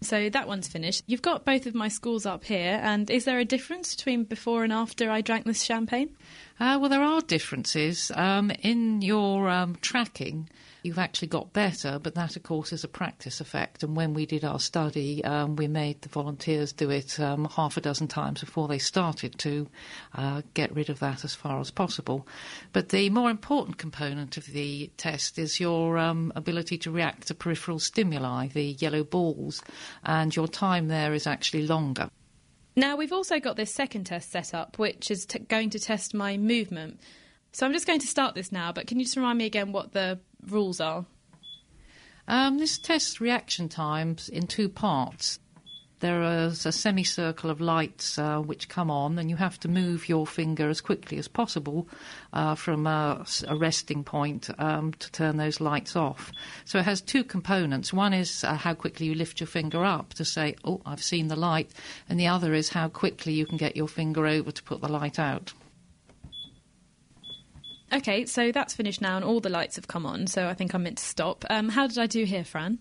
So 0.03 0.29
that 0.29 0.47
one's 0.47 0.69
finished. 0.69 1.05
You've 1.07 1.23
got 1.23 1.47
both 1.47 1.65
of 1.65 1.75
my 1.75 1.89
scores 1.89 2.27
up 2.27 2.45
here, 2.45 2.81
and 2.83 3.09
is 3.09 3.25
there 3.25 3.39
a 3.39 3.45
difference 3.45 3.95
between 3.95 4.25
before 4.25 4.65
and 4.65 4.73
after 4.73 5.11
I 5.11 5.23
drank 5.23 5.47
this 5.47 5.63
champagne? 5.63 6.15
Uh, 6.61 6.77
well, 6.81 6.91
there 6.91 7.03
are 7.03 7.23
differences. 7.23 8.11
Um, 8.15 8.51
in 8.63 9.01
your 9.01 9.49
um, 9.49 9.79
tracking, 9.81 10.51
you've 10.83 10.99
actually 10.99 11.29
got 11.29 11.53
better, 11.53 11.99
but 11.99 12.14
that, 12.14 12.37
of 12.37 12.42
course, 12.42 12.73
is 12.73 12.85
a 12.85 12.88
practice 12.88 13.40
effect. 13.40 13.83
And 13.83 13.97
when 13.97 14.14
we 14.14 14.27
did 14.27 14.45
our 14.45 14.59
study, 14.59 15.25
um, 15.25 15.57
we 15.57 15.68
made 15.68 16.03
the 16.03 16.09
volunteers 16.09 16.73
do 16.73 16.90
it 16.90 17.18
um, 17.21 17.49
half 17.57 17.77
a 17.77 17.81
dozen 17.81 18.09
times 18.09 18.40
before 18.40 18.68
they 18.68 18.79
started 18.79 19.38
to 19.38 19.68
uh, 20.14 20.42
get 20.55 20.75
rid 20.75 20.90
of 20.90 20.99
that 21.01 21.25
as 21.25 21.35
far 21.35 21.61
as 21.61 21.71
possible. 21.71 22.27
But 22.73 22.88
the 22.90 23.11
more 23.11 23.31
important 23.31 23.79
component 23.79 24.37
of 24.37 24.47
the 24.47 24.90
test 24.97 25.38
is 25.38 25.61
your 25.61 25.99
um, 25.99 26.33
ability 26.37 26.79
to 26.79 26.90
react 26.90 27.29
to 27.29 27.35
peripheral 27.35 27.79
stimuli, 27.79 28.49
the 28.49 28.77
yellow 28.79 29.05
balls, 29.05 29.62
and 30.05 30.35
your 30.35 30.49
time 30.49 30.88
there 30.88 31.14
is 31.14 31.27
actually 31.27 31.66
longer. 31.66 32.11
Now, 32.75 32.97
we've 32.97 33.12
also 33.12 33.38
got 33.38 33.57
this 33.57 33.73
second 33.73 34.05
test 34.05 34.31
set 34.31 34.55
up, 34.55 34.79
which 34.79 35.11
is 35.11 35.27
t- 35.27 35.40
going 35.40 35.71
to 35.71 35.79
test 35.79 36.14
my 36.14 36.38
movement. 36.38 37.01
So 37.53 37.66
I'm 37.66 37.73
just 37.75 37.87
going 37.87 38.01
to 38.01 38.07
start 38.07 38.35
this 38.35 38.51
now, 38.51 38.73
but 38.73 38.87
can 38.87 38.99
you 38.99 39.05
just 39.05 39.16
remind 39.16 39.37
me 39.37 39.45
again 39.45 39.73
what 39.73 39.92
the 39.92 40.18
rules 40.47 40.81
are? 40.81 41.05
Um, 42.29 42.59
this 42.59 42.79
tests 42.79 43.21
reaction 43.21 43.69
times 43.69 44.29
in 44.29 44.47
two 44.47 44.69
parts. 44.69 45.39
There 46.03 46.23
is 46.47 46.67
a 46.67 46.73
semicircle 46.73 47.49
of 47.49 47.61
lights 47.61 48.19
uh, 48.19 48.41
which 48.41 48.69
come 48.69 48.91
on, 48.91 49.21
and 49.21 49.31
you 49.31 49.37
have 49.37 49.61
to 49.61 49.69
move 49.69 50.09
your 50.09 50.27
finger 50.27 50.69
as 50.69 50.81
quickly 50.81 51.17
as 51.17 51.29
possible 51.29 51.87
uh, 52.33 52.57
from 52.57 52.89
a, 52.89 53.25
a, 53.47 53.55
resting 53.55 54.03
point 54.03 54.51
um, 54.59 54.95
to 54.95 55.13
turn 55.13 55.37
those 55.37 55.61
lights 55.61 55.95
off. 55.95 56.33
So 56.65 56.81
it 56.81 56.87
has 56.87 57.01
two 57.01 57.23
components. 57.23 57.93
One 57.93 58.13
is 58.13 58.43
uh, 58.43 58.55
how 58.55 58.75
quickly 58.75 59.07
you 59.07 59.15
lift 59.15 59.39
your 59.39 59.47
finger 59.47 59.85
up 59.85 60.15
to 60.15 60.25
say, 60.25 60.57
Oh, 60.65 60.81
I've 60.85 61.05
seen 61.05 61.29
the 61.29 61.37
light, 61.37 61.71
and 62.09 62.19
the 62.19 62.27
other 62.27 62.53
is 62.53 62.71
how 62.71 62.89
quickly 62.89 63.35
you 63.35 63.47
can 63.47 63.57
get 63.57 63.77
your 63.77 63.87
finger 63.87 64.27
over 64.27 64.51
to 64.51 64.63
put 64.65 64.81
the 64.81 64.89
light 64.89 65.21
out. 65.21 65.53
Okay, 67.93 68.25
so 68.25 68.53
that's 68.53 68.75
finished 68.75 69.03
now, 69.03 69.17
and 69.17 69.25
all 69.25 69.41
the 69.41 69.51
lights 69.51 69.77
have 69.77 69.87
come 69.87 70.07
on. 70.07 70.27
So 70.27 70.49
I 70.49 70.55
think 70.55 70.75
I'm 70.75 70.83
meant 70.83 70.99
to 70.99 71.05
stop. 71.05 71.45
Um, 71.51 71.69
how 71.69 71.87
did 71.87 71.99
I 71.99 72.07
do 72.07 72.25
here, 72.25 72.45
Fran? 72.45 72.79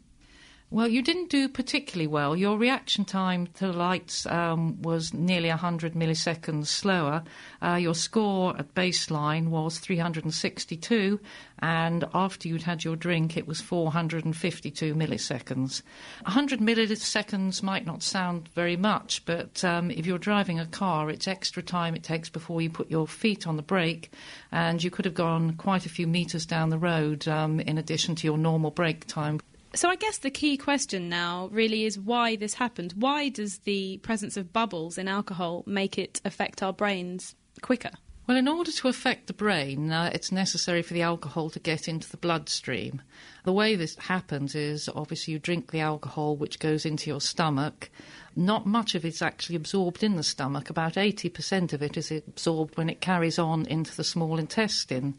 Well, 0.74 0.88
you 0.88 1.02
didn't 1.02 1.30
do 1.30 1.50
particularly 1.50 2.08
well. 2.08 2.34
Your 2.34 2.58
reaction 2.58 3.04
time 3.04 3.48
to 3.56 3.68
the 3.68 3.74
lights 3.74 4.26
um, 4.26 4.82
was 4.82 5.14
nearly 5.14 5.50
100 5.50 5.96
milliseconds 5.96 6.68
slower. 6.68 7.24
Uh, 7.62 7.76
your 7.76 7.94
score 7.94 8.56
at 8.58 8.74
baseline 8.74 9.50
was 9.50 9.80
362, 9.80 11.20
and 11.60 12.06
after 12.14 12.48
you'd 12.48 12.62
had 12.62 12.86
your 12.86 12.96
drink, 12.96 13.36
it 13.36 13.48
was 13.48 13.60
452 13.60 14.96
milliseconds. 14.96 15.82
100 16.22 16.62
milliseconds 16.62 17.62
might 17.62 17.86
not 17.86 18.02
sound 18.02 18.48
very 18.56 18.78
much, 18.78 19.26
but 19.26 19.62
um, 19.66 19.92
if 19.92 20.06
you're 20.06 20.18
driving 20.18 20.58
a 20.58 20.66
car, 20.66 21.10
it's 21.10 21.28
extra 21.28 21.62
time 21.62 21.96
it 21.96 22.04
takes 22.04 22.30
before 22.30 22.62
you 22.62 22.70
put 22.70 22.90
your 22.90 23.10
feet 23.10 23.46
on 23.46 23.58
the 23.58 23.62
brake, 23.62 24.10
and 24.54 24.82
you 24.82 24.90
could 24.90 25.04
have 25.04 25.16
gone 25.16 25.52
quite 25.56 25.86
a 25.86 25.90
few 25.90 26.08
metres 26.08 26.46
down 26.46 26.70
the 26.70 26.78
road 26.78 27.28
um, 27.28 27.60
in 27.60 27.78
addition 27.78 28.16
to 28.16 28.26
your 28.26 28.38
normal 28.38 28.72
brake 28.72 29.06
time. 29.06 29.42
So 29.74 29.90
I 29.90 29.96
guess 29.96 30.18
the 30.18 30.32
key 30.32 30.58
question 30.58 31.08
now 31.08 31.48
really 31.52 31.86
is 31.86 31.98
why 31.98 32.36
this 32.36 32.56
happened. 32.56 32.94
Why 32.98 33.30
does 33.30 33.60
the 33.60 34.00
presence 34.00 34.36
of 34.36 34.52
bubbles 34.52 34.98
in 34.98 35.08
alcohol 35.08 35.64
make 35.66 35.98
it 35.98 36.20
affect 36.26 36.62
our 36.62 36.74
brains 36.74 37.36
quicker? 37.62 37.92
Well, 38.28 38.38
in 38.38 38.48
order 38.48 38.72
to 38.72 38.88
affect 38.88 39.28
the 39.28 39.34
brain, 39.34 39.92
uh, 39.92 40.12
it's 40.14 40.32
necessary 40.32 40.82
for 40.82 40.94
the 40.94 41.02
alcohol 41.02 41.50
to 41.50 41.60
get 41.60 41.88
into 41.88 42.10
the 42.10 42.18
bloodstream. 42.18 43.02
The 43.44 43.54
way 43.54 43.76
this 43.76 43.96
happens 43.96 44.54
is 44.54 44.88
obviously 44.94 45.34
you 45.34 45.40
drink 45.40 45.72
the 45.72 45.80
alcohol, 45.80 46.36
which 46.36 46.60
goes 46.60 46.86
into 46.86 47.10
your 47.10 47.22
stomach. 47.22 47.90
Not 48.36 48.68
much 48.68 48.94
of 48.94 49.04
it's 49.04 49.22
actually 49.22 49.56
absorbed 49.56 50.04
in 50.04 50.16
the 50.16 50.24
stomach. 50.24 50.70
About 50.70 50.94
80% 50.94 51.74
of 51.74 51.82
it 51.82 51.98
is 51.98 52.12
absorbed 52.12 52.78
when 52.78 52.90
it 52.90 53.02
carries 53.02 53.40
on 53.40 53.66
into 53.66 53.96
the 53.96 54.04
small 54.04 54.38
intestine. 54.38 55.16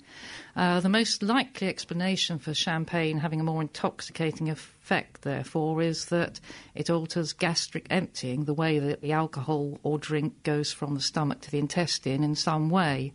Uh, 0.54 0.78
the 0.80 0.88
most 0.88 1.22
likely 1.22 1.66
explanation 1.66 2.38
for 2.38 2.54
champagne 2.54 3.18
having 3.18 3.40
a 3.40 3.44
more 3.44 3.60
intoxicating 3.60 4.48
effect, 4.48 5.22
therefore, 5.22 5.82
is 5.82 6.06
that 6.06 6.38
it 6.74 6.88
alters 6.88 7.32
gastric 7.32 7.86
emptying, 7.90 8.44
the 8.44 8.54
way 8.54 8.78
that 8.78 9.02
the 9.02 9.12
alcohol 9.12 9.78
or 9.82 9.98
drink 9.98 10.42
goes 10.44 10.72
from 10.72 10.94
the 10.94 11.00
stomach 11.00 11.40
to 11.40 11.50
the 11.50 11.58
intestine 11.58 12.22
in 12.22 12.36
some 12.36 12.70
way. 12.70 13.12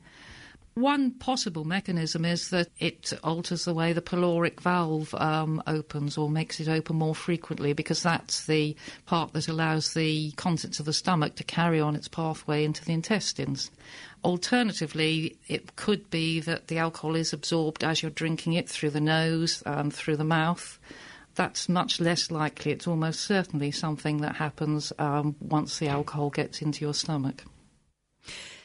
One 0.78 1.10
possible 1.10 1.66
mechanism 1.66 2.24
is 2.24 2.52
that 2.52 2.68
it 2.78 3.12
alters 3.24 3.66
the 3.66 3.74
way 3.74 3.94
the 3.94 4.02
pyloric 4.02 4.60
valve 4.62 5.12
um, 5.16 5.63
opens 5.66 6.20
or 6.20 6.30
makes 6.30 6.60
it 6.60 6.68
open 6.68 6.98
more 6.98 7.16
frequently 7.16 7.74
because 7.74 8.04
that's 8.04 8.46
the 8.46 8.76
part 9.08 9.34
that 9.34 9.48
allows 9.48 9.96
the 9.96 10.34
contents 10.34 10.80
of 10.80 10.86
the 10.86 10.94
stomach 10.94 11.34
to 11.38 11.44
carry 11.44 11.82
on 11.82 11.96
its 11.96 12.08
pathway 12.08 12.63
into 12.63 12.86
the 12.86 12.94
intestines. 12.94 13.72
Alternatively, 14.24 15.36
it 15.48 15.76
could 15.78 16.12
be 16.12 16.40
that 16.42 16.68
the 16.68 16.78
alcohol 16.78 17.16
is 17.16 17.34
absorbed 17.34 17.84
as 17.84 18.04
you're 18.04 18.12
drinking 18.12 18.54
it 18.54 18.70
through 18.70 18.92
the 18.92 19.02
nose, 19.02 19.63
and 19.66 19.92
through 19.92 20.18
the 20.18 20.24
mouth. 20.24 20.78
That's 21.34 21.68
much 21.68 22.00
less 22.00 22.30
likely. 22.30 22.72
It's 22.72 22.86
almost 22.86 23.22
certainly 23.22 23.72
something 23.72 24.18
that 24.18 24.36
happens 24.36 24.94
um, 25.00 25.38
once 25.42 25.80
the 25.80 25.88
alcohol 25.88 26.30
gets 26.30 26.62
into 26.62 26.86
your 26.86 26.94
stomach. 26.94 27.46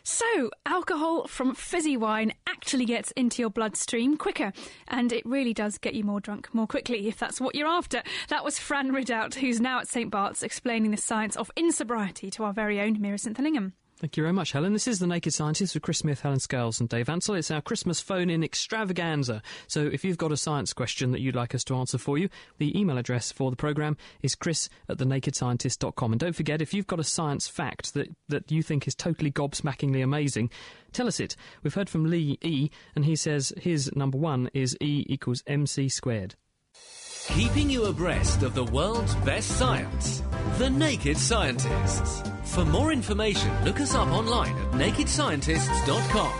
So, 0.04 0.50
alcohol 0.66 1.28
from 1.28 1.54
fizzy 1.54 1.96
wine 1.96 2.32
actually 2.46 2.86
gets 2.86 3.12
into 3.12 3.40
your 3.40 3.50
bloodstream 3.50 4.16
quicker, 4.16 4.52
and 4.88 5.12
it 5.12 5.24
really 5.24 5.54
does 5.54 5.78
get 5.78 5.94
you 5.94 6.02
more 6.02 6.20
drunk 6.20 6.52
more 6.52 6.66
quickly 6.66 7.06
if 7.06 7.18
that's 7.18 7.40
what 7.40 7.54
you're 7.54 7.68
after. 7.68 8.02
That 8.28 8.44
was 8.44 8.58
Fran 8.58 8.90
Ridout, 8.92 9.34
who's 9.34 9.60
now 9.60 9.78
at 9.78 9.88
St 9.88 10.10
Bart's, 10.10 10.42
explaining 10.42 10.90
the 10.90 10.96
science 10.96 11.36
of 11.36 11.52
insobriety 11.56 12.32
to 12.32 12.44
our 12.44 12.52
very 12.52 12.80
own 12.80 12.96
Meera 12.96 13.20
St 13.20 13.36
Thank 14.02 14.16
you 14.16 14.24
very 14.24 14.32
much, 14.32 14.50
Helen. 14.50 14.72
This 14.72 14.88
is 14.88 14.98
The 14.98 15.06
Naked 15.06 15.32
Scientist 15.32 15.74
with 15.74 15.84
Chris 15.84 15.98
Smith, 15.98 16.22
Helen 16.22 16.40
Scales, 16.40 16.80
and 16.80 16.88
Dave 16.88 17.08
Ansell. 17.08 17.36
It's 17.36 17.52
our 17.52 17.60
Christmas 17.60 18.00
phone 18.00 18.30
in 18.30 18.42
extravaganza. 18.42 19.42
So 19.68 19.86
if 19.86 20.04
you've 20.04 20.18
got 20.18 20.32
a 20.32 20.36
science 20.36 20.72
question 20.72 21.12
that 21.12 21.20
you'd 21.20 21.36
like 21.36 21.54
us 21.54 21.62
to 21.62 21.76
answer 21.76 21.98
for 21.98 22.18
you, 22.18 22.28
the 22.58 22.76
email 22.76 22.98
address 22.98 23.30
for 23.30 23.52
the 23.52 23.56
programme 23.56 23.96
is 24.20 24.34
chris 24.34 24.68
at 24.88 24.98
thenakedscientist.com. 24.98 26.12
And 26.12 26.18
don't 26.18 26.34
forget, 26.34 26.60
if 26.60 26.74
you've 26.74 26.88
got 26.88 26.98
a 26.98 27.04
science 27.04 27.46
fact 27.46 27.94
that, 27.94 28.08
that 28.28 28.50
you 28.50 28.60
think 28.60 28.88
is 28.88 28.96
totally 28.96 29.30
gobsmackingly 29.30 30.02
amazing, 30.02 30.50
tell 30.90 31.06
us 31.06 31.20
it. 31.20 31.36
We've 31.62 31.74
heard 31.74 31.88
from 31.88 32.10
Lee 32.10 32.38
E, 32.42 32.70
and 32.96 33.04
he 33.04 33.14
says 33.14 33.52
his 33.56 33.94
number 33.94 34.18
one 34.18 34.50
is 34.52 34.76
E 34.80 35.06
equals 35.08 35.44
mc 35.46 35.88
squared. 35.90 36.34
Keeping 37.28 37.70
you 37.70 37.84
abreast 37.84 38.42
of 38.42 38.54
the 38.54 38.64
world's 38.64 39.14
best 39.16 39.56
science. 39.56 40.24
The 40.58 40.68
Naked 40.68 41.16
Scientists. 41.16 42.32
For 42.52 42.66
more 42.66 42.92
information, 42.92 43.50
look 43.64 43.80
us 43.80 43.94
up 43.94 44.08
online 44.08 44.54
at 44.54 44.72
nakedscientists.com. 44.72 46.32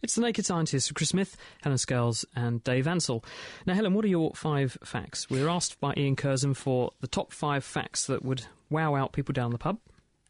It's 0.00 0.14
the 0.14 0.20
Naked 0.20 0.46
Scientists 0.46 0.88
with 0.88 0.96
Chris 0.96 1.08
Smith, 1.08 1.36
Helen 1.62 1.76
Scales, 1.76 2.24
and 2.36 2.62
Dave 2.62 2.86
Ansell. 2.86 3.24
Now, 3.66 3.74
Helen, 3.74 3.94
what 3.94 4.04
are 4.04 4.08
your 4.08 4.32
five 4.36 4.78
facts? 4.84 5.28
We 5.28 5.42
were 5.42 5.50
asked 5.50 5.80
by 5.80 5.92
Ian 5.96 6.14
Curzon 6.14 6.54
for 6.54 6.92
the 7.00 7.08
top 7.08 7.32
five 7.32 7.64
facts 7.64 8.06
that 8.06 8.24
would 8.24 8.46
wow 8.70 8.94
out 8.94 9.12
people 9.12 9.32
down 9.32 9.50
the 9.50 9.58
pub. 9.58 9.78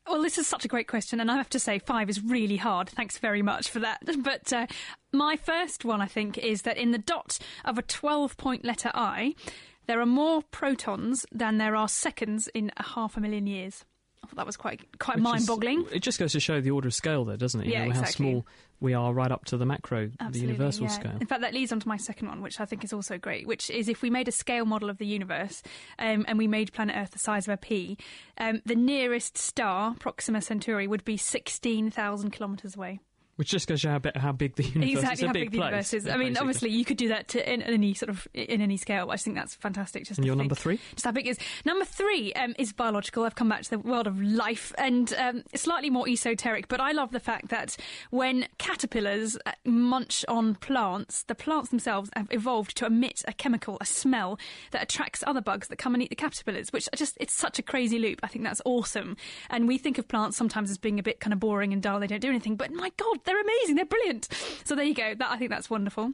Well, 0.07 0.15
well, 0.15 0.23
this 0.23 0.39
is 0.39 0.47
such 0.47 0.65
a 0.65 0.69
great 0.69 0.89
question, 0.89 1.21
and 1.21 1.31
I 1.31 1.37
have 1.37 1.51
to 1.51 1.61
say, 1.61 1.81
five 1.81 2.09
is 2.09 2.23
really 2.23 2.57
hard. 2.57 2.89
Thanks 2.89 3.19
very 3.19 3.43
much 3.43 3.69
for 3.69 3.81
that. 3.81 4.01
But 4.23 4.51
uh, 4.55 4.67
my 5.13 5.37
first 5.37 5.85
one, 5.85 6.01
I 6.01 6.07
think, 6.07 6.39
is 6.39 6.63
that 6.63 6.79
in 6.79 6.93
the 6.93 6.99
dot 6.99 7.39
of 7.67 7.77
a 7.77 7.83
12 7.83 8.39
point 8.39 8.65
letter 8.65 8.91
I, 8.95 9.35
there 9.89 10.01
are 10.01 10.07
more 10.07 10.43
protons 10.51 11.27
than 11.33 11.59
there 11.59 11.75
are 11.75 11.89
seconds 11.89 12.49
in 12.55 12.71
a 12.77 12.85
half 12.85 13.17
a 13.17 13.21
million 13.21 13.47
years. 13.49 13.85
I 14.23 14.27
thought 14.27 14.37
that 14.37 14.47
was 14.47 14.57
quite 14.57 14.99
quite 14.99 15.17
Which 15.17 15.25
mind 15.25 15.47
boggling. 15.47 15.87
It 15.93 16.01
just 16.01 16.19
goes 16.19 16.33
to 16.33 16.41
show 16.41 16.61
the 16.61 16.71
order 16.71 16.89
of 16.89 16.95
scale, 16.95 17.25
there, 17.25 17.37
doesn't 17.37 17.61
it? 17.61 17.67
You 17.67 17.73
Yeah, 17.73 17.87
know, 17.87 17.95
how 17.95 18.05
small 18.05 18.47
we 18.81 18.93
are 18.93 19.13
right 19.13 19.31
up 19.31 19.45
to 19.47 19.57
the 19.57 19.65
macro, 19.65 20.11
the 20.31 20.39
universal 20.39 20.85
yeah. 20.85 20.91
scale. 20.91 21.17
In 21.21 21.27
fact, 21.27 21.41
that 21.41 21.55
leads 21.55 21.73
on 21.73 21.81
to 21.81 21.89
my 21.89 21.97
second 21.97 22.29
one, 22.29 22.43
which 22.43 22.61
I 22.61 22.65
think 22.65 22.85
is 22.85 22.93
also 22.93 23.17
great, 23.17 23.47
which 23.47 23.71
is 23.71 23.89
if 23.89 24.03
we 24.03 24.11
made 24.11 24.29
a 24.29 24.33
scale 24.33 24.67
model 24.67 24.91
of 24.91 24.99
the 24.99 25.07
universe 25.07 25.63
um, 25.99 26.25
and 26.29 26.37
we 26.37 26.47
made 26.47 26.73
planet 26.73 26.97
Earth 26.97 27.13
the 27.13 27.19
size 27.19 27.49
of 27.49 27.55
a 27.55 27.57
pea, 27.57 27.97
um, 28.39 28.61
the 28.67 28.77
nearest 28.77 29.39
star, 29.39 29.95
Proxima 29.99 30.43
Centauri, 30.43 30.87
would 30.87 31.05
be 31.05 31.17
16,000 31.17 32.31
kilometres 32.31 32.77
away. 32.77 33.01
Which 33.39 33.51
just 33.51 33.69
goes 33.69 33.83
to 33.83 33.87
show 33.87 33.91
how, 33.91 34.21
how 34.21 34.33
big 34.33 34.57
the 34.57 34.65
universe 34.65 34.89
is. 34.89 34.99
exactly 34.99 35.27
how 35.29 35.33
big, 35.33 35.43
big 35.43 35.51
the 35.53 35.59
universe 35.59 35.95
is. 35.95 36.09
I 36.09 36.17
mean, 36.17 36.31
basically. 36.31 36.41
obviously, 36.41 36.71
you 36.71 36.85
could 36.85 36.97
do 36.97 37.09
that 37.11 37.29
to 37.29 37.53
in, 37.53 37.63
in 37.63 37.73
any 37.73 37.95
sort 37.95 38.11
of 38.11 38.27
in 38.35 38.61
any 38.61 38.77
scale. 38.77 39.11
I 39.11 39.15
just 39.15 39.25
think 39.27 39.37
that's 39.37 39.55
fantastic. 39.55 40.07
Just 40.07 40.19
And 40.19 40.27
your 40.27 40.35
number 40.35 40.57
three? 40.57 40.81
Just 40.95 41.05
how 41.05 41.13
big 41.13 41.29
it 41.29 41.31
is. 41.31 41.39
Number 41.65 41.85
three 41.85 42.33
um, 42.33 42.57
is 42.59 42.73
biological. 42.73 43.23
I've 43.23 43.37
come 43.37 43.49
back 43.49 43.63
to 43.63 43.71
the 43.71 43.79
world 43.79 44.09
of 44.09 44.21
life 44.21 44.73
and 44.77 45.15
um, 45.15 45.45
slightly 45.55 45.89
more 45.89 46.09
esoteric. 46.09 46.67
But 46.67 46.81
I 46.81 46.91
love 46.91 47.13
the 47.13 47.21
fact 47.21 47.51
that 47.51 47.77
when 48.11 48.49
caterpillars 48.59 49.39
uh, 49.47 49.53
munch 49.65 50.25
on 50.27 50.57
plants, 50.57 51.23
the 51.23 51.37
plants 51.37 51.71
themselves 51.71 52.11
have 52.17 52.27
evolved 52.33 52.77
to 52.79 52.87
emit 52.87 53.23
a 53.29 53.33
chemical, 53.33 53.79
a 53.81 53.87
smell 53.87 54.37
that 54.73 54.83
attracts 54.83 55.23
other 55.29 55.41
bugs 55.41 55.69
that 55.69 55.77
come 55.77 55.95
and 55.95 56.03
eat 56.03 56.11
the 56.11 56.17
caterpillars. 56.17 56.73
Which 56.73 56.89
I 56.93 56.97
just 56.97 57.17
it's 57.21 57.35
such 57.35 57.61
a 57.61 57.63
crazy 57.63 58.01
loop. 58.01 58.19
I 58.25 58.27
think 58.27 58.45
that's 58.45 58.63
awesome. 58.65 59.17
And 59.49 59.69
we 59.69 59.79
think 59.79 59.97
of 59.99 60.09
plants 60.09 60.37
sometimes 60.37 60.73
as 60.73 60.79
being 60.79 60.99
a 60.99 61.05
bit 61.05 61.21
kind 61.21 61.33
of 61.33 61.39
boring 61.39 61.73
and 61.73 61.81
dull. 61.81 62.01
They 62.01 62.09
don't 62.09 62.19
do 62.19 62.31
anything. 62.31 62.57
But 62.57 62.73
my 62.73 62.91
God, 62.97 63.21
they're 63.29 63.41
amazing. 63.41 63.77
They're 63.77 63.85
brilliant. 63.85 64.29
So 64.65 64.75
there 64.75 64.87
you 64.87 64.95
go. 64.95 65.15
That 65.15 65.31
I 65.31 65.37
think 65.37 65.51
that's 65.51 65.69
wonderful. 65.69 66.13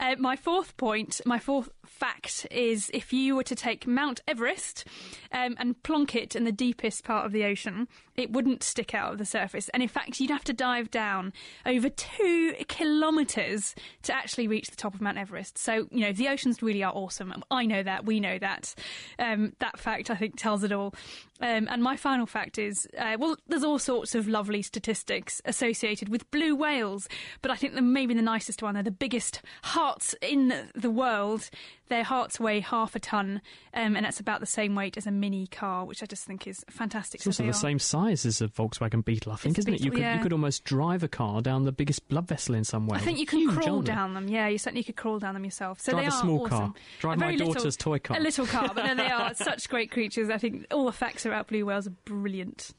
Uh, 0.00 0.16
my 0.18 0.34
fourth 0.34 0.76
point, 0.76 1.20
my 1.24 1.38
fourth 1.38 1.68
fact 1.86 2.46
is 2.50 2.90
if 2.92 3.12
you 3.12 3.36
were 3.36 3.44
to 3.44 3.54
take 3.54 3.86
Mount 3.86 4.20
Everest 4.26 4.84
um, 5.30 5.54
and 5.58 5.80
plonk 5.84 6.16
it 6.16 6.34
in 6.34 6.42
the 6.42 6.52
deepest 6.52 7.04
part 7.04 7.24
of 7.24 7.32
the 7.32 7.44
ocean, 7.44 7.86
it 8.18 8.32
wouldn't 8.32 8.62
stick 8.62 8.94
out 8.94 9.12
of 9.12 9.18
the 9.18 9.24
surface. 9.24 9.68
And 9.70 9.82
in 9.82 9.88
fact, 9.88 10.20
you'd 10.20 10.30
have 10.30 10.44
to 10.44 10.52
dive 10.52 10.90
down 10.90 11.32
over 11.64 11.88
two 11.88 12.52
kilometres 12.68 13.74
to 14.02 14.12
actually 14.14 14.48
reach 14.48 14.68
the 14.70 14.76
top 14.76 14.94
of 14.94 15.00
Mount 15.00 15.18
Everest. 15.18 15.56
So, 15.56 15.86
you 15.90 16.00
know, 16.00 16.12
the 16.12 16.28
oceans 16.28 16.62
really 16.62 16.82
are 16.82 16.92
awesome. 16.92 17.32
I 17.50 17.64
know 17.64 17.82
that. 17.82 18.04
We 18.04 18.18
know 18.20 18.38
that. 18.38 18.74
Um, 19.18 19.52
that 19.60 19.78
fact, 19.78 20.10
I 20.10 20.16
think, 20.16 20.36
tells 20.36 20.64
it 20.64 20.72
all. 20.72 20.94
Um, 21.40 21.68
and 21.70 21.80
my 21.82 21.96
final 21.96 22.26
fact 22.26 22.58
is 22.58 22.88
uh, 22.98 23.16
well, 23.18 23.36
there's 23.46 23.62
all 23.62 23.78
sorts 23.78 24.16
of 24.16 24.26
lovely 24.26 24.60
statistics 24.62 25.40
associated 25.44 26.08
with 26.08 26.28
blue 26.32 26.56
whales, 26.56 27.08
but 27.42 27.52
I 27.52 27.54
think 27.56 27.74
the, 27.74 27.82
maybe 27.82 28.12
the 28.14 28.22
nicest 28.22 28.60
one, 28.60 28.74
they're 28.74 28.82
the 28.82 28.90
biggest 28.90 29.40
hearts 29.62 30.16
in 30.20 30.68
the 30.74 30.90
world. 30.90 31.48
Their 31.88 32.02
hearts 32.04 32.38
weigh 32.40 32.60
half 32.60 32.94
a 32.96 32.98
ton, 32.98 33.40
um, 33.72 33.96
and 33.96 34.04
that's 34.04 34.20
about 34.20 34.40
the 34.40 34.46
same 34.46 34.74
weight 34.74 34.96
as 34.98 35.06
a 35.06 35.10
mini 35.10 35.46
car, 35.46 35.84
which 35.86 36.02
I 36.02 36.06
just 36.06 36.24
think 36.26 36.46
is 36.46 36.62
fantastic. 36.68 37.20
It's 37.20 37.26
also 37.26 37.38
So 37.38 37.42
the 37.44 37.50
are- 37.50 37.52
same 37.54 37.78
size 37.78 38.07
as 38.12 38.40
a 38.40 38.48
Volkswagen 38.48 39.04
Beetle, 39.04 39.32
I 39.32 39.36
think, 39.36 39.58
It's 39.58 39.66
isn't 39.66 39.74
it? 39.74 39.80
You 39.80 39.90
could 39.90 40.00
yeah. 40.00 40.16
you 40.16 40.22
could 40.22 40.32
almost 40.32 40.64
drive 40.64 41.02
a 41.02 41.08
car 41.08 41.40
down 41.42 41.64
the 41.64 41.72
biggest 41.72 42.08
blood 42.08 42.26
vessel 42.28 42.54
in 42.54 42.64
some 42.64 42.86
way. 42.86 42.98
I 42.98 43.00
think 43.00 43.18
you 43.18 43.26
can 43.26 43.40
Huge, 43.40 43.54
crawl 43.54 43.82
down 43.82 44.14
them. 44.14 44.28
Yeah, 44.28 44.48
you 44.48 44.58
certainly 44.58 44.82
could 44.82 44.96
crawl 44.96 45.18
down 45.18 45.34
them 45.34 45.44
yourself. 45.44 45.80
So 45.80 45.92
Drive 45.92 46.02
they 46.04 46.06
a 46.08 46.10
are 46.12 46.20
small 46.20 46.40
awesome. 46.44 46.48
car. 46.50 46.74
Drive 47.00 47.16
A 47.16 47.20
my 47.20 47.26
very 47.26 47.38
little- 47.38 47.54
daughter's 47.54 47.76
toy 47.76 47.98
car. 47.98 48.16
A 48.16 48.20
little 48.20 48.46
car, 48.46 48.70
but 48.74 48.84
no, 48.86 48.94
they 48.94 49.10
are 49.10 49.34
such 49.34 49.68
great 49.68 49.90
creatures. 49.90 50.30
I 50.30 50.38
think 50.38 50.66
all 50.72 50.86
the 50.86 50.92
facts 50.92 51.24
about 51.26 51.48
blue 51.48 51.64
whales 51.66 51.86
are 51.86 51.94
brilliant. 52.04 52.72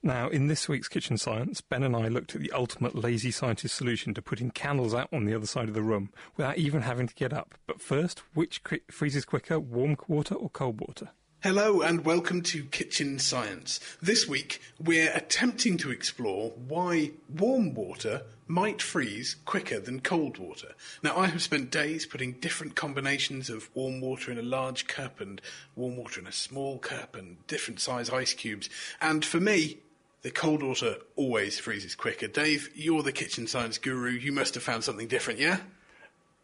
Now, 0.00 0.28
in 0.28 0.46
this 0.46 0.68
week's 0.68 0.86
Kitchen 0.86 1.18
Science, 1.18 1.60
Ben 1.60 1.82
and 1.82 1.96
I 1.96 2.06
looked 2.06 2.36
at 2.36 2.40
the 2.40 2.52
ultimate 2.52 2.94
lazy 2.94 3.32
scientist 3.32 3.74
solution 3.74 4.14
to 4.14 4.22
putting 4.22 4.52
candles 4.52 4.94
out 4.94 5.08
on 5.12 5.24
the 5.24 5.34
other 5.34 5.46
side 5.46 5.66
of 5.66 5.74
the 5.74 5.82
room 5.82 6.10
without 6.36 6.56
even 6.56 6.82
having 6.82 7.08
to 7.08 7.14
get 7.16 7.32
up. 7.32 7.56
But 7.66 7.80
first, 7.80 8.20
which 8.34 8.62
cri- 8.62 8.82
freezes 8.88 9.24
quicker, 9.24 9.58
warm 9.58 9.96
water 10.06 10.36
or 10.36 10.50
cold 10.50 10.80
water? 10.80 11.08
Hello 11.40 11.82
and 11.82 12.04
welcome 12.04 12.42
to 12.42 12.64
Kitchen 12.64 13.20
Science. 13.20 13.78
This 14.02 14.26
week 14.26 14.60
we're 14.80 15.12
attempting 15.14 15.76
to 15.78 15.92
explore 15.92 16.50
why 16.50 17.12
warm 17.28 17.74
water 17.74 18.22
might 18.48 18.82
freeze 18.82 19.36
quicker 19.44 19.78
than 19.78 20.00
cold 20.00 20.38
water. 20.38 20.72
Now 21.00 21.16
I 21.16 21.28
have 21.28 21.40
spent 21.40 21.70
days 21.70 22.06
putting 22.06 22.32
different 22.32 22.74
combinations 22.74 23.50
of 23.50 23.70
warm 23.72 24.00
water 24.00 24.32
in 24.32 24.38
a 24.38 24.42
large 24.42 24.88
cup 24.88 25.20
and 25.20 25.40
warm 25.76 25.96
water 25.96 26.20
in 26.20 26.26
a 26.26 26.32
small 26.32 26.80
cup 26.80 27.14
and 27.14 27.36
different 27.46 27.78
size 27.78 28.10
ice 28.10 28.34
cubes. 28.34 28.68
And 29.00 29.24
for 29.24 29.38
me, 29.38 29.78
the 30.22 30.32
cold 30.32 30.64
water 30.64 30.96
always 31.14 31.60
freezes 31.60 31.94
quicker. 31.94 32.26
Dave, 32.26 32.68
you're 32.74 33.04
the 33.04 33.12
kitchen 33.12 33.46
science 33.46 33.78
guru. 33.78 34.10
You 34.10 34.32
must 34.32 34.54
have 34.54 34.64
found 34.64 34.82
something 34.82 35.06
different, 35.06 35.38
yeah? 35.38 35.60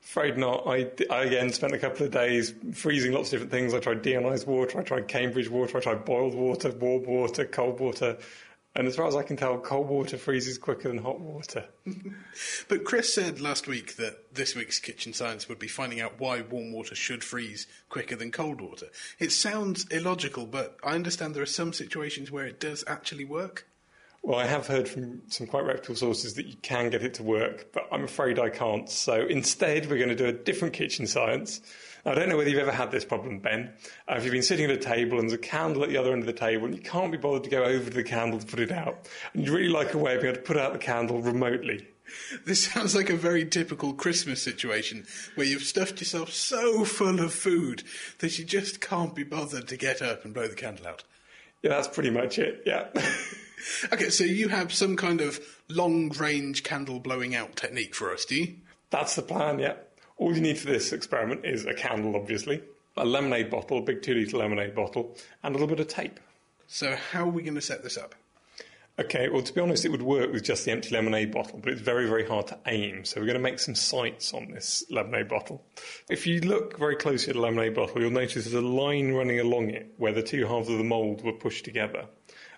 Afraid 0.04 0.36
not. 0.36 0.64
I, 0.66 0.90
I 1.10 1.24
again 1.24 1.50
spent 1.50 1.72
a 1.72 1.78
couple 1.78 2.04
of 2.06 2.12
days 2.12 2.54
freezing 2.74 3.12
lots 3.12 3.28
of 3.28 3.32
different 3.32 3.50
things. 3.50 3.74
I 3.74 3.80
tried 3.80 4.02
deionized 4.02 4.46
water, 4.46 4.78
I 4.78 4.82
tried 4.82 5.08
Cambridge 5.08 5.48
water, 5.48 5.78
I 5.78 5.80
tried 5.80 6.04
boiled 6.04 6.34
water, 6.34 6.70
warm 6.70 7.04
water, 7.04 7.46
cold 7.46 7.80
water. 7.80 8.18
And 8.76 8.86
as 8.86 8.96
far 8.96 9.06
as 9.06 9.14
I 9.14 9.22
can 9.22 9.36
tell, 9.36 9.58
cold 9.58 9.88
water 9.88 10.18
freezes 10.18 10.58
quicker 10.58 10.88
than 10.88 10.98
hot 10.98 11.20
water. 11.20 11.66
But 12.68 12.84
Chris 12.84 13.14
said 13.14 13.40
last 13.40 13.68
week 13.68 13.96
that 13.96 14.34
this 14.34 14.56
week's 14.56 14.80
Kitchen 14.80 15.12
Science 15.12 15.48
would 15.48 15.58
be 15.58 15.68
finding 15.68 16.00
out 16.00 16.18
why 16.18 16.40
warm 16.40 16.72
water 16.72 16.94
should 16.94 17.22
freeze 17.22 17.66
quicker 17.88 18.16
than 18.16 18.32
cold 18.32 18.60
water. 18.60 18.86
It 19.18 19.30
sounds 19.30 19.86
illogical, 19.88 20.46
but 20.46 20.76
I 20.82 20.94
understand 20.94 21.34
there 21.34 21.42
are 21.42 21.46
some 21.46 21.72
situations 21.72 22.30
where 22.30 22.46
it 22.46 22.58
does 22.58 22.82
actually 22.86 23.24
work. 23.24 23.66
Well, 24.26 24.38
I 24.38 24.46
have 24.46 24.66
heard 24.66 24.88
from 24.88 25.20
some 25.28 25.46
quite 25.46 25.66
reputable 25.66 25.96
sources 25.96 26.32
that 26.34 26.46
you 26.46 26.56
can 26.62 26.88
get 26.88 27.02
it 27.02 27.12
to 27.14 27.22
work, 27.22 27.70
but 27.74 27.86
I'm 27.92 28.04
afraid 28.04 28.38
I 28.38 28.48
can't. 28.48 28.88
So 28.88 29.26
instead, 29.26 29.90
we're 29.90 29.98
going 29.98 30.08
to 30.08 30.14
do 30.14 30.24
a 30.24 30.32
different 30.32 30.72
kitchen 30.72 31.06
science. 31.06 31.60
I 32.06 32.14
don't 32.14 32.30
know 32.30 32.38
whether 32.38 32.48
you've 32.48 32.58
ever 32.58 32.72
had 32.72 32.90
this 32.90 33.04
problem, 33.04 33.40
Ben. 33.40 33.74
Uh, 34.08 34.14
if 34.14 34.24
you've 34.24 34.32
been 34.32 34.42
sitting 34.42 34.64
at 34.64 34.70
a 34.70 34.78
table 34.78 35.18
and 35.18 35.28
there's 35.28 35.38
a 35.38 35.42
candle 35.42 35.82
at 35.82 35.90
the 35.90 35.98
other 35.98 36.10
end 36.10 36.22
of 36.22 36.26
the 36.26 36.32
table 36.32 36.64
and 36.64 36.74
you 36.74 36.80
can't 36.80 37.12
be 37.12 37.18
bothered 37.18 37.44
to 37.44 37.50
go 37.50 37.64
over 37.64 37.90
to 37.90 37.94
the 37.94 38.02
candle 38.02 38.38
to 38.38 38.46
put 38.46 38.60
it 38.60 38.72
out, 38.72 39.10
and 39.34 39.44
you 39.44 39.54
really 39.54 39.68
like 39.68 39.92
a 39.92 39.98
way 39.98 40.14
of 40.14 40.22
being 40.22 40.32
able 40.32 40.42
to 40.42 40.46
put 40.46 40.56
out 40.56 40.72
the 40.72 40.78
candle 40.78 41.20
remotely. 41.20 41.86
This 42.46 42.64
sounds 42.72 42.94
like 42.94 43.10
a 43.10 43.16
very 43.16 43.44
typical 43.44 43.92
Christmas 43.92 44.40
situation 44.40 45.06
where 45.34 45.46
you've 45.46 45.64
stuffed 45.64 46.00
yourself 46.00 46.32
so 46.32 46.86
full 46.86 47.20
of 47.20 47.34
food 47.34 47.82
that 48.20 48.38
you 48.38 48.46
just 48.46 48.80
can't 48.80 49.14
be 49.14 49.22
bothered 49.22 49.68
to 49.68 49.76
get 49.76 50.00
up 50.00 50.24
and 50.24 50.32
blow 50.32 50.48
the 50.48 50.54
candle 50.54 50.86
out. 50.86 51.04
Yeah, 51.64 51.70
that's 51.70 51.88
pretty 51.88 52.10
much 52.10 52.38
it, 52.38 52.62
yeah. 52.66 52.88
Okay, 53.90 54.10
so 54.10 54.24
you 54.24 54.48
have 54.48 54.74
some 54.74 54.94
kind 54.94 55.22
of 55.22 55.40
long 55.70 56.10
range 56.10 56.64
candle 56.64 57.00
blowing 57.00 57.34
out 57.34 57.56
technique 57.56 57.94
for 57.94 58.12
us, 58.12 58.26
do 58.26 58.34
you? 58.34 58.56
That's 58.90 59.16
the 59.16 59.22
plan, 59.22 59.58
yeah. 59.58 59.76
All 60.18 60.34
you 60.34 60.42
need 60.42 60.58
for 60.58 60.66
this 60.66 60.92
experiment 60.92 61.46
is 61.46 61.64
a 61.64 61.72
candle, 61.72 62.14
obviously, 62.14 62.62
a 62.94 63.06
lemonade 63.06 63.48
bottle, 63.48 63.78
a 63.78 63.80
big 63.80 64.02
two 64.02 64.14
litre 64.16 64.36
lemonade 64.36 64.74
bottle, 64.74 65.16
and 65.42 65.54
a 65.54 65.58
little 65.58 65.74
bit 65.74 65.80
of 65.80 65.88
tape. 65.88 66.20
So, 66.66 66.94
how 66.94 67.24
are 67.24 67.30
we 67.30 67.42
going 67.42 67.54
to 67.54 67.62
set 67.62 67.82
this 67.82 67.96
up? 67.96 68.14
Okay, 68.96 69.28
well, 69.28 69.42
to 69.42 69.52
be 69.52 69.60
honest, 69.60 69.84
it 69.84 69.90
would 69.90 70.02
work 70.02 70.32
with 70.32 70.44
just 70.44 70.64
the 70.64 70.70
empty 70.70 70.90
lemonade 70.90 71.32
bottle, 71.32 71.58
but 71.58 71.72
it's 71.72 71.80
very, 71.80 72.06
very 72.06 72.24
hard 72.24 72.46
to 72.46 72.58
aim. 72.68 73.04
So 73.04 73.20
we're 73.20 73.26
going 73.26 73.34
to 73.34 73.42
make 73.42 73.58
some 73.58 73.74
sights 73.74 74.32
on 74.32 74.52
this 74.52 74.84
lemonade 74.88 75.28
bottle. 75.28 75.64
If 76.08 76.28
you 76.28 76.40
look 76.40 76.78
very 76.78 76.94
closely 76.94 77.30
at 77.30 77.34
the 77.34 77.40
lemonade 77.40 77.74
bottle, 77.74 78.00
you'll 78.00 78.12
notice 78.12 78.44
there's 78.44 78.54
a 78.54 78.60
line 78.60 79.12
running 79.12 79.40
along 79.40 79.70
it 79.70 79.92
where 79.96 80.12
the 80.12 80.22
two 80.22 80.46
halves 80.46 80.68
of 80.68 80.78
the 80.78 80.84
mould 80.84 81.24
were 81.24 81.32
pushed 81.32 81.64
together. 81.64 82.06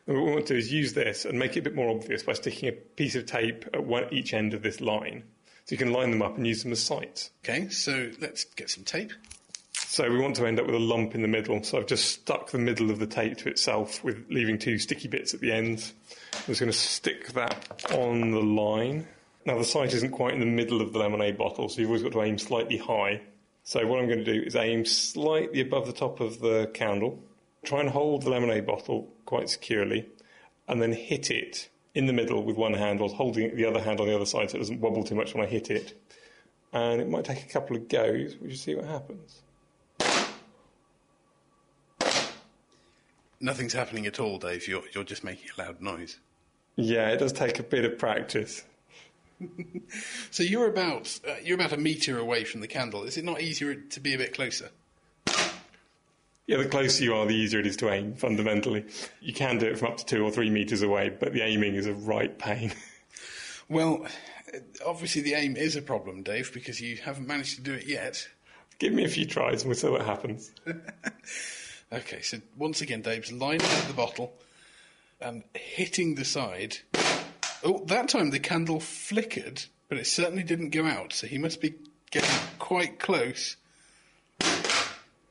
And 0.06 0.16
what 0.16 0.26
we 0.26 0.32
want 0.32 0.46
to 0.46 0.52
do 0.52 0.58
is 0.58 0.70
use 0.70 0.92
this 0.92 1.24
and 1.24 1.38
make 1.38 1.56
it 1.56 1.60
a 1.60 1.62
bit 1.62 1.74
more 1.74 1.88
obvious 1.88 2.22
by 2.22 2.34
sticking 2.34 2.68
a 2.68 2.72
piece 2.72 3.14
of 3.14 3.24
tape 3.24 3.64
at 3.72 3.84
one, 3.84 4.12
each 4.12 4.34
end 4.34 4.52
of 4.52 4.62
this 4.62 4.82
line. 4.82 5.24
So 5.64 5.72
you 5.72 5.78
can 5.78 5.92
line 5.92 6.10
them 6.10 6.20
up 6.20 6.36
and 6.36 6.46
use 6.46 6.62
them 6.62 6.72
as 6.72 6.82
sights. 6.82 7.30
Okay, 7.44 7.70
so 7.70 8.10
let's 8.20 8.44
get 8.44 8.68
some 8.68 8.84
tape. 8.84 9.12
So 9.96 10.10
we 10.10 10.18
want 10.18 10.36
to 10.36 10.44
end 10.44 10.60
up 10.60 10.66
with 10.66 10.74
a 10.74 10.78
lump 10.78 11.14
in 11.14 11.22
the 11.22 11.28
middle. 11.28 11.62
So 11.62 11.78
I've 11.78 11.86
just 11.86 12.10
stuck 12.10 12.50
the 12.50 12.58
middle 12.58 12.90
of 12.90 12.98
the 12.98 13.06
tape 13.06 13.38
to 13.38 13.48
itself 13.48 14.04
with 14.04 14.26
leaving 14.28 14.58
two 14.58 14.78
sticky 14.78 15.08
bits 15.08 15.32
at 15.32 15.40
the 15.40 15.50
ends. 15.50 15.94
I'm 16.34 16.44
just 16.48 16.60
going 16.60 16.70
to 16.70 16.76
stick 16.76 17.28
that 17.28 17.90
on 17.92 18.30
the 18.30 18.42
line. 18.42 19.08
Now 19.46 19.56
the 19.56 19.64
sight 19.64 19.94
isn't 19.94 20.10
quite 20.10 20.34
in 20.34 20.40
the 20.40 20.44
middle 20.44 20.82
of 20.82 20.92
the 20.92 20.98
lemonade 20.98 21.38
bottle, 21.38 21.70
so 21.70 21.80
you've 21.80 21.88
always 21.88 22.02
got 22.02 22.12
to 22.12 22.20
aim 22.20 22.36
slightly 22.36 22.76
high. 22.76 23.22
So 23.64 23.86
what 23.86 23.98
I'm 23.98 24.06
going 24.06 24.22
to 24.22 24.34
do 24.34 24.42
is 24.42 24.54
aim 24.54 24.84
slightly 24.84 25.62
above 25.62 25.86
the 25.86 25.94
top 25.94 26.20
of 26.20 26.40
the 26.40 26.70
candle, 26.74 27.18
try 27.64 27.80
and 27.80 27.88
hold 27.88 28.20
the 28.20 28.28
lemonade 28.28 28.66
bottle 28.66 29.08
quite 29.24 29.48
securely, 29.48 30.06
and 30.68 30.82
then 30.82 30.92
hit 30.92 31.30
it 31.30 31.70
in 31.94 32.04
the 32.04 32.12
middle 32.12 32.44
with 32.44 32.58
one 32.58 32.74
hand 32.74 33.00
whilst 33.00 33.16
holding 33.16 33.56
the 33.56 33.64
other 33.64 33.80
hand 33.80 34.00
on 34.00 34.08
the 34.08 34.14
other 34.14 34.26
side 34.26 34.50
so 34.50 34.56
it 34.56 34.60
doesn't 34.60 34.82
wobble 34.82 35.04
too 35.04 35.14
much 35.14 35.32
when 35.32 35.42
I 35.42 35.48
hit 35.48 35.70
it. 35.70 35.98
And 36.74 37.00
it 37.00 37.08
might 37.08 37.24
take 37.24 37.42
a 37.42 37.48
couple 37.48 37.76
of 37.76 37.88
goes. 37.88 38.36
We'll 38.38 38.50
just 38.50 38.62
see 38.62 38.74
what 38.74 38.84
happens. 38.84 39.40
Nothing's 43.46 43.74
happening 43.74 44.06
at 44.06 44.18
all, 44.18 44.38
Dave. 44.38 44.66
You're, 44.66 44.82
you're 44.92 45.04
just 45.04 45.22
making 45.22 45.50
a 45.56 45.62
loud 45.62 45.80
noise. 45.80 46.18
Yeah, 46.74 47.10
it 47.10 47.18
does 47.18 47.32
take 47.32 47.60
a 47.60 47.62
bit 47.62 47.84
of 47.84 47.96
practice. 47.96 48.64
So 50.30 50.42
you're 50.42 50.68
about 50.68 51.20
uh, 51.28 51.34
you're 51.44 51.56
about 51.56 51.72
a 51.72 51.76
meter 51.76 52.18
away 52.18 52.44
from 52.44 52.62
the 52.62 52.66
candle. 52.66 53.04
Is 53.04 53.18
it 53.18 53.24
not 53.24 53.42
easier 53.42 53.74
to 53.74 54.00
be 54.00 54.14
a 54.14 54.18
bit 54.18 54.34
closer? 54.34 54.70
Yeah, 56.46 56.56
the 56.56 56.66
closer 56.66 57.04
you 57.04 57.14
are, 57.14 57.26
the 57.26 57.34
easier 57.34 57.60
it 57.60 57.66
is 57.66 57.76
to 57.78 57.90
aim, 57.90 58.14
fundamentally. 58.14 58.86
You 59.20 59.34
can 59.34 59.58
do 59.58 59.66
it 59.66 59.78
from 59.78 59.92
up 59.92 59.98
to 59.98 60.06
two 60.06 60.24
or 60.24 60.30
three 60.30 60.48
metres 60.48 60.80
away, 60.80 61.10
but 61.10 61.34
the 61.34 61.42
aiming 61.42 61.74
is 61.74 61.86
a 61.86 61.94
right 61.94 62.36
pain. 62.38 62.72
Well, 63.68 64.06
obviously 64.86 65.22
the 65.22 65.34
aim 65.34 65.56
is 65.56 65.74
a 65.74 65.82
problem, 65.82 66.22
Dave, 66.22 66.52
because 66.54 66.80
you 66.80 66.96
haven't 66.98 67.26
managed 67.26 67.56
to 67.56 67.62
do 67.62 67.74
it 67.74 67.86
yet. 67.86 68.28
Give 68.78 68.92
me 68.92 69.04
a 69.04 69.08
few 69.08 69.26
tries 69.26 69.62
and 69.62 69.68
we'll 69.68 69.76
see 69.76 69.88
what 69.88 70.06
happens. 70.06 70.52
Okay, 71.92 72.20
so 72.20 72.38
once 72.56 72.80
again, 72.80 73.02
Dave's 73.02 73.30
lining 73.30 73.62
up 73.62 73.86
the 73.86 73.92
bottle 73.92 74.32
and 75.20 75.44
hitting 75.54 76.14
the 76.16 76.24
side. 76.24 76.78
Oh, 77.64 77.84
that 77.86 78.08
time 78.08 78.30
the 78.30 78.40
candle 78.40 78.80
flickered, 78.80 79.64
but 79.88 79.98
it 79.98 80.06
certainly 80.06 80.42
didn't 80.42 80.70
go 80.70 80.84
out, 80.84 81.12
so 81.12 81.26
he 81.26 81.38
must 81.38 81.60
be 81.60 81.74
getting 82.10 82.38
quite 82.58 82.98
close. 82.98 83.56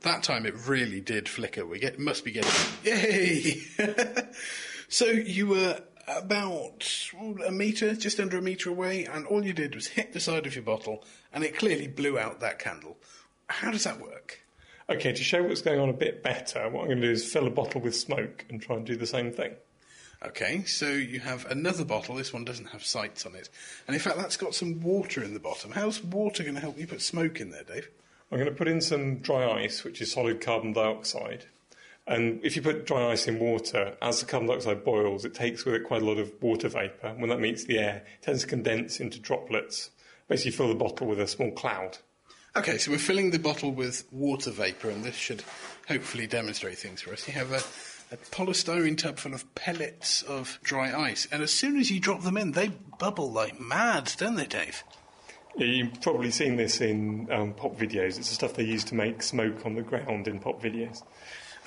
That 0.01 0.24
time 0.24 0.45
it 0.45 0.53
really 0.68 1.01
did 1.01 1.28
flicker. 1.28 1.66
We 1.66 1.80
get 1.80 1.99
must 1.99 2.24
be 2.24 2.32
getting 2.32 2.51
yay. 2.84 3.62
so 4.88 5.06
you 5.06 5.47
were 5.47 5.82
about 6.08 6.88
a 7.45 7.51
meter, 7.51 7.95
just 7.95 8.20
under 8.20 8.38
a 8.38 8.41
meter 8.41 8.70
away, 8.70 9.06
and 9.06 9.26
all 9.28 9.43
you 9.43 9.53
did 9.53 9.76
was 9.76 9.88
hit 9.88 10.14
the 10.14 10.20
side 10.20 10.45
of 10.47 10.56
your 10.56 10.64
bottle, 10.64 11.03
and 11.34 11.43
it 11.43 11.58
clearly 11.58 11.88
blew 11.88 12.18
out 12.18 12.39
that 12.39 12.60
candle. 12.60 12.97
How 13.47 13.72
does 13.72 13.84
that 13.84 13.99
work? 13.99 14.45
Okay, 14.88 15.14
to 15.14 15.24
show 15.24 15.42
what's 15.42 15.64
going 15.64 15.80
on 15.80 15.90
a 15.90 15.94
bit 15.94 16.22
better, 16.22 16.70
what 16.70 16.82
I'm 16.82 16.88
going 16.90 17.02
to 17.02 17.08
do 17.08 17.12
is 17.12 17.32
fill 17.32 17.48
a 17.48 17.50
bottle 17.50 17.82
with 17.82 17.96
smoke 17.96 18.46
and 18.50 18.62
try 18.62 18.76
and 18.76 18.86
do 18.86 18.96
the 18.96 19.08
same 19.08 19.32
thing. 19.32 19.56
Okay, 20.24 20.64
so 20.66 20.90
you 20.90 21.20
have 21.22 21.44
another 21.48 21.84
bottle. 21.84 22.14
This 22.14 22.32
one 22.32 22.46
doesn't 22.46 22.68
have 22.68 22.86
sights 22.86 23.26
on 23.26 23.34
it, 23.34 23.50
and 23.88 23.96
in 23.96 24.00
fact, 24.00 24.18
that's 24.18 24.38
got 24.38 24.54
some 24.54 24.82
water 24.82 25.24
in 25.24 25.34
the 25.34 25.40
bottom. 25.40 25.72
How's 25.72 26.04
water 26.04 26.44
going 26.44 26.54
to 26.54 26.62
help 26.62 26.78
you 26.78 26.86
put 26.86 27.02
smoke 27.02 27.42
in 27.42 27.50
there, 27.50 27.64
Dave? 27.64 27.90
I'm 28.32 28.38
going 28.38 28.50
to 28.50 28.56
put 28.56 28.68
in 28.68 28.80
some 28.80 29.18
dry 29.18 29.64
ice, 29.64 29.84
which 29.84 30.02
is 30.02 30.12
solid 30.12 30.40
carbon 30.40 30.74
dioxide. 30.74 31.46
And 32.06 32.40
if 32.44 32.56
you 32.56 32.62
put 32.62 32.86
dry 32.86 33.12
ice 33.12 33.28
in 33.28 33.40
water, 33.40 33.98
as 34.04 34.20
the 34.20 34.28
carbon 34.28 34.50
dioxide 34.50 34.84
boils, 34.84 35.26
it 35.26 35.34
takes 35.34 35.66
with 35.66 35.74
it 35.74 35.84
quite 35.84 36.04
a 36.04 36.06
lot 36.06 36.20
of 36.20 36.32
water 36.42 36.70
vapour. 36.70 37.16
When 37.18 37.32
that 37.32 37.40
meets 37.40 37.64
the 37.64 37.80
air, 37.80 38.04
it 38.20 38.24
tends 38.24 38.42
to 38.42 38.48
condense 38.48 39.00
into 39.00 39.20
droplets. 39.20 39.90
Basically, 40.28 40.52
fill 40.52 40.68
the 40.68 40.76
bottle 40.76 41.08
with 41.08 41.20
a 41.20 41.28
small 41.28 41.52
cloud. 41.52 41.98
Okay, 42.58 42.78
so 42.78 42.89
we're 42.89 42.97
filling 42.99 43.32
the 43.32 43.39
bottle 43.39 43.72
with 43.72 44.06
water 44.14 44.49
vapour, 44.49 44.89
and 44.89 45.03
this 45.03 45.16
should 45.16 45.43
hopefully 45.89 46.26
demonstrate 46.26 46.78
things 46.78 47.01
for 47.01 47.12
us. 47.12 47.28
You 47.28 47.34
have 47.34 47.51
a, 47.51 48.16
a 48.16 48.18
polystyrene 48.32 48.97
tub 48.97 49.18
full 49.18 49.34
of 49.34 49.53
pellets 49.56 50.22
of 50.22 50.58
dry 50.64 50.97
ice, 50.97 51.28
and 51.34 51.43
as 51.43 51.51
soon 51.51 51.78
as 51.78 51.91
you 51.91 51.99
drop 51.99 52.24
them 52.24 52.38
in, 52.38 52.53
they 52.53 52.70
bubble 52.97 53.30
like 53.30 53.60
mad, 53.60 54.14
don't 54.18 54.36
they, 54.36 54.45
Dave? 54.45 54.86
Yeah, 55.58 55.66
You've 55.66 56.01
probably 56.01 56.32
seen 56.32 56.56
this 56.56 56.80
in 56.80 57.28
um, 57.30 57.53
pop 57.53 57.78
videos. 57.78 58.18
It's 58.18 58.30
the 58.30 58.36
stuff 58.36 58.53
they 58.53 58.64
use 58.64 58.86
to 58.86 58.95
make 58.95 59.22
smoke 59.22 59.66
on 59.66 59.76
the 59.76 59.82
ground 59.82 60.30
in 60.30 60.39
pop 60.39 60.62
videos. 60.62 61.03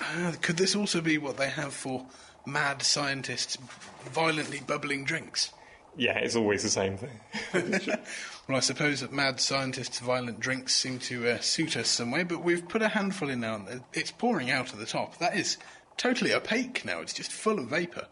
Uh, 0.01 0.33
could 0.41 0.57
this 0.57 0.75
also 0.75 1.01
be 1.01 1.19
what 1.19 1.37
they 1.37 1.49
have 1.49 1.73
for 1.73 2.07
mad 2.47 2.81
scientists 2.81 3.59
violently 4.05 4.59
bubbling 4.65 5.05
drinks? 5.05 5.51
Yeah, 5.95 6.17
it's 6.17 6.35
always 6.35 6.63
the 6.63 6.69
same 6.69 6.97
thing. 6.97 7.19
Well, 8.49 8.57
I 8.57 8.61
suppose 8.61 9.01
that 9.01 9.13
mad 9.13 9.39
scientists' 9.39 9.99
violent 9.99 10.39
drinks 10.39 10.73
seem 10.73 10.97
to 11.01 11.29
uh, 11.29 11.39
suit 11.39 11.77
us 11.77 11.87
some 11.87 12.09
way, 12.09 12.23
but 12.23 12.43
we've 12.43 12.67
put 12.67 12.81
a 12.81 12.87
handful 12.87 13.29
in 13.29 13.41
now, 13.41 13.53
and 13.53 13.83
it's 13.93 14.09
pouring 14.09 14.49
out 14.49 14.73
of 14.73 14.79
the 14.79 14.87
top. 14.87 15.19
That 15.19 15.37
is 15.37 15.57
totally 15.97 16.33
opaque 16.33 16.83
now. 16.83 16.99
It's 16.99 17.13
just 17.13 17.31
full 17.31 17.59
of 17.59 17.67
vapour. 17.67 18.07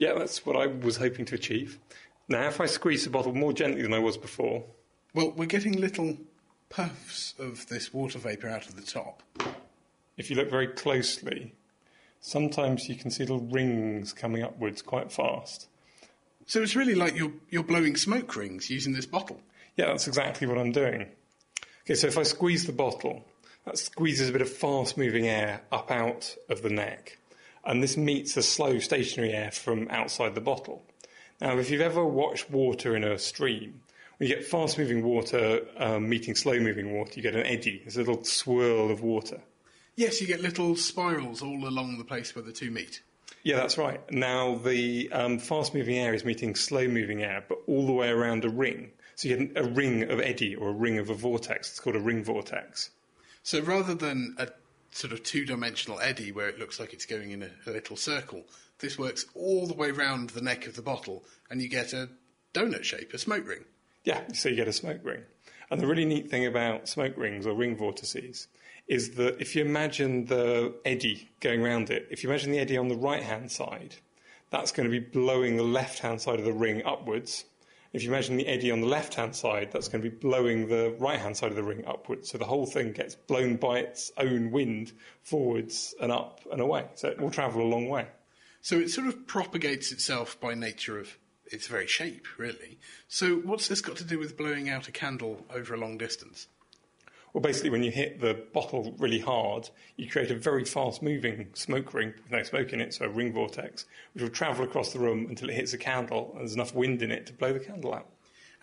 yeah, 0.00 0.14
that's 0.14 0.44
what 0.44 0.56
I 0.56 0.66
was 0.66 0.96
hoping 0.96 1.26
to 1.26 1.36
achieve. 1.36 1.78
Now, 2.28 2.48
if 2.48 2.60
I 2.60 2.66
squeeze 2.66 3.04
the 3.04 3.10
bottle 3.10 3.34
more 3.34 3.52
gently 3.52 3.82
than 3.82 3.94
I 3.94 4.00
was 4.00 4.16
before, 4.16 4.64
Well, 5.14 5.30
we're 5.30 5.46
getting 5.46 5.80
little 5.80 6.16
puffs 6.68 7.34
of 7.38 7.68
this 7.68 7.94
water 7.94 8.18
vapour 8.18 8.50
out 8.50 8.68
of 8.68 8.74
the 8.74 8.82
top. 8.82 9.22
if 10.16 10.28
you 10.28 10.34
look 10.34 10.50
very 10.50 10.66
closely, 10.66 11.54
sometimes 12.18 12.88
you 12.88 12.96
can 12.96 13.12
see 13.12 13.22
little 13.22 13.46
rings 13.46 14.12
coming 14.12 14.42
upwards 14.42 14.82
quite 14.82 15.12
fast. 15.12 15.68
So 16.46 16.62
it's 16.62 16.74
really 16.74 16.96
like 16.96 17.14
you're, 17.14 17.34
you're 17.48 17.62
blowing 17.62 17.94
smoke 17.94 18.34
rings 18.34 18.68
using 18.68 18.92
this 18.92 19.06
bottle. 19.06 19.40
Yeah, 19.76 19.86
that's 19.86 20.06
exactly 20.06 20.46
what 20.46 20.58
I'm 20.58 20.72
doing. 20.72 21.08
Okay, 21.84 21.94
so 21.94 22.06
if 22.06 22.18
I 22.18 22.22
squeeze 22.22 22.66
the 22.66 22.72
bottle, 22.72 23.24
that 23.64 23.78
squeezes 23.78 24.28
a 24.28 24.32
bit 24.32 24.42
of 24.42 24.50
fast 24.50 24.96
moving 24.98 25.26
air 25.26 25.62
up 25.70 25.90
out 25.90 26.36
of 26.48 26.62
the 26.62 26.70
neck. 26.70 27.18
And 27.64 27.82
this 27.82 27.96
meets 27.96 28.34
the 28.34 28.42
slow 28.42 28.78
stationary 28.78 29.32
air 29.32 29.50
from 29.50 29.88
outside 29.88 30.34
the 30.34 30.40
bottle. 30.40 30.84
Now, 31.40 31.58
if 31.58 31.70
you've 31.70 31.80
ever 31.80 32.04
watched 32.04 32.50
water 32.50 32.96
in 32.96 33.04
a 33.04 33.18
stream, 33.18 33.80
when 34.18 34.28
you 34.28 34.34
get 34.36 34.44
fast 34.44 34.78
moving 34.78 35.02
water 35.02 35.62
um, 35.76 36.08
meeting 36.08 36.34
slow 36.34 36.58
moving 36.60 36.92
water, 36.92 37.12
you 37.16 37.22
get 37.22 37.34
an 37.34 37.46
eddy. 37.46 37.80
There's 37.80 37.96
a 37.96 38.00
little 38.00 38.22
swirl 38.24 38.90
of 38.90 39.00
water. 39.00 39.40
Yes, 39.96 40.20
you 40.20 40.26
get 40.26 40.40
little 40.40 40.76
spirals 40.76 41.42
all 41.42 41.68
along 41.68 41.98
the 41.98 42.04
place 42.04 42.34
where 42.34 42.44
the 42.44 42.52
two 42.52 42.70
meet. 42.70 43.02
Yeah, 43.42 43.56
that's 43.56 43.76
right. 43.76 44.00
Now, 44.10 44.56
the 44.56 45.10
um, 45.12 45.38
fast 45.38 45.74
moving 45.74 45.98
air 45.98 46.14
is 46.14 46.24
meeting 46.24 46.54
slow 46.54 46.86
moving 46.86 47.22
air, 47.22 47.44
but 47.48 47.58
all 47.66 47.86
the 47.86 47.92
way 47.92 48.08
around 48.08 48.44
a 48.44 48.48
ring. 48.48 48.92
So 49.14 49.28
you 49.28 49.36
get 49.36 49.58
a 49.58 49.68
ring 49.68 50.10
of 50.10 50.20
eddy 50.20 50.54
or 50.54 50.70
a 50.70 50.74
ring 50.74 50.98
of 50.98 51.10
a 51.10 51.14
vortex. 51.14 51.70
It's 51.70 51.80
called 51.80 51.96
a 51.96 52.00
ring 52.00 52.24
vortex. 52.24 52.90
So 53.42 53.60
rather 53.60 53.94
than 53.94 54.34
a 54.38 54.48
sort 54.90 55.12
of 55.12 55.22
two 55.22 55.44
dimensional 55.44 56.00
eddy 56.00 56.32
where 56.32 56.48
it 56.48 56.58
looks 56.58 56.78
like 56.78 56.92
it's 56.92 57.06
going 57.06 57.30
in 57.30 57.42
a, 57.42 57.50
a 57.66 57.70
little 57.70 57.96
circle, 57.96 58.44
this 58.78 58.98
works 58.98 59.26
all 59.34 59.66
the 59.66 59.74
way 59.74 59.90
round 59.90 60.30
the 60.30 60.42
neck 60.42 60.66
of 60.66 60.76
the 60.76 60.82
bottle 60.82 61.24
and 61.50 61.60
you 61.60 61.68
get 61.68 61.92
a 61.92 62.08
donut 62.54 62.84
shape, 62.84 63.12
a 63.14 63.18
smoke 63.18 63.46
ring. 63.46 63.64
Yeah, 64.04 64.20
so 64.34 64.48
you 64.48 64.56
get 64.56 64.68
a 64.68 64.72
smoke 64.72 65.00
ring. 65.04 65.22
And 65.70 65.80
the 65.80 65.86
really 65.86 66.04
neat 66.04 66.30
thing 66.30 66.44
about 66.44 66.88
smoke 66.88 67.16
rings 67.16 67.46
or 67.46 67.54
ring 67.54 67.76
vortices 67.76 68.48
is 68.88 69.12
that 69.12 69.40
if 69.40 69.54
you 69.56 69.64
imagine 69.64 70.26
the 70.26 70.74
eddy 70.84 71.30
going 71.40 71.62
around 71.62 71.90
it, 71.90 72.06
if 72.10 72.22
you 72.22 72.28
imagine 72.28 72.52
the 72.52 72.58
eddy 72.58 72.76
on 72.76 72.88
the 72.88 72.96
right 72.96 73.22
hand 73.22 73.50
side, 73.50 73.96
that's 74.50 74.72
going 74.72 74.90
to 74.90 74.90
be 74.90 74.98
blowing 74.98 75.56
the 75.56 75.62
left 75.62 76.00
hand 76.00 76.20
side 76.20 76.38
of 76.38 76.44
the 76.44 76.52
ring 76.52 76.82
upwards. 76.84 77.44
If 77.92 78.02
you 78.02 78.08
imagine 78.08 78.36
the 78.36 78.46
eddy 78.46 78.70
on 78.70 78.80
the 78.80 78.86
left 78.86 79.14
hand 79.14 79.36
side, 79.36 79.70
that's 79.70 79.88
going 79.88 80.02
to 80.02 80.08
be 80.08 80.16
blowing 80.16 80.66
the 80.66 80.94
right 80.98 81.18
hand 81.18 81.36
side 81.36 81.50
of 81.50 81.56
the 81.56 81.62
ring 81.62 81.84
upwards. 81.86 82.30
So 82.30 82.38
the 82.38 82.46
whole 82.46 82.64
thing 82.64 82.92
gets 82.92 83.14
blown 83.14 83.56
by 83.56 83.80
its 83.80 84.10
own 84.16 84.50
wind 84.50 84.92
forwards 85.22 85.94
and 86.00 86.10
up 86.10 86.40
and 86.50 86.60
away. 86.60 86.86
So 86.94 87.08
it 87.08 87.20
will 87.20 87.30
travel 87.30 87.60
a 87.60 87.68
long 87.68 87.88
way. 87.88 88.06
So 88.62 88.78
it 88.78 88.90
sort 88.90 89.08
of 89.08 89.26
propagates 89.26 89.92
itself 89.92 90.40
by 90.40 90.54
nature 90.54 90.98
of 90.98 91.18
its 91.44 91.66
very 91.66 91.86
shape, 91.86 92.26
really. 92.38 92.78
So 93.08 93.36
what's 93.36 93.68
this 93.68 93.82
got 93.82 93.96
to 93.96 94.04
do 94.04 94.18
with 94.18 94.38
blowing 94.38 94.70
out 94.70 94.88
a 94.88 94.92
candle 94.92 95.44
over 95.50 95.74
a 95.74 95.78
long 95.78 95.98
distance? 95.98 96.46
Well, 97.32 97.40
basically, 97.40 97.70
when 97.70 97.82
you 97.82 97.90
hit 97.90 98.20
the 98.20 98.34
bottle 98.52 98.94
really 98.98 99.18
hard, 99.18 99.70
you 99.96 100.08
create 100.08 100.30
a 100.30 100.34
very 100.34 100.66
fast 100.66 101.02
moving 101.02 101.48
smoke 101.54 101.94
ring 101.94 102.12
with 102.22 102.30
no 102.30 102.42
smoke 102.42 102.74
in 102.74 102.80
it, 102.80 102.92
so 102.92 103.06
a 103.06 103.08
ring 103.08 103.32
vortex, 103.32 103.86
which 104.12 104.22
will 104.22 104.30
travel 104.30 104.64
across 104.64 104.92
the 104.92 104.98
room 104.98 105.26
until 105.30 105.48
it 105.48 105.54
hits 105.54 105.72
a 105.72 105.78
candle 105.78 106.30
and 106.32 106.40
there's 106.40 106.54
enough 106.54 106.74
wind 106.74 107.00
in 107.00 107.10
it 107.10 107.26
to 107.26 107.32
blow 107.32 107.54
the 107.54 107.60
candle 107.60 107.94
out. 107.94 108.06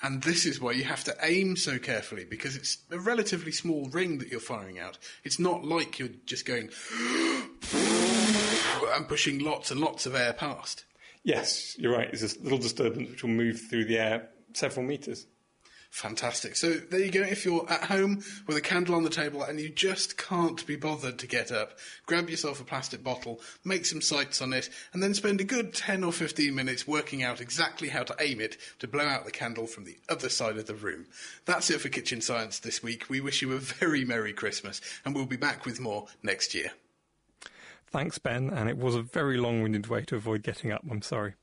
And 0.02 0.22
this 0.24 0.46
is 0.46 0.62
why 0.62 0.72
you 0.74 0.84
have 0.86 1.04
to 1.06 1.16
aim 1.22 1.58
so 1.58 1.78
carefully 1.78 2.26
because 2.26 2.56
it's 2.56 2.78
a 2.90 3.00
relatively 3.00 3.52
small 3.52 3.90
ring 3.90 4.20
that 4.20 4.30
you're 4.30 4.40
firing 4.40 4.80
out. 4.80 4.98
It's 5.24 5.40
not 5.40 5.66
like 5.66 6.00
you're 6.00 6.10
just 6.26 6.46
going 6.46 6.70
and 7.74 9.08
pushing 9.08 9.40
lots 9.40 9.72
and 9.72 9.82
lots 9.82 10.06
of 10.06 10.16
air 10.16 10.32
past. 10.32 10.86
Yes, 11.24 11.76
you're 11.78 11.92
right. 11.92 12.10
It's 12.14 12.36
a 12.36 12.40
little 12.42 12.60
disturbance 12.60 13.10
which 13.10 13.24
will 13.24 13.32
move 13.32 13.60
through 13.60 13.86
the 13.86 13.98
air 13.98 14.30
several 14.54 14.86
metres. 14.86 15.26
Fantastic. 15.90 16.56
So 16.56 16.74
there 16.74 17.00
you 17.00 17.12
go. 17.12 17.22
If 17.22 17.46
you're 17.46 17.70
at 17.70 17.86
home 17.86 18.24
with 18.48 18.56
a 18.56 18.62
candle 18.62 18.96
on 18.96 19.04
the 19.04 19.10
table 19.10 19.42
and 19.42 19.60
you 19.60 19.70
just 19.70 20.18
can't 20.18 20.66
be 20.68 20.76
bothered 20.76 21.18
to 21.20 21.28
get 21.28 21.52
up, 21.52 21.78
grab 22.06 22.30
yourself 22.30 22.62
a 22.62 22.64
plastic 22.64 23.04
bottle, 23.04 23.42
make 23.66 23.86
some 23.86 24.00
sights 24.00 24.42
on 24.42 24.54
it, 24.54 24.70
and 24.94 25.02
then 25.02 25.16
spend 25.16 25.42
a 25.42 25.44
good 25.44 25.74
10 25.74 26.04
or 26.04 26.14
15 26.14 26.54
minutes 26.54 26.88
working 26.88 27.24
out 27.24 27.42
exactly 27.42 27.90
how 27.90 28.04
to 28.04 28.16
aim 28.20 28.40
it 28.40 28.58
to 28.78 28.88
blow 28.88 29.06
out 29.06 29.26
the 29.26 29.32
candle 29.32 29.66
from 29.66 29.84
the 29.84 29.98
other 30.08 30.30
side 30.30 30.58
of 30.58 30.68
the 30.68 30.76
room. 30.76 31.08
That's 31.46 31.70
it 31.72 31.82
for 31.82 31.90
Kitchen 31.90 32.22
Science 32.22 32.60
this 32.60 32.84
week. 32.84 33.10
We 33.10 33.20
wish 33.20 33.42
you 33.42 33.52
a 33.54 33.58
very 33.58 34.06
Merry 34.06 34.32
Christmas, 34.32 34.82
and 35.04 35.16
we'll 35.16 35.26
be 35.26 35.38
back 35.38 35.66
with 35.66 35.80
more 35.80 36.06
next 36.22 36.54
year. 36.54 36.72
Thanks, 37.92 38.20
Ben, 38.20 38.52
and 38.52 38.70
it 38.70 38.78
was 38.78 38.94
a 38.94 39.02
very 39.02 39.38
long 39.38 39.64
winded 39.64 39.88
way 39.88 40.04
to 40.04 40.16
avoid 40.16 40.44
getting 40.44 40.72
up. 40.72 40.84
I'm 40.90 41.02
sorry. 41.02 41.34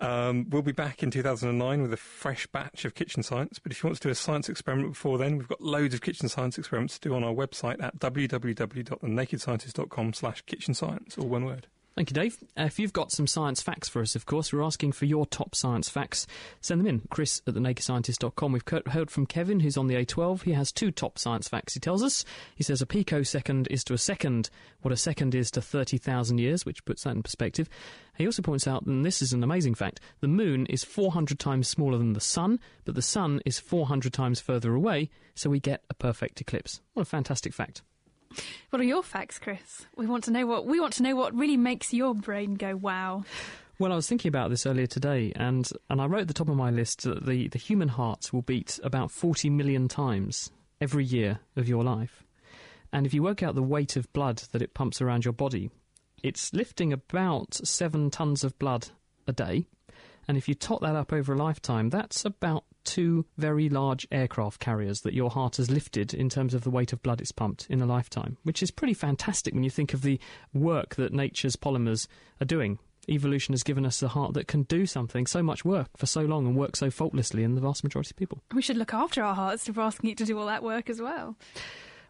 Um, 0.00 0.46
we'll 0.50 0.60
be 0.60 0.72
back 0.72 1.02
in 1.02 1.10
2009 1.10 1.80
with 1.80 1.90
a 1.90 1.96
fresh 1.96 2.46
batch 2.46 2.84
of 2.84 2.94
kitchen 2.94 3.22
science, 3.22 3.58
but 3.58 3.72
if 3.72 3.82
you 3.82 3.88
want 3.88 3.98
to 3.98 4.08
do 4.08 4.10
a 4.10 4.14
science 4.14 4.50
experiment 4.50 4.90
before 4.90 5.16
then, 5.16 5.38
we've 5.38 5.48
got 5.48 5.62
loads 5.62 5.94
of 5.94 6.02
kitchen 6.02 6.28
science 6.28 6.58
experiments 6.58 6.98
to 6.98 7.08
do 7.08 7.14
on 7.14 7.24
our 7.24 7.32
website 7.32 7.82
at 7.82 7.98
www.thenakedscientist.com 7.98 10.12
slash 10.12 10.42
kitchen 10.42 10.74
science, 10.74 11.16
all 11.16 11.28
one 11.28 11.46
word. 11.46 11.66
Thank 11.96 12.10
you, 12.10 12.14
Dave. 12.14 12.36
Uh, 12.58 12.64
if 12.64 12.78
you've 12.78 12.92
got 12.92 13.10
some 13.10 13.26
science 13.26 13.62
facts 13.62 13.88
for 13.88 14.02
us, 14.02 14.14
of 14.14 14.26
course, 14.26 14.52
we're 14.52 14.62
asking 14.62 14.92
for 14.92 15.06
your 15.06 15.24
top 15.24 15.54
science 15.54 15.88
facts. 15.88 16.26
Send 16.60 16.78
them 16.78 16.86
in. 16.86 17.00
Chris 17.08 17.40
at 17.46 17.54
thenakedscientist.com. 17.54 18.52
We've 18.52 18.92
heard 18.92 19.10
from 19.10 19.24
Kevin, 19.24 19.60
who's 19.60 19.78
on 19.78 19.86
the 19.86 19.94
A12. 19.94 20.42
He 20.42 20.52
has 20.52 20.70
two 20.70 20.90
top 20.90 21.18
science 21.18 21.48
facts 21.48 21.72
he 21.72 21.80
tells 21.80 22.02
us. 22.02 22.22
He 22.54 22.62
says 22.62 22.82
a 22.82 22.86
picosecond 22.86 23.66
is 23.70 23.82
to 23.84 23.94
a 23.94 23.98
second 23.98 24.50
what 24.82 24.92
a 24.92 24.96
second 24.96 25.34
is 25.34 25.50
to 25.52 25.62
30,000 25.62 26.36
years, 26.36 26.66
which 26.66 26.84
puts 26.84 27.04
that 27.04 27.16
in 27.16 27.22
perspective. 27.22 27.66
He 28.18 28.26
also 28.26 28.42
points 28.42 28.68
out, 28.68 28.84
and 28.84 29.02
this 29.02 29.22
is 29.22 29.32
an 29.32 29.42
amazing 29.42 29.74
fact, 29.74 29.98
the 30.20 30.28
moon 30.28 30.66
is 30.66 30.84
400 30.84 31.38
times 31.38 31.66
smaller 31.66 31.96
than 31.96 32.12
the 32.12 32.20
sun, 32.20 32.60
but 32.84 32.94
the 32.94 33.00
sun 33.00 33.40
is 33.46 33.58
400 33.58 34.12
times 34.12 34.38
further 34.38 34.74
away, 34.74 35.08
so 35.34 35.48
we 35.48 35.60
get 35.60 35.82
a 35.88 35.94
perfect 35.94 36.42
eclipse. 36.42 36.82
What 36.92 37.02
a 37.02 37.06
fantastic 37.06 37.54
fact. 37.54 37.80
What 38.70 38.80
are 38.80 38.84
your 38.84 39.02
facts, 39.02 39.38
Chris? 39.38 39.86
We 39.96 40.06
want 40.06 40.24
to 40.24 40.30
know 40.30 40.46
what 40.46 40.66
we 40.66 40.80
want 40.80 40.94
to 40.94 41.02
know 41.02 41.16
what 41.16 41.34
really 41.34 41.56
makes 41.56 41.92
your 41.92 42.14
brain 42.14 42.54
go 42.54 42.76
wow. 42.76 43.24
Well, 43.78 43.92
I 43.92 43.96
was 43.96 44.08
thinking 44.08 44.30
about 44.30 44.48
this 44.48 44.64
earlier 44.64 44.86
today, 44.86 45.32
and, 45.36 45.68
and 45.90 46.00
I 46.00 46.06
wrote 46.06 46.22
at 46.22 46.28
the 46.28 46.34
top 46.34 46.48
of 46.48 46.56
my 46.56 46.70
list 46.70 47.02
that 47.02 47.26
the, 47.26 47.48
the 47.48 47.58
human 47.58 47.88
heart 47.88 48.32
will 48.32 48.40
beat 48.40 48.80
about 48.82 49.10
40 49.10 49.50
million 49.50 49.86
times 49.86 50.50
every 50.80 51.04
year 51.04 51.40
of 51.56 51.68
your 51.68 51.84
life. 51.84 52.24
And 52.90 53.04
if 53.04 53.12
you 53.12 53.22
work 53.22 53.42
out 53.42 53.54
the 53.54 53.62
weight 53.62 53.96
of 53.96 54.10
blood 54.14 54.38
that 54.52 54.62
it 54.62 54.72
pumps 54.72 55.02
around 55.02 55.26
your 55.26 55.34
body, 55.34 55.70
it's 56.22 56.54
lifting 56.54 56.90
about 56.90 57.54
seven 57.54 58.10
tons 58.10 58.44
of 58.44 58.58
blood 58.58 58.88
a 59.26 59.32
day. 59.32 59.66
And 60.26 60.38
if 60.38 60.48
you 60.48 60.54
tot 60.54 60.80
that 60.80 60.96
up 60.96 61.12
over 61.12 61.34
a 61.34 61.36
lifetime, 61.36 61.90
that's 61.90 62.24
about 62.24 62.64
two 62.86 63.26
very 63.36 63.68
large 63.68 64.06
aircraft 64.10 64.60
carriers 64.60 65.02
that 65.02 65.12
your 65.14 65.30
heart 65.30 65.56
has 65.56 65.70
lifted 65.70 66.14
in 66.14 66.28
terms 66.28 66.54
of 66.54 66.62
the 66.62 66.70
weight 66.70 66.92
of 66.92 67.02
blood 67.02 67.20
it's 67.20 67.32
pumped 67.32 67.66
in 67.68 67.82
a 67.82 67.86
lifetime, 67.86 68.38
which 68.44 68.62
is 68.62 68.70
pretty 68.70 68.94
fantastic 68.94 69.52
when 69.52 69.64
you 69.64 69.70
think 69.70 69.92
of 69.92 70.02
the 70.02 70.18
work 70.54 70.94
that 70.94 71.12
nature's 71.12 71.56
polymers 71.56 72.06
are 72.40 72.46
doing 72.46 72.78
evolution 73.08 73.52
has 73.52 73.62
given 73.62 73.86
us 73.86 74.02
a 74.02 74.08
heart 74.08 74.34
that 74.34 74.48
can 74.48 74.64
do 74.64 74.86
something, 74.86 75.26
so 75.26 75.42
much 75.42 75.64
work 75.64 75.88
for 75.96 76.06
so 76.06 76.22
long 76.22 76.46
and 76.46 76.56
work 76.56 76.76
so 76.76 76.90
faultlessly 76.90 77.42
in 77.42 77.54
the 77.54 77.60
vast 77.60 77.84
majority 77.84 78.10
of 78.10 78.16
people. 78.16 78.42
We 78.52 78.62
should 78.62 78.76
look 78.76 78.94
after 78.94 79.22
our 79.22 79.34
hearts 79.34 79.68
if 79.68 79.76
we're 79.76 79.84
asking 79.84 80.10
it 80.10 80.18
to 80.18 80.24
do 80.24 80.38
all 80.38 80.46
that 80.46 80.62
work 80.62 80.90
as 80.90 81.00
well. 81.00 81.36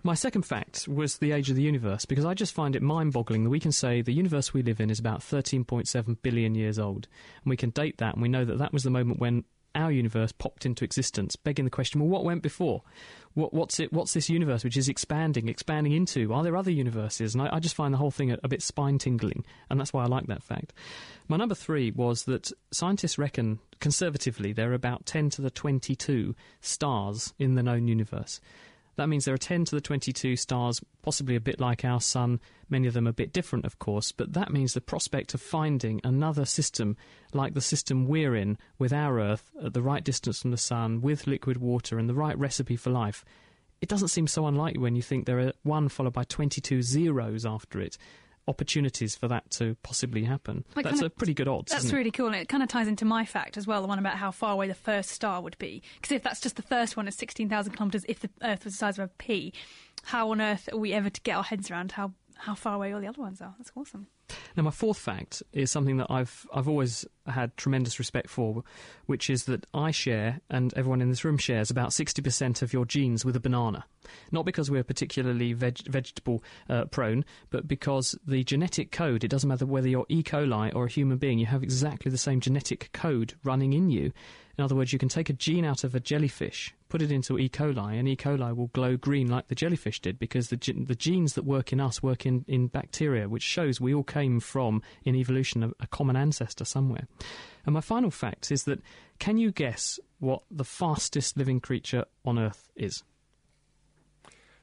My 0.03 0.14
second 0.14 0.43
fact 0.43 0.87
was 0.87 1.18
the 1.18 1.33
age 1.33 1.51
of 1.51 1.57
the 1.57 1.62
universe, 1.62 2.05
because 2.05 2.24
I 2.24 2.35
just 2.35 2.55
find 2.55 2.77
it 2.77 2.83
mind 2.83 3.12
boggling 3.12 3.43
that 3.45 3.51
we 3.51 3.59
can 3.59 3.72
say 3.72 4.03
the 4.03 4.12
universe 4.12 4.55
we 4.55 4.62
live 4.62 4.81
in 4.81 4.89
is 4.89 5.01
about 5.01 5.20
13.7 5.20 6.16
billion 6.22 6.55
years 6.55 6.79
old. 6.79 7.09
And 7.43 7.51
we 7.51 7.57
can 7.57 7.70
date 7.70 7.99
that, 7.99 8.14
and 8.14 8.22
we 8.22 8.29
know 8.29 8.45
that 8.45 8.59
that 8.59 8.72
was 8.72 8.85
the 8.85 8.91
moment 8.91 9.18
when 9.18 9.45
our 9.77 9.93
universe 9.93 10.33
popped 10.33 10.66
into 10.66 10.85
existence, 10.85 11.37
begging 11.37 11.64
the 11.64 11.70
question: 11.70 12.01
Well, 12.01 12.09
what 12.09 12.24
went 12.24 12.43
before? 12.43 12.83
What, 13.35 13.53
what's 13.53 13.79
it? 13.79 13.93
What's 13.93 14.14
this 14.14 14.31
universe 14.31 14.64
which 14.64 14.79
is 14.79 14.89
expanding, 14.89 15.49
expanding 15.49 15.93
into? 15.93 16.33
Are 16.33 16.43
there 16.43 16.57
other 16.57 16.70
universes? 16.70 17.35
And 17.35 17.43
I, 17.43 17.57
I 17.57 17.61
just 17.61 17.74
find 17.74 17.93
the 17.93 17.99
whole 17.99 18.11
thing 18.11 18.33
a, 18.33 18.39
a 18.43 18.49
bit 18.49 18.62
spine 18.62 18.99
tingling, 18.99 19.45
and 19.68 19.79
that's 19.79 19.93
why 19.93 20.03
I 20.03 20.07
like 20.07 20.27
that 20.29 20.43
fact. 20.43 20.72
My 21.29 21.37
number 21.37 21.55
three 21.55 21.91
was 21.91 22.24
that 22.24 22.51
scientists 22.72 23.18
reckon, 23.18 23.59
conservatively, 23.79 24.53
there 24.53 24.70
are 24.70 24.74
about 24.74 25.05
ten 25.05 25.29
to 25.31 25.43
the 25.43 25.51
twenty-two 25.51 26.35
stars 26.61 27.35
in 27.39 27.55
the 27.55 27.62
known 27.62 27.87
universe. 27.87 28.41
That 28.97 29.09
means 29.09 29.24
there 29.24 29.34
are 29.34 29.38
10 29.38 29.66
to 29.66 29.74
the 29.74 29.80
22 29.80 30.36
stars, 30.36 30.82
possibly 31.03 31.36
a 31.36 31.40
bit 31.40 31.61
like 31.61 31.84
our 31.84 32.01
Sun, 32.01 32.40
many 32.68 32.88
of 32.88 32.94
them 32.94 33.07
a 33.07 33.12
bit 33.12 33.32
different, 33.32 33.66
of 33.66 33.78
course, 33.78 34.11
but 34.11 34.32
that 34.32 34.53
means 34.53 34.72
the 34.72 34.80
prospect 34.80 35.34
of 35.34 35.40
finding 35.40 36.01
another 36.03 36.47
system 36.47 36.97
like 37.32 37.55
the 37.55 37.61
system 37.61 38.07
we're 38.07 38.34
in, 38.34 38.57
with 38.78 38.92
our 38.92 39.20
Earth 39.20 39.51
at 39.62 39.74
the 39.74 39.82
right 39.82 40.03
distance 40.03 40.40
from 40.40 40.51
the 40.51 40.57
Sun, 40.57 41.03
with 41.03 41.26
liquid 41.26 41.59
water 41.59 41.99
and 41.99 42.09
the 42.09 42.14
right 42.14 42.38
recipe 42.38 42.76
for 42.76 42.90
life, 42.90 43.24
it 43.80 43.88
doesn't 43.88 44.09
seem 44.09 44.26
so 44.26 44.47
unlikely 44.47 44.80
when 44.80 44.97
you 44.97 45.03
think 45.03 45.26
there 45.26 45.40
are 45.40 45.53
one 45.62 45.88
followed 45.88 46.14
by 46.14 46.24
22 46.24 46.82
zeros 46.82 47.44
after 47.44 47.80
it 47.80 47.99
opportunities 48.49 49.16
for 49.16 49.28
that 49.28 49.51
to 49.53 49.76
possibly 49.82 50.24
happen. 50.24 50.64
Like 50.74 50.84
that's 50.84 50.97
kinda- 50.97 51.07
a 51.07 51.11
pretty 51.11 51.34
good 51.34 51.49
odds. 51.49 51.72
That's 51.72 51.92
really 51.92 52.11
cool, 52.11 52.26
and 52.26 52.36
it 52.36 52.49
kind 52.49 52.62
of 52.62 52.68
ties 52.68 52.88
into 52.88 53.05
my 53.05 53.24
fact 53.24 53.57
as 53.57 53.66
well, 53.66 53.82
the 53.82 53.88
one 53.88 53.99
about 53.99 54.16
how 54.18 54.30
far 54.30 54.53
away 54.53 54.68
the 54.68 54.74
first 54.74 55.11
star 55.11 55.40
would 55.40 55.59
be. 55.59 55.82
Because 56.01 56.12
if 56.14 56.22
that's 56.22 56.40
just 56.40 56.57
the 56.57 56.62
first 56.62 56.97
one 56.97 57.07
at 57.07 57.14
16,000 57.14 57.72
kilometres, 57.72 58.05
if 58.09 58.20
the 58.20 58.30
Earth 58.42 58.64
was 58.64 58.74
the 58.74 58.78
size 58.78 58.99
of 58.99 59.05
a 59.07 59.12
pea, 59.18 59.53
how 60.05 60.30
on 60.30 60.40
earth 60.40 60.68
are 60.72 60.78
we 60.78 60.92
ever 60.92 61.11
to 61.11 61.20
get 61.22 61.36
our 61.36 61.42
heads 61.42 61.70
around 61.70 61.92
how, 61.92 62.12
how 62.39 62.55
far 62.55 62.74
away 62.74 62.93
all 62.93 63.01
the 63.01 63.07
other 63.09 63.20
ones 63.20 63.41
are? 63.41 63.55
That's 63.59 63.72
awesome. 63.76 64.09
Now, 64.57 64.64
my 64.64 64.70
fourth 64.70 64.99
fact 64.99 65.43
is 65.53 65.70
something 65.70 65.99
that 65.99 66.09
I've 66.11 66.47
I've 66.53 66.68
always 66.68 67.07
had 67.26 67.57
tremendous 67.57 67.99
respect 67.99 68.28
for, 68.28 68.64
which 69.07 69.30
is 69.30 69.45
that 69.45 69.66
I 69.72 69.91
share 69.91 70.41
and 70.51 70.74
everyone 70.74 71.01
in 71.01 71.11
this 71.11 71.24
room 71.24 71.39
shares 71.39 71.70
about 71.70 71.93
sixty 71.93 72.22
percent 72.22 72.62
of 72.62 72.72
your 72.72 72.84
genes 72.84 73.24
with 73.24 73.37
a 73.37 73.41
banana. 73.41 73.84
Not 74.30 74.45
because 74.45 74.70
we're 74.70 74.84
particularly 74.84 75.53
veg- 75.53 75.87
vegetable 75.89 76.43
uh, 76.68 76.84
prone, 76.87 77.24
but 77.51 77.66
because 77.66 78.18
the 78.26 78.45
genetic 78.45 78.93
code. 78.93 79.24
It 79.24 79.28
doesn't 79.28 79.49
matter 79.49 79.66
whether 79.66 79.89
you're 79.89 80.07
E. 80.09 80.22
coli 80.22 80.74
or 80.74 80.87
a 80.87 80.91
human 80.91 81.18
being. 81.18 81.39
You 81.39 81.47
have 81.47 81.62
exactly 81.62 82.11
the 82.11 82.18
same 82.18 82.41
genetic 82.41 82.91
code 82.93 83.34
running 83.45 83.72
in 83.72 83.91
you. 83.91 84.12
In 84.59 84.64
other 84.64 84.74
words, 84.74 84.92
you 84.92 84.98
can 84.98 85.11
take 85.11 85.28
a 85.28 85.34
gene 85.34 85.66
out 85.66 85.84
of 85.84 85.94
a 85.94 86.00
jellyfish, 86.00 86.74
put 86.88 87.02
it 87.02 87.12
into 87.12 87.38
E. 87.38 87.48
coli, 87.48 87.98
and 87.98 88.09
E. 88.09 88.16
coli 88.16 88.57
will 88.57 88.68
glow 88.68 88.96
green 88.96 89.28
like 89.28 89.48
the 89.48 89.54
jellyfish 89.54 90.00
did 90.00 90.18
because 90.18 90.48
the, 90.48 90.57
ge- 90.57 90.86
the 90.86 90.94
genes 90.94 91.34
that 91.34 91.44
work 91.44 91.72
in 91.72 91.80
us 91.80 92.02
work 92.02 92.24
in, 92.24 92.44
in 92.48 92.68
bacteria, 92.68 93.28
which 93.28 93.42
shows 93.42 93.80
we 93.80 93.92
all 93.92 94.02
came 94.02 94.40
from, 94.40 94.82
in 95.04 95.14
evolution, 95.14 95.62
a, 95.62 95.70
a 95.80 95.86
common 95.88 96.16
ancestor 96.16 96.64
somewhere. 96.64 97.07
And 97.66 97.74
my 97.74 97.82
final 97.82 98.11
fact 98.11 98.50
is 98.50 98.64
that 98.64 98.80
can 99.18 99.36
you 99.36 99.50
guess 99.52 100.00
what 100.20 100.42
the 100.50 100.64
fastest 100.64 101.36
living 101.36 101.61
creature 101.61 102.04
on 102.24 102.38
Earth 102.38 102.70
is? 102.76 103.02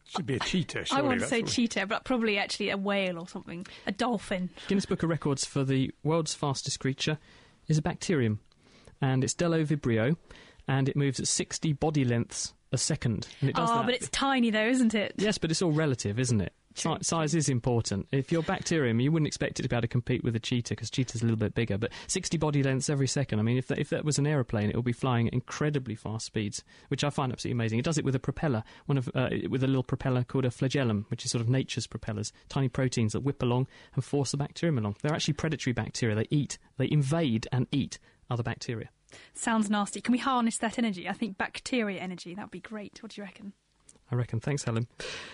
Should 0.06 0.26
be 0.26 0.36
a 0.36 0.40
cheetah, 0.40 0.82
I 0.82 0.84
surely. 0.84 1.08
want 1.08 1.22
to 1.22 1.28
say 1.28 1.44
cheetah, 1.44 1.86
but 1.88 2.04
probably 2.04 2.38
actually 2.38 2.70
a 2.70 2.78
whale 2.78 3.20
or 3.20 3.28
something. 3.28 3.66
A 3.88 3.92
dolphin. 3.92 4.50
Guinness 4.68 4.86
Book 4.86 5.04
of 5.04 5.10
Records 5.10 5.46
for 5.46 5.64
the 5.64 5.92
world's 6.04 6.34
fastest 6.34 6.80
creature 6.80 7.18
is 7.68 7.78
a 7.78 7.82
bacterium, 7.82 8.40
and 9.04 9.24
it's 9.24 9.34
Bdellovibrio, 9.34 10.16
and 10.68 10.88
it 10.90 10.96
moves 10.96 11.20
at 11.20 11.28
60 11.28 11.74
body 11.74 12.06
lengths 12.06 12.54
a 12.72 12.78
second. 12.78 13.28
And 13.42 13.50
it 13.50 13.56
does 13.56 13.70
Oh, 13.70 13.76
that. 13.78 13.86
but 13.86 13.94
it's 13.96 14.10
tiny 14.10 14.50
though, 14.50 14.66
isn't 14.68 14.96
it? 14.96 15.14
Yes, 15.18 15.38
but 15.38 15.52
it's 15.52 15.62
all 15.62 15.72
relative, 15.72 16.20
isn't 16.20 16.42
it? 16.42 16.54
Si- 16.76 16.98
size 17.02 17.36
is 17.36 17.50
important. 17.50 18.08
If 18.12 18.32
you're 18.32 18.42
bacterium, 18.42 19.00
you 19.00 19.12
wouldn't 19.12 19.28
expect 19.28 19.60
it 19.60 19.64
to 19.64 19.70
be 19.70 19.76
able 19.76 19.82
to 19.84 19.88
compete 19.88 20.24
with 20.24 20.36
a 20.36 20.40
cheetah 20.40 20.70
because 20.74 20.90
cheetah's 20.90 21.22
a 21.22 21.26
little 21.26 21.38
bit 21.38 21.54
bigger. 21.54 21.78
But 21.78 21.92
60 22.08 22.36
body 22.38 22.64
lengths 22.64 22.90
every 22.90 23.06
second. 23.06 23.38
I 23.38 23.44
mean, 23.44 23.58
if 23.60 23.68
that, 23.68 23.78
if 23.78 23.90
that 23.92 24.04
was 24.04 24.18
an 24.18 24.26
aeroplane, 24.26 24.72
it 24.72 24.76
would 24.76 24.84
be 24.86 24.92
flying 24.92 25.28
at 25.28 25.34
incredibly 25.34 25.94
fast 25.94 26.26
speeds, 26.26 26.64
which 26.88 27.04
I 27.04 27.12
find 27.12 27.32
absolutely 27.32 27.60
amazing. 27.60 27.78
It 27.78 27.86
does 27.86 28.00
it 28.00 28.06
with 28.06 28.16
a 28.16 28.20
propeller, 28.20 28.64
one 28.88 28.98
of 28.98 29.08
uh, 29.14 29.30
with 29.50 29.64
a 29.64 29.68
little 29.68 29.84
propeller 29.84 30.24
called 30.24 30.46
a 30.46 30.50
flagellum, 30.52 31.06
which 31.10 31.26
is 31.26 31.30
sort 31.32 31.44
of 31.44 31.50
nature's 31.50 31.86
propellers, 31.86 32.34
tiny 32.50 32.70
proteins 32.70 33.14
that 33.14 33.20
whip 33.22 33.44
along 33.44 33.68
and 33.94 34.04
force 34.04 34.32
the 34.32 34.38
bacterium 34.38 34.80
along. 34.80 34.96
They're 35.04 35.14
actually 35.14 35.36
predatory 35.36 35.74
bacteria. 35.74 36.16
They 36.16 36.28
eat, 36.32 36.58
they 36.78 36.90
invade 36.90 37.48
and 37.52 37.68
eat 37.72 38.00
other 38.30 38.44
bacteria. 38.44 38.90
Sounds 39.34 39.70
nasty. 39.70 40.02
Can 40.02 40.12
we 40.12 40.18
harness 40.18 40.58
that 40.58 40.80
energy? 40.80 41.08
I 41.08 41.14
think 41.14 41.38
bacteria 41.38 42.00
energy. 42.00 42.34
That 42.34 42.46
would 42.46 42.52
be 42.52 42.60
great. 42.60 43.02
What 43.02 43.12
do 43.14 43.22
you 43.22 43.26
reckon? 43.26 43.54
I 44.12 44.16
reckon. 44.16 44.40
Thanks, 44.40 44.64
Helen. 44.64 44.88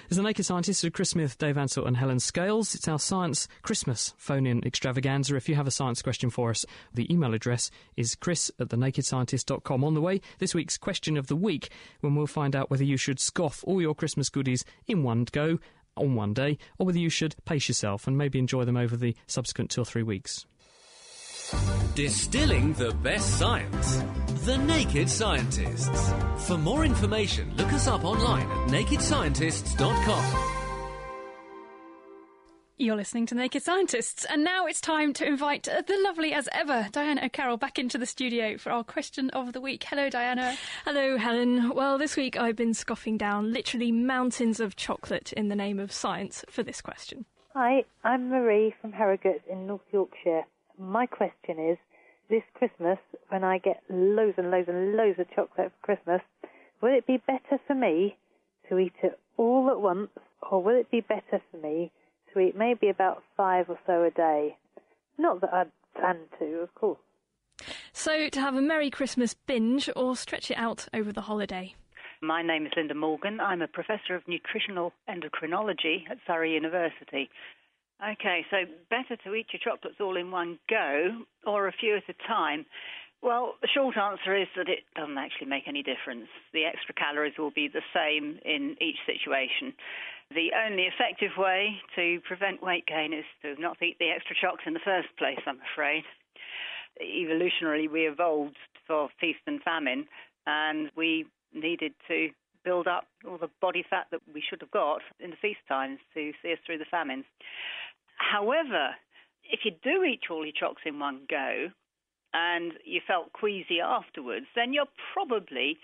It's 0.08 0.16
the 0.16 0.24
Naked 0.24 0.46
Scientists 0.46 0.84
of 0.84 0.94
Chris 0.94 1.10
Smith, 1.10 1.38
Dave 1.38 1.58
Ansell, 1.58 1.86
and 1.86 1.98
Helen 1.98 2.20
Scales. 2.20 2.76
It's 2.76 2.88
our 2.88 3.00
Science 3.00 3.48
Christmas 3.62 4.14
phone 4.18 4.46
in 4.46 4.66
extravaganza. 4.66 5.36
If 5.36 5.50
you 5.50 5.56
have 5.56 5.68
a 5.68 5.72
science 5.72 6.02
question 6.02 6.30
for 6.30 6.50
us, 6.50 6.66
the 6.94 7.12
email 7.12 7.34
address 7.34 7.72
is 7.98 8.16
chris 8.16 8.50
at 8.60 8.70
thenakedscientist.com. 8.70 9.84
On 9.84 9.94
the 9.96 10.02
way, 10.02 10.22
this 10.38 10.56
week's 10.56 10.78
question 10.78 11.18
of 11.18 11.28
the 11.28 11.36
week, 11.36 11.70
when 12.00 12.16
we'll 12.16 12.28
find 12.28 12.56
out 12.56 12.70
whether 12.70 12.84
you 12.84 12.96
should 12.96 13.20
scoff 13.20 13.64
all 13.66 13.82
your 13.82 13.96
Christmas 13.96 14.30
goodies 14.30 14.64
in 14.88 15.04
one 15.04 15.26
go 15.32 15.60
on 15.98 16.16
one 16.16 16.34
day, 16.34 16.58
or 16.78 16.86
whether 16.86 17.00
you 17.00 17.10
should 17.10 17.36
pace 17.44 17.68
yourself 17.68 18.08
and 18.08 18.18
maybe 18.18 18.40
enjoy 18.40 18.64
them 18.64 18.78
over 18.78 18.96
the 18.96 19.16
subsequent 19.28 19.72
two 19.72 19.82
or 19.82 19.86
three 19.86 20.04
weeks. 20.04 20.46
Distilling 21.95 22.74
the 22.74 22.91
best 23.04 23.38
science. 23.38 24.04
The 24.45 24.58
Naked 24.58 25.10
Scientists. 25.10 26.14
For 26.47 26.58
more 26.58 26.86
information, 26.86 27.54
look 27.58 27.74
us 27.74 27.88
up 27.88 28.06
online 28.06 28.50
at 28.50 28.70
nakedscientists.com. 28.70 30.56
You're 32.78 32.95
listening 32.95 33.26
to 33.26 33.36
Naked 33.36 33.62
Scientists, 33.64 34.26
and 34.26 34.43
now 34.43 34.66
it's 34.66 34.80
time 34.80 35.12
to 35.14 35.28
invite 35.28 35.64
the 35.64 36.00
lovely 36.04 36.32
as 36.32 36.47
ever 36.54 36.88
Diana 36.93 37.26
O'Carroll 37.26 37.58
back 37.58 37.78
into 37.78 37.97
the 37.97 38.06
studio 38.06 38.58
for 38.58 38.72
our 38.72 38.86
question 38.86 39.30
of 39.32 39.52
the 39.52 39.60
week. 39.60 39.84
Hello, 39.84 40.10
Diana. 40.10 40.56
Hello, 40.86 41.18
Helen. 41.18 41.72
Well, 41.72 41.97
this 41.97 42.16
week 42.16 42.38
I've 42.38 42.56
been 42.56 42.74
scoffing 42.74 43.18
down 43.18 43.52
literally 43.52 43.91
mountains 43.91 44.62
of 44.62 44.78
chocolate 44.78 45.34
in 45.34 45.50
the 45.50 45.56
name 45.56 45.80
of 45.80 45.91
science 45.91 46.45
for 46.50 46.64
this 46.64 46.80
question. 46.80 47.26
Hi, 47.54 47.84
I'm 48.06 48.30
Marie 48.30 48.74
from 48.80 48.93
Harrogate 48.93 49.41
in 49.52 49.68
North 49.68 49.82
Yorkshire. 49.91 50.45
My 50.80 51.06
question 51.06 51.60
is 51.60 51.78
this 52.30 52.44
Christmas, 52.54 53.00
when 53.28 53.44
I 53.44 53.58
get 53.58 53.84
loads 53.90 54.36
and 54.38 54.50
loads 54.50 54.70
and 54.70 54.96
loads 54.96 55.20
of 55.20 55.28
chocolate 55.36 55.74
for 55.74 55.86
Christmas, 55.86 56.22
will 56.82 56.96
it 56.96 57.06
be 57.06 57.18
better 57.18 57.62
for 57.68 57.76
me 57.76 58.16
to 58.70 58.80
eat 58.80 58.94
it 59.04 59.20
all 59.36 59.70
at 59.70 59.82
once, 59.82 60.10
or 60.50 60.64
will 60.64 60.80
it 60.80 60.90
be 60.90 61.02
better 61.02 61.42
for 61.52 61.58
me 61.58 61.92
to 62.34 62.40
eat 62.40 62.56
maybe 62.56 62.88
about 62.88 63.24
five 63.36 63.70
or 63.70 63.78
so 63.86 64.04
a 64.04 64.12
day? 64.12 64.56
Not 65.18 65.42
that 65.42 65.54
I'd 65.54 65.72
plan 66.00 66.20
to, 66.40 66.46
of 66.60 66.74
course. 66.76 67.00
So, 67.92 68.30
to 68.30 68.40
have 68.40 68.56
a 68.56 68.62
Merry 68.62 68.90
Christmas 68.90 69.34
binge 69.34 69.90
or 69.98 70.16
stretch 70.16 70.50
it 70.50 70.58
out 70.58 70.88
over 70.94 71.12
the 71.12 71.22
holiday. 71.22 71.76
My 72.22 72.42
name 72.42 72.66
is 72.66 72.72
Linda 72.78 72.96
Morgan. 72.96 73.40
I'm 73.42 73.62
a 73.62 73.68
professor 73.68 74.16
of 74.16 74.28
nutritional 74.28 74.94
endocrinology 75.10 76.10
at 76.10 76.20
Surrey 76.26 76.54
University. 76.54 77.30
Okay, 78.00 78.45
so 78.50 78.64
better 78.89 79.18
to 79.26 79.36
eat 79.36 79.47
your 79.52 79.60
chocolates 79.60 80.00
all 80.00 80.16
in 80.16 80.32
one 80.32 80.58
go 80.70 81.26
or 81.45 81.68
a 81.68 81.74
few 81.74 81.97
at 81.97 82.04
a 82.08 82.28
time. 82.28 82.66
Well, 83.22 83.56
the 83.62 83.68
short 83.68 83.97
answer 83.97 84.34
is 84.34 84.47
that 84.56 84.70
it 84.70 84.88
doesn't 84.95 85.18
actually 85.18 85.47
make 85.47 85.68
any 85.68 85.84
difference. 85.84 86.30
The 86.54 86.64
extra 86.64 86.95
calories 86.95 87.34
will 87.38 87.52
be 87.52 87.68
the 87.68 87.84
same 87.93 88.39
in 88.45 88.78
each 88.80 88.95
situation. 89.06 89.74
The 90.32 90.52
only 90.66 90.84
effective 90.84 91.32
way 91.38 91.76
to 91.95 92.22
prevent 92.26 92.64
weight 92.64 92.86
gain 92.88 93.12
is 93.12 93.26
to 93.41 93.60
not 93.60 93.82
eat 93.84 93.97
the 94.00 94.12
extra 94.16 94.36
chocolates 94.39 94.64
in 94.66 94.74
the 94.74 94.86
first 94.86 95.10
place, 95.18 95.39
I'm 95.45 95.60
afraid. 95.74 96.04
Evolutionarily, 97.04 97.91
we 97.91 98.08
evolved 98.08 98.56
for 98.88 99.10
feast 99.20 99.39
and 99.45 99.62
famine, 99.64 100.08
and 100.47 100.89
we 100.95 101.26
needed 101.54 101.93
to 102.08 102.30
build 102.64 102.88
up 102.88 103.08
all 103.28 103.38
the 103.38 103.50
body 103.62 103.84
fat 103.89 104.08
that 104.12 104.22
we 104.34 104.43
should 104.47 104.62
have 104.62 104.72
got 104.72 105.02
in 105.20 105.32
the 105.32 105.36
feast 105.41 105.60
times 105.68 106.00
to 106.14 106.32
see 106.41 106.54
us 106.54 106.60
through 106.66 106.78
the 106.78 106.86
famines. 106.89 107.26
However, 108.20 108.96
if 109.44 109.62
you 109.66 109.72
do 109.84 110.04
eat 110.04 110.22
all 110.30 110.46
your 110.46 110.54
chocolates 110.54 110.86
in 110.86 111.00
one 111.00 111.22
go 111.30 111.70
and 112.34 112.74
you 112.86 113.02
felt 113.08 113.34
queasy 113.34 113.82
afterwards, 113.82 114.46
then 114.56 114.74
you're 114.74 114.92
probably 115.14 115.78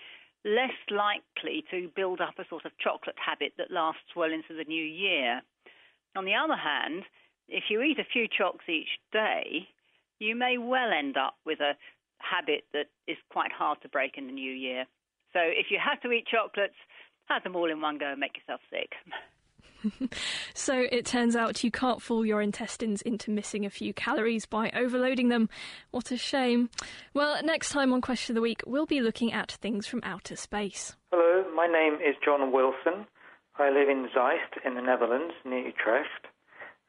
less 0.44 0.78
likely 0.90 1.64
to 1.70 1.90
build 1.96 2.20
up 2.20 2.38
a 2.38 2.46
sort 2.48 2.64
of 2.64 2.78
chocolate 2.78 3.16
habit 3.18 3.52
that 3.58 3.72
lasts 3.72 4.14
well 4.14 4.32
into 4.32 4.54
the 4.56 4.64
new 4.64 4.84
year. 4.84 5.42
On 6.14 6.24
the 6.24 6.34
other 6.34 6.56
hand, 6.56 7.02
if 7.48 7.64
you 7.68 7.82
eat 7.82 7.98
a 7.98 8.04
few 8.12 8.28
chocolates 8.28 8.68
each 8.68 9.00
day, 9.12 9.66
you 10.20 10.36
may 10.36 10.56
well 10.56 10.92
end 10.92 11.16
up 11.16 11.34
with 11.44 11.60
a 11.60 11.74
habit 12.18 12.64
that 12.72 12.86
is 13.08 13.16
quite 13.30 13.52
hard 13.52 13.82
to 13.82 13.88
break 13.88 14.16
in 14.16 14.26
the 14.26 14.32
new 14.32 14.52
year. 14.52 14.84
So 15.32 15.40
if 15.42 15.66
you 15.70 15.78
have 15.82 16.00
to 16.02 16.12
eat 16.12 16.26
chocolates, 16.26 16.78
have 17.26 17.42
them 17.42 17.56
all 17.56 17.70
in 17.70 17.80
one 17.80 17.98
go 17.98 18.06
and 18.06 18.20
make 18.20 18.36
yourself 18.36 18.60
sick. 18.70 18.92
so 20.54 20.86
it 20.90 21.06
turns 21.06 21.36
out 21.36 21.64
you 21.64 21.70
can't 21.70 22.02
fool 22.02 22.24
your 22.24 22.40
intestines 22.40 23.02
into 23.02 23.30
missing 23.30 23.64
a 23.64 23.70
few 23.70 23.92
calories 23.92 24.46
by 24.46 24.70
overloading 24.70 25.28
them. 25.28 25.48
What 25.90 26.10
a 26.10 26.16
shame. 26.16 26.70
Well, 27.14 27.42
next 27.42 27.70
time 27.70 27.92
on 27.92 28.00
Question 28.00 28.32
of 28.32 28.36
the 28.36 28.42
Week, 28.42 28.62
we'll 28.66 28.86
be 28.86 29.00
looking 29.00 29.32
at 29.32 29.52
things 29.52 29.86
from 29.86 30.00
outer 30.02 30.36
space. 30.36 30.96
Hello, 31.10 31.44
my 31.54 31.66
name 31.66 31.94
is 31.94 32.16
John 32.24 32.52
Wilson. 32.52 33.06
I 33.58 33.70
live 33.70 33.88
in 33.88 34.08
Zeist 34.14 34.64
in 34.64 34.74
the 34.74 34.82
Netherlands, 34.82 35.34
near 35.44 35.66
Utrecht. 35.66 36.26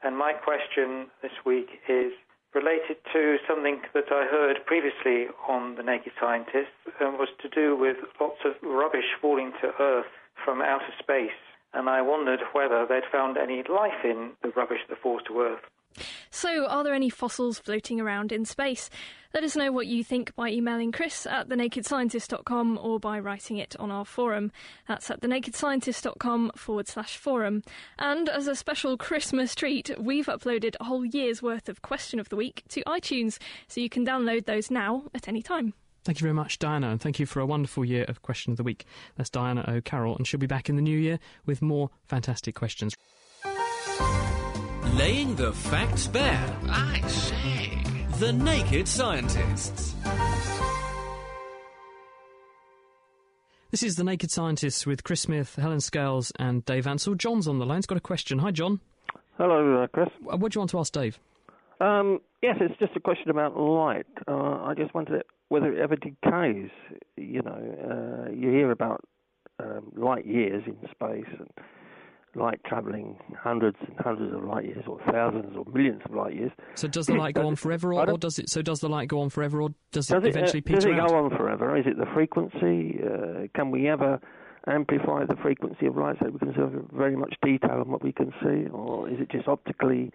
And 0.04 0.18
my 0.18 0.34
question 0.34 1.08
this 1.22 1.32
week 1.46 1.70
is 1.88 2.12
related 2.54 2.98
to 3.14 3.38
something 3.48 3.82
that 3.94 4.12
I 4.12 4.26
heard 4.26 4.66
previously 4.66 5.28
on 5.48 5.76
The 5.76 5.84
Naked 5.84 6.14
Scientist 6.20 6.74
and 7.00 7.18
was 7.18 7.30
to 7.42 7.50
do 7.50 7.76
with 7.76 7.98
lots 8.20 8.40
of 8.46 8.54
rubbish 8.62 9.16
falling 9.22 9.54
to 9.62 9.72
Earth 9.80 10.12
from 10.44 10.62
outer 10.62 10.94
space. 11.00 11.38
And 11.78 11.88
I 11.88 12.02
wondered 12.02 12.40
whether 12.54 12.88
they'd 12.90 13.12
found 13.12 13.38
any 13.38 13.62
life 13.70 14.04
in 14.04 14.32
the 14.42 14.50
rubbish 14.50 14.82
that 14.90 14.98
falls 15.00 15.22
to 15.28 15.42
Earth. 15.42 16.06
So, 16.32 16.66
are 16.66 16.84
there 16.84 16.96
any 16.96 17.12
fossils 17.12 17.60
floating 17.60 18.02
around 18.02 18.32
in 18.32 18.46
space? 18.46 18.90
Let 19.32 19.44
us 19.44 19.56
know 19.56 19.72
what 19.72 19.86
you 19.86 20.04
think 20.04 20.36
by 20.36 20.50
emailing 20.50 20.92
chris 20.92 21.28
at 21.28 21.50
thenakedscientist.com 21.50 22.80
or 22.82 23.00
by 23.00 23.20
writing 23.20 23.58
it 23.58 23.76
on 23.80 23.92
our 23.92 24.06
forum. 24.06 24.52
That's 24.88 25.12
at 25.12 25.22
thenakedscientist.com 25.22 26.54
forward 26.56 26.88
slash 26.88 27.16
forum. 27.16 27.62
And 28.00 28.28
as 28.28 28.48
a 28.48 28.56
special 28.56 28.98
Christmas 28.98 29.54
treat, 29.54 29.92
we've 30.00 30.26
uploaded 30.26 30.76
a 30.80 30.86
whole 30.86 31.06
year's 31.06 31.44
worth 31.44 31.70
of 31.70 31.84
Question 31.84 32.20
of 32.20 32.30
the 32.30 32.36
Week 32.36 32.64
to 32.70 32.84
iTunes, 32.86 33.38
so 33.68 33.82
you 33.82 33.90
can 33.90 34.04
download 34.04 34.46
those 34.46 34.72
now 34.72 35.04
at 35.14 35.28
any 35.28 35.44
time. 35.44 35.76
Thank 36.08 36.22
you 36.22 36.24
very 36.24 36.34
much, 36.34 36.58
Diana, 36.58 36.90
and 36.90 37.02
thank 37.02 37.20
you 37.20 37.26
for 37.26 37.42
a 37.42 37.46
wonderful 37.46 37.84
year 37.84 38.06
of 38.08 38.22
Question 38.22 38.52
of 38.52 38.58
the 38.58 38.64
Week. 38.64 38.86
That's 39.18 39.30
Diana 39.30 39.66
O'Carroll, 39.68 40.16
and 40.16 40.26
she'll 40.26 40.40
be 40.40 40.48
back 40.48 40.70
in 40.70 40.78
the 40.78 40.82
new 40.82 40.98
year 40.98 41.20
with 41.46 41.62
more 41.62 41.90
fantastic 42.06 42.56
questions. 42.56 42.96
Laying 44.94 45.36
the 45.36 45.52
facts 45.52 46.08
bare. 46.08 46.56
I 46.70 47.02
say. 47.08 47.84
The 48.20 48.32
Naked 48.32 48.88
Scientists. 48.88 49.96
This 53.72 53.84
is 53.84 53.98
The 53.98 54.06
Naked 54.06 54.32
Scientists 54.32 54.86
with 54.86 55.04
Chris 55.04 55.20
Smith, 55.20 55.58
Helen 55.58 55.82
Scales, 55.82 56.32
and 56.40 56.64
Dave 56.64 56.88
Ansell. 56.88 57.16
John's 57.16 57.50
on 57.50 57.60
the 57.60 57.66
line. 57.66 57.80
He's 57.80 57.86
got 57.86 57.98
a 57.98 58.00
question. 58.00 58.40
Hi, 58.40 58.52
John. 58.52 58.80
Hello, 59.38 59.84
uh, 59.84 59.88
Chris. 59.88 60.08
What 60.22 60.54
do 60.54 60.56
you 60.56 60.62
want 60.62 60.72
to 60.72 60.80
ask 60.80 60.94
Dave? 60.94 61.20
Um, 61.82 62.22
yes, 62.42 62.58
it's 62.60 62.78
just 62.80 62.96
a 62.96 63.00
question 63.00 63.30
about 63.30 63.58
light. 63.58 64.06
Uh, 64.28 64.64
I 64.64 64.74
just 64.78 64.94
wondered 64.94 65.24
whether 65.50 65.72
it 65.72 65.80
ever 65.80 65.96
decays. 65.96 66.70
You 67.16 67.42
know, 67.42 68.28
uh, 68.28 68.32
you 68.32 68.50
hear 68.50 68.72
about 68.72 69.04
um, 69.60 69.92
light 69.96 70.26
years 70.26 70.64
in 70.66 70.78
space 70.92 71.26
and 71.40 71.50
light 72.36 72.60
travelling 72.66 73.18
hundreds 73.42 73.78
and 73.88 73.98
hundreds 74.00 74.34
of 74.34 74.44
light 74.44 74.66
years, 74.66 74.84
or 74.88 75.00
thousands 75.12 75.56
or 75.58 75.66
millions 75.74 76.02
of 76.06 76.14
light 76.14 76.36
years. 76.36 76.52
So 76.76 76.88
does 76.88 77.08
the 77.08 77.16
light 77.16 77.34
go 77.34 77.48
on 77.48 77.56
forever, 77.56 77.94
or, 77.94 78.10
or, 78.10 78.18
does 78.18 78.38
it? 78.40 78.50
So 78.50 78.62
does 78.62 78.80
the 78.80 78.90
light 78.90 79.08
go 79.08 79.22
on 79.22 79.30
forever, 79.30 79.62
or 79.62 79.70
does, 79.92 80.08
does 80.08 80.24
it, 80.24 80.28
eventually 80.28 80.60
uh, 80.60 80.68
peter 80.68 80.76
Does 80.76 80.86
it 80.86 81.00
out? 81.00 81.10
go 81.10 81.16
on 81.16 81.30
forever? 81.32 81.78
Is 81.78 81.86
it 81.88 81.98
the 81.98 82.06
frequency? 82.14 83.00
Uh, 83.04 83.48
can 83.56 83.72
we 83.72 83.88
ever 83.88 84.20
amplify 84.68 85.26
the 85.26 85.38
frequency 85.42 85.88
of 85.88 85.96
light 85.96 86.18
so 86.22 86.30
we 86.30 86.40
can 86.40 86.54
see 86.54 86.96
very 86.96 87.16
much 87.16 87.34
detail 87.44 87.82
on 87.82 87.90
what 87.90 88.04
we 88.04 88.12
can 88.12 88.32
see, 88.44 88.70
or 88.70 89.10
is 89.10 89.20
it 89.20 89.32
just 89.32 89.48
optically? 89.48 90.12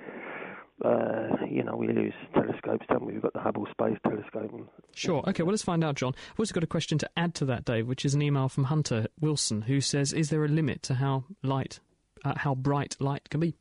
Uh, 0.84 1.44
you 1.48 1.62
know, 1.62 1.76
we 1.76 1.86
use 1.88 2.14
telescopes, 2.34 2.86
don't 2.88 3.04
we? 3.04 3.12
We've 3.14 3.22
got 3.22 3.32
the 3.34 3.40
Hubble 3.40 3.66
Space 3.70 3.98
Telescope. 4.06 4.52
And, 4.52 4.66
sure. 4.94 5.22
Okay, 5.28 5.42
well, 5.42 5.52
let's 5.52 5.62
find 5.62 5.84
out, 5.84 5.94
John. 5.94 6.14
I've 6.32 6.40
also 6.40 6.54
got 6.54 6.64
a 6.64 6.68
question 6.68 6.98
to 6.98 7.10
add 7.16 7.34
to 7.36 7.44
that, 7.46 7.64
Dave, 7.64 7.86
which 7.86 8.04
is 8.04 8.14
an 8.14 8.22
email 8.22 8.48
from 8.48 8.64
Hunter 8.64 9.06
Wilson, 9.20 9.62
who 9.62 9.80
says, 9.80 10.12
Is 10.12 10.30
there 10.30 10.44
a 10.44 10.48
limit 10.48 10.82
to 10.84 10.94
how 10.94 11.24
light 11.42 11.80
uh, 12.24 12.34
how 12.36 12.54
bright 12.54 12.96
light 13.00 13.28
can 13.30 13.40
be. 13.40 13.54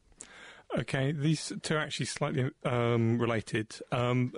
Okay, 0.77 1.11
these 1.11 1.51
two 1.61 1.75
are 1.75 1.79
actually 1.79 2.05
slightly 2.05 2.49
um, 2.63 3.19
related. 3.19 3.75
Um, 3.91 4.33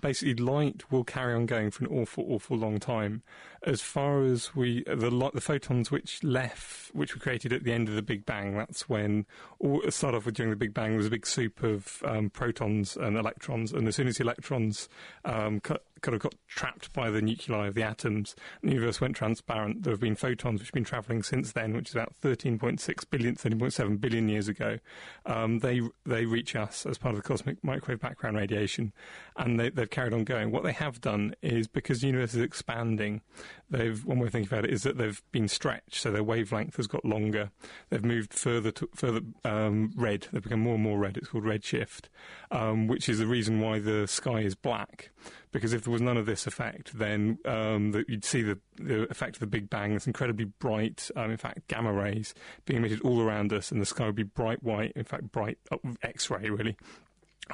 basically, 0.00 0.34
light 0.34 0.90
will 0.90 1.04
carry 1.04 1.34
on 1.34 1.46
going 1.46 1.70
for 1.70 1.84
an 1.84 1.90
awful, 1.90 2.24
awful 2.28 2.56
long 2.56 2.80
time. 2.80 3.22
As 3.64 3.80
far 3.80 4.24
as 4.24 4.54
we, 4.54 4.82
the 4.84 5.30
the 5.34 5.40
photons 5.40 5.90
which 5.90 6.22
left, 6.24 6.94
which 6.94 7.14
were 7.14 7.20
created 7.20 7.52
at 7.52 7.64
the 7.64 7.72
end 7.72 7.88
of 7.88 7.94
the 7.94 8.02
Big 8.02 8.24
Bang, 8.24 8.56
that's 8.56 8.88
when, 8.88 9.26
all 9.58 9.82
start 9.90 10.14
off 10.14 10.26
with 10.26 10.34
during 10.34 10.50
the 10.50 10.56
Big 10.56 10.74
Bang, 10.74 10.90
there 10.90 10.96
was 10.98 11.06
a 11.06 11.10
big 11.10 11.26
soup 11.26 11.62
of 11.62 12.02
um, 12.04 12.30
protons 12.30 12.96
and 12.96 13.16
electrons, 13.16 13.72
and 13.72 13.86
as 13.86 13.96
soon 13.96 14.08
as 14.08 14.16
the 14.16 14.24
electrons 14.24 14.88
um, 15.24 15.60
cut, 15.60 15.84
kind 16.02 16.14
of 16.14 16.20
got 16.20 16.34
trapped 16.48 16.92
by 16.92 17.10
the 17.10 17.22
nuclei 17.22 17.68
of 17.68 17.74
the 17.74 17.82
atoms. 17.82 18.34
The 18.62 18.70
universe 18.70 19.00
went 19.00 19.16
transparent. 19.16 19.84
There 19.84 19.92
have 19.92 20.00
been 20.00 20.16
photons 20.16 20.60
which 20.60 20.68
have 20.68 20.74
been 20.74 20.84
travelling 20.84 21.22
since 21.22 21.52
then, 21.52 21.74
which 21.74 21.90
is 21.90 21.94
about 21.94 22.14
13.6 22.20 23.10
billion, 23.10 23.36
13.7 23.36 24.00
billion 24.00 24.28
years 24.28 24.48
ago. 24.48 24.78
Um, 25.24 25.60
they 25.60 25.80
they 26.04 26.26
reach 26.26 26.56
us 26.56 26.84
as 26.84 26.98
part 26.98 27.14
of 27.14 27.22
the 27.22 27.26
cosmic 27.26 27.62
microwave 27.64 28.00
background 28.00 28.36
radiation, 28.36 28.92
and 29.36 29.58
they, 29.58 29.70
have 29.76 29.90
carried 29.90 30.12
on 30.12 30.24
going. 30.24 30.50
What 30.50 30.64
they 30.64 30.72
have 30.72 31.00
done 31.00 31.34
is 31.40 31.68
because 31.68 32.00
the 32.00 32.08
universe 32.08 32.34
is 32.34 32.42
expanding, 32.42 33.22
they've 33.70 34.04
one 34.04 34.18
way 34.18 34.26
of 34.26 34.32
thinking 34.32 34.52
about 34.52 34.64
it 34.64 34.72
is 34.72 34.82
that 34.82 34.98
they've 34.98 35.22
been 35.30 35.48
stretched, 35.48 36.02
so 36.02 36.10
their 36.10 36.24
wavelength 36.24 36.76
has 36.76 36.86
got 36.86 37.04
longer. 37.04 37.50
They've 37.90 38.04
moved 38.04 38.34
further 38.34 38.72
to, 38.72 38.88
further 38.94 39.20
um, 39.44 39.92
red. 39.94 40.26
They've 40.32 40.42
become 40.42 40.60
more 40.60 40.74
and 40.74 40.82
more 40.82 40.98
red. 40.98 41.16
It's 41.16 41.28
called 41.28 41.44
redshift, 41.44 42.06
um, 42.50 42.88
which 42.88 43.08
is 43.08 43.18
the 43.18 43.26
reason 43.26 43.60
why 43.60 43.78
the 43.78 44.06
sky 44.08 44.40
is 44.40 44.54
black 44.54 45.10
because 45.52 45.72
if 45.72 45.84
there 45.84 45.92
was 45.92 46.00
none 46.00 46.16
of 46.16 46.26
this 46.26 46.46
effect, 46.46 46.98
then 46.98 47.38
um, 47.44 47.92
the, 47.92 48.04
you'd 48.08 48.24
see 48.24 48.42
the, 48.42 48.58
the, 48.76 49.02
effect 49.10 49.36
of 49.36 49.40
the 49.40 49.46
Big 49.46 49.70
Bang. 49.70 49.92
It's 49.92 50.06
incredibly 50.06 50.46
bright, 50.46 51.10
um, 51.14 51.30
in 51.30 51.36
fact, 51.36 51.68
gamma 51.68 51.92
rays 51.92 52.34
being 52.64 52.78
emitted 52.78 53.02
all 53.02 53.20
around 53.20 53.52
us, 53.52 53.70
and 53.70 53.80
the 53.80 53.86
sky 53.86 54.06
would 54.06 54.14
be 54.14 54.22
bright 54.22 54.62
white, 54.62 54.92
in 54.96 55.04
fact, 55.04 55.30
bright 55.30 55.58
uh, 55.70 55.76
X-ray, 56.02 56.48
really. 56.48 56.76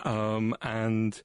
Um, 0.04 0.56
and 0.62 1.20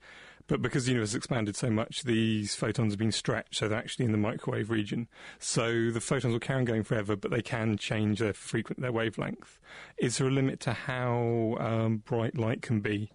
but 0.47 0.61
because 0.61 0.86
the 0.86 0.91
universe 0.91 1.11
has 1.11 1.15
expanded 1.15 1.55
so 1.55 1.69
much, 1.69 2.03
these 2.03 2.53
photons 2.53 2.93
have 2.93 2.99
been 2.99 3.11
stretched, 3.11 3.55
so 3.55 3.67
they're 3.67 3.78
actually 3.78 4.05
in 4.05 4.11
the 4.11 4.17
microwave 4.17 4.69
region. 4.69 5.07
So 5.39 5.89
the 5.89 6.01
photons 6.01 6.34
will 6.34 6.39
carry 6.39 6.59
on 6.59 6.65
going 6.65 6.84
forever, 6.84 7.15
but 7.15 7.32
they 7.32 7.41
can 7.41 7.78
change 7.78 8.19
their 8.19 8.34
frequent 8.34 8.82
their 8.82 8.91
wavelength. 8.91 9.59
Is 9.97 10.17
there 10.17 10.28
a 10.28 10.32
limit 10.32 10.59
to 10.61 10.74
how 10.74 11.55
um, 11.59 11.97
bright 11.97 12.38
light 12.38 12.61
can 12.61 12.82
be? 12.82 13.09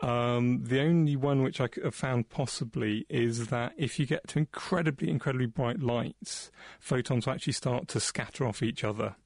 Um, 0.00 0.62
the 0.62 0.80
only 0.80 1.16
one 1.16 1.42
which 1.42 1.60
I 1.60 1.68
have 1.82 1.94
found 1.94 2.28
possibly 2.28 3.06
is 3.08 3.46
that 3.46 3.72
if 3.78 3.98
you 3.98 4.06
get 4.06 4.28
to 4.28 4.38
incredibly, 4.38 5.08
incredibly 5.08 5.46
bright 5.46 5.80
lights, 5.80 6.50
photons 6.80 7.26
will 7.26 7.32
actually 7.32 7.54
start 7.54 7.88
to 7.88 8.00
scatter 8.00 8.46
off 8.46 8.62
each 8.62 8.84
other 8.84 9.16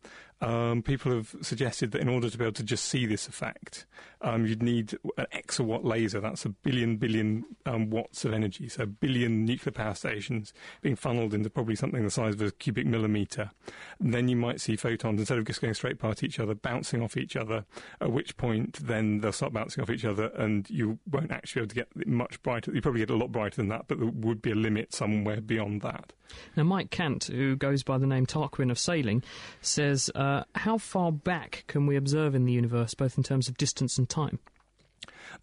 um, 0.41 0.83
people 0.83 1.13
have 1.13 1.35
suggested 1.43 1.93
that 1.93 2.01
in 2.01 2.09
order 2.09 2.31
to 2.31 2.39
be 2.39 2.45
able 2.45 2.55
to 2.55 2.63
just 2.63 2.87
see 2.87 3.05
this 3.05 3.29
effect, 3.29 3.87
um, 4.23 4.47
you'd 4.47 4.63
need 4.63 4.99
an 5.19 5.27
exawatt 5.35 5.85
laser. 5.85 6.21
That's 6.21 6.45
a 6.45 6.51
billion 6.51 6.97
billion 6.97 7.45
um, 7.67 7.91
watts 7.91 8.25
of 8.25 8.33
energy, 8.33 8.69
so 8.69 8.85
a 8.85 8.87
billion 8.87 9.45
nuclear 9.45 9.73
power 9.73 9.95
stations 9.95 10.53
being 10.81 10.97
funneled 10.97 11.35
into 11.35 11.51
probably 11.51 11.77
something 11.77 12.03
the 12.03 12.11
size 12.11 12.35
of 12.35 12.43
a 12.43 12.51
cubic 12.53 12.87
millimetre. 12.87 13.51
And 13.99 14.15
then 14.15 14.29
you 14.29 14.37
might 14.37 14.61
see 14.61 14.77
photons 14.77 15.21
instead 15.21 15.39
of 15.39 15.45
just 15.45 15.61
going 15.61 15.75
straight 15.75 15.99
past 15.99 16.23
each 16.23 16.39
other, 16.39 16.55
bouncing 16.55 17.03
off 17.03 17.17
each 17.17 17.37
other. 17.37 17.65
At 18.01 18.13
which 18.13 18.37
point, 18.37 18.87
then 18.87 19.21
they'll 19.21 19.33
start 19.33 19.53
bouncing 19.53 19.83
off 19.83 19.91
each 19.91 20.05
other, 20.05 20.27
and 20.37 20.69
you 20.71 20.99
won't 21.11 21.33
actually 21.33 21.61
be 21.61 21.63
able 21.65 21.69
to 21.69 21.75
get 21.75 22.07
much 22.07 22.43
brighter. 22.43 22.73
You 22.73 22.81
probably 22.81 23.01
get 23.01 23.11
a 23.11 23.17
lot 23.17 23.33
brighter 23.33 23.57
than 23.57 23.69
that, 23.69 23.89
but 23.89 23.99
there 23.99 24.09
would 24.09 24.41
be 24.41 24.53
a 24.53 24.57
limit 24.57 24.95
somewhere 24.95 25.41
beyond 25.41 25.83
that. 25.83 26.13
Now, 26.57 26.63
Mike 26.63 26.91
Kant, 26.91 27.25
who 27.25 27.57
goes 27.57 27.83
by 27.83 27.99
the 27.99 28.07
name 28.07 28.25
Tarquin 28.25 28.71
of 28.71 28.79
Sailing, 28.79 29.23
says. 29.61 30.11
Uh, 30.15 30.30
how 30.55 30.79
far 30.79 31.13
back 31.13 31.65
can 31.67 31.87
we 31.87 31.97
observe 31.97 32.35
in 32.35 32.45
the 32.45 32.53
universe, 32.53 32.95
both 32.95 33.17
in 33.17 33.23
terms 33.23 33.49
of 33.49 33.57
distance 33.57 33.99
and 33.99 34.09
time? 34.09 34.39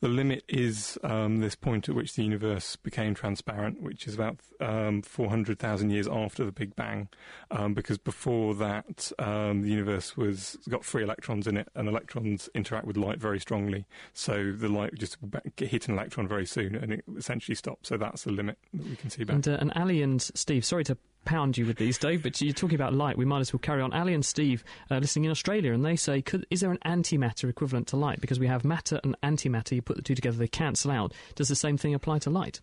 The 0.02 0.08
limit 0.08 0.44
is 0.48 0.98
um, 1.04 1.38
this 1.38 1.56
point 1.56 1.90
at 1.90 1.96
which 1.96 2.16
the 2.16 2.24
universe 2.24 2.76
became 2.76 3.14
transparent, 3.16 3.82
which 3.82 4.08
is 4.08 4.14
about 4.14 4.38
um, 4.60 5.02
400,000 5.02 5.90
years 5.90 6.08
after 6.08 6.46
the 6.46 6.52
Big 6.52 6.76
Bang, 6.76 7.10
um, 7.52 7.74
because 7.74 7.98
before 7.98 8.54
that 8.56 9.12
um, 9.20 9.62
the 9.62 9.70
universe 9.70 10.16
was 10.16 10.58
got 10.70 10.84
free 10.84 11.04
electrons 11.04 11.48
in 11.48 11.58
it, 11.58 11.70
and 11.76 11.88
electrons 11.88 12.50
interact 12.54 12.86
with 12.86 12.98
light 12.98 13.20
very 13.20 13.40
strongly. 13.40 13.86
So 14.14 14.52
the 14.52 14.70
light 14.70 14.94
just 14.96 15.18
hit 15.58 15.88
an 15.88 15.96
electron 15.96 16.28
very 16.28 16.46
soon, 16.46 16.76
and 16.76 16.94
it 16.94 17.04
essentially 17.18 17.56
stops. 17.56 17.90
So 17.90 17.98
that's 17.98 18.24
the 18.24 18.32
limit 18.32 18.58
that 18.74 18.88
we 18.88 18.96
can 18.96 19.10
see 19.10 19.24
back. 19.24 19.36
And, 19.36 19.48
uh, 19.48 19.58
and 19.60 19.72
Ali 19.76 20.02
and 20.02 20.22
Steve, 20.22 20.66
sorry 20.66 20.84
to 20.86 20.98
pound 21.26 21.58
you 21.58 21.66
with 21.66 21.78
these, 21.78 21.98
Dave, 21.98 22.24
but 22.24 22.40
you're 22.42 22.54
talking 22.54 22.76
about 22.76 22.94
light. 22.94 23.18
We 23.18 23.26
might 23.26 23.40
as 23.40 23.52
well 23.52 23.60
carry 23.60 23.82
on. 23.82 23.94
Ali 23.94 24.14
and 24.14 24.26
Steve 24.26 24.64
uh, 24.90 24.98
listening 24.98 25.26
in 25.26 25.32
Australia, 25.32 25.74
and 25.74 25.84
they 25.84 25.96
say, 25.96 26.22
could, 26.22 26.46
is 26.50 26.62
there 26.62 26.72
an 26.72 26.80
antimatter 26.86 27.50
equivalent 27.50 27.88
to 27.88 27.98
light? 27.98 28.22
Because 28.22 28.40
we 28.40 28.48
have 28.48 28.64
matter 28.64 29.00
and 29.04 29.16
antimatter. 29.22 29.74
You 29.74 29.82
put 29.82 29.98
the 29.98 30.02
two 30.02 30.16
together, 30.16 30.38
they 30.38 30.48
cancel 30.48 30.92
out. 30.92 31.14
Does 31.36 31.50
the 31.50 31.56
same 31.56 31.78
thing 31.78 31.94
apply 31.94 32.20
to 32.20 32.30
light? 32.30 32.60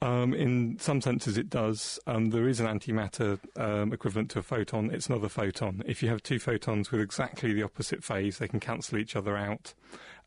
Um, 0.00 0.32
in 0.32 0.78
some 0.78 1.00
senses, 1.00 1.36
it 1.38 1.50
does. 1.50 1.98
Um, 2.06 2.30
there 2.30 2.48
is 2.48 2.60
an 2.60 2.66
antimatter 2.66 3.38
um, 3.56 3.92
equivalent 3.92 4.30
to 4.30 4.38
a 4.38 4.42
photon. 4.42 4.90
It's 4.92 5.08
another 5.08 5.28
photon. 5.28 5.82
If 5.86 6.02
you 6.02 6.08
have 6.08 6.22
two 6.22 6.38
photons 6.38 6.92
with 6.92 7.00
exactly 7.00 7.52
the 7.52 7.64
opposite 7.64 8.04
phase, 8.04 8.38
they 8.38 8.48
can 8.48 8.60
cancel 8.60 8.98
each 8.98 9.16
other 9.16 9.36
out. 9.36 9.74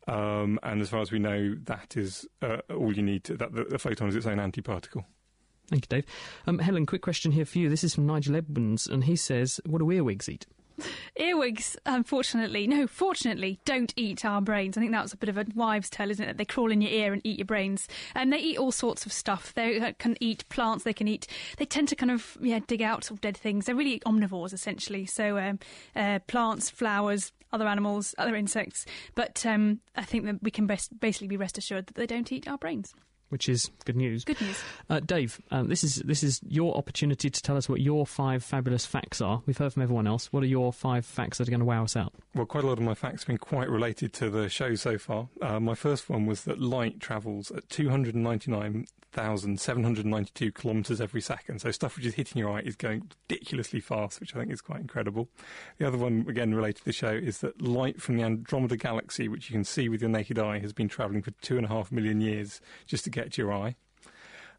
Um, 0.08 0.58
and 0.62 0.82
as 0.82 0.90
far 0.90 1.00
as 1.00 1.10
we 1.10 1.18
know, 1.18 1.54
that 1.64 1.96
is 1.96 2.26
uh, 2.42 2.58
all 2.70 2.92
you 2.92 3.02
need. 3.02 3.24
To, 3.24 3.36
that 3.36 3.54
the, 3.54 3.64
the 3.64 3.78
photon 3.78 4.08
is 4.08 4.16
its 4.16 4.26
own 4.26 4.38
antiparticle. 4.38 5.04
Thank 5.72 5.86
you, 5.86 6.02
Dave. 6.02 6.06
Um, 6.46 6.58
Helen, 6.58 6.84
quick 6.84 7.00
question 7.00 7.32
here 7.32 7.46
for 7.46 7.56
you. 7.56 7.70
This 7.70 7.82
is 7.82 7.94
from 7.94 8.04
Nigel 8.04 8.36
Edmonds, 8.36 8.86
and 8.86 9.04
he 9.04 9.16
says, 9.16 9.58
What 9.64 9.78
do 9.78 9.90
earwigs 9.90 10.28
eat? 10.28 10.44
Earwigs, 11.18 11.78
unfortunately, 11.86 12.66
no, 12.66 12.86
fortunately, 12.86 13.58
don't 13.64 13.90
eat 13.96 14.22
our 14.22 14.42
brains. 14.42 14.76
I 14.76 14.80
think 14.82 14.92
that 14.92 15.02
was 15.02 15.14
a 15.14 15.16
bit 15.16 15.30
of 15.30 15.38
a 15.38 15.46
wives' 15.54 15.88
tale, 15.88 16.10
isn't 16.10 16.28
it? 16.28 16.36
They 16.36 16.44
crawl 16.44 16.70
in 16.70 16.82
your 16.82 16.90
ear 16.90 17.14
and 17.14 17.22
eat 17.24 17.38
your 17.38 17.46
brains. 17.46 17.88
And 18.14 18.30
they 18.30 18.38
eat 18.38 18.58
all 18.58 18.70
sorts 18.70 19.06
of 19.06 19.14
stuff. 19.14 19.54
They 19.54 19.80
uh, 19.80 19.92
can 19.98 20.14
eat 20.20 20.46
plants, 20.50 20.84
they 20.84 20.92
can 20.92 21.08
eat, 21.08 21.26
they 21.56 21.64
tend 21.64 21.88
to 21.88 21.96
kind 21.96 22.12
of, 22.12 22.36
yeah, 22.42 22.60
dig 22.66 22.82
out 22.82 23.04
sort 23.04 23.16
of 23.16 23.22
dead 23.22 23.38
things. 23.38 23.64
They're 23.64 23.74
really 23.74 24.00
omnivores, 24.00 24.52
essentially. 24.52 25.06
So, 25.06 25.38
um, 25.38 25.58
uh, 25.96 26.18
plants, 26.26 26.68
flowers, 26.68 27.32
other 27.50 27.66
animals, 27.66 28.14
other 28.18 28.36
insects. 28.36 28.84
But 29.14 29.46
um, 29.46 29.80
I 29.96 30.02
think 30.02 30.26
that 30.26 30.42
we 30.42 30.50
can 30.50 30.66
best, 30.66 31.00
basically 31.00 31.28
be 31.28 31.38
rest 31.38 31.56
assured 31.56 31.86
that 31.86 31.94
they 31.94 32.06
don't 32.06 32.30
eat 32.30 32.46
our 32.46 32.58
brains 32.58 32.92
which 33.32 33.48
is 33.48 33.70
good 33.84 33.96
news. 33.96 34.24
Good 34.24 34.40
news. 34.40 34.62
Uh, 34.88 35.00
Dave, 35.00 35.40
um, 35.50 35.68
this 35.68 35.82
is 35.82 35.96
this 35.96 36.22
is 36.22 36.40
your 36.46 36.76
opportunity 36.76 37.30
to 37.30 37.42
tell 37.42 37.56
us 37.56 37.68
what 37.68 37.80
your 37.80 38.06
five 38.06 38.44
fabulous 38.44 38.86
facts 38.86 39.20
are. 39.20 39.42
We've 39.46 39.58
heard 39.58 39.72
from 39.72 39.82
everyone 39.82 40.06
else. 40.06 40.32
What 40.32 40.42
are 40.42 40.46
your 40.46 40.72
five 40.72 41.04
facts 41.04 41.38
that 41.38 41.48
are 41.48 41.50
going 41.50 41.60
to 41.60 41.66
wow 41.66 41.84
us 41.84 41.96
out? 41.96 42.12
Well, 42.34 42.46
quite 42.46 42.62
a 42.62 42.66
lot 42.66 42.78
of 42.78 42.84
my 42.84 42.94
facts 42.94 43.22
have 43.22 43.28
been 43.28 43.38
quite 43.38 43.68
related 43.68 44.12
to 44.14 44.30
the 44.30 44.48
show 44.48 44.74
so 44.74 44.98
far. 44.98 45.28
Uh, 45.40 45.58
my 45.58 45.74
first 45.74 46.08
one 46.08 46.26
was 46.26 46.44
that 46.44 46.60
light 46.60 47.00
travels 47.00 47.50
at 47.50 47.68
two 47.68 47.90
hundred 47.90 48.14
and 48.14 48.22
ninety 48.22 48.50
nine 48.50 48.86
thousand 49.12 49.60
seven 49.60 49.84
hundred 49.84 50.06
ninety 50.06 50.30
two 50.34 50.50
kilometres 50.50 51.00
every 51.00 51.20
second. 51.20 51.60
So 51.60 51.70
stuff 51.70 51.96
which 51.96 52.06
is 52.06 52.14
hitting 52.14 52.38
your 52.38 52.50
eye 52.50 52.60
is 52.60 52.76
going 52.76 53.10
ridiculously 53.28 53.80
fast, 53.80 54.20
which 54.20 54.34
I 54.34 54.38
think 54.38 54.52
is 54.52 54.62
quite 54.62 54.80
incredible. 54.80 55.28
The 55.78 55.86
other 55.86 55.98
one, 55.98 56.24
again 56.28 56.54
related 56.54 56.78
to 56.78 56.84
the 56.84 56.92
show, 56.92 57.10
is 57.10 57.38
that 57.38 57.60
light 57.60 58.00
from 58.00 58.16
the 58.16 58.22
Andromeda 58.22 58.76
Galaxy, 58.76 59.28
which 59.28 59.50
you 59.50 59.54
can 59.54 59.64
see 59.64 59.88
with 59.88 60.00
your 60.00 60.10
naked 60.10 60.38
eye, 60.38 60.60
has 60.60 60.72
been 60.72 60.88
travelling 60.88 61.22
for 61.22 61.30
two 61.42 61.56
and 61.56 61.66
a 61.66 61.68
half 61.68 61.92
million 61.92 62.20
years 62.20 62.60
just 62.86 63.04
to 63.04 63.10
get 63.10 63.21
your 63.36 63.52
eye. 63.52 63.76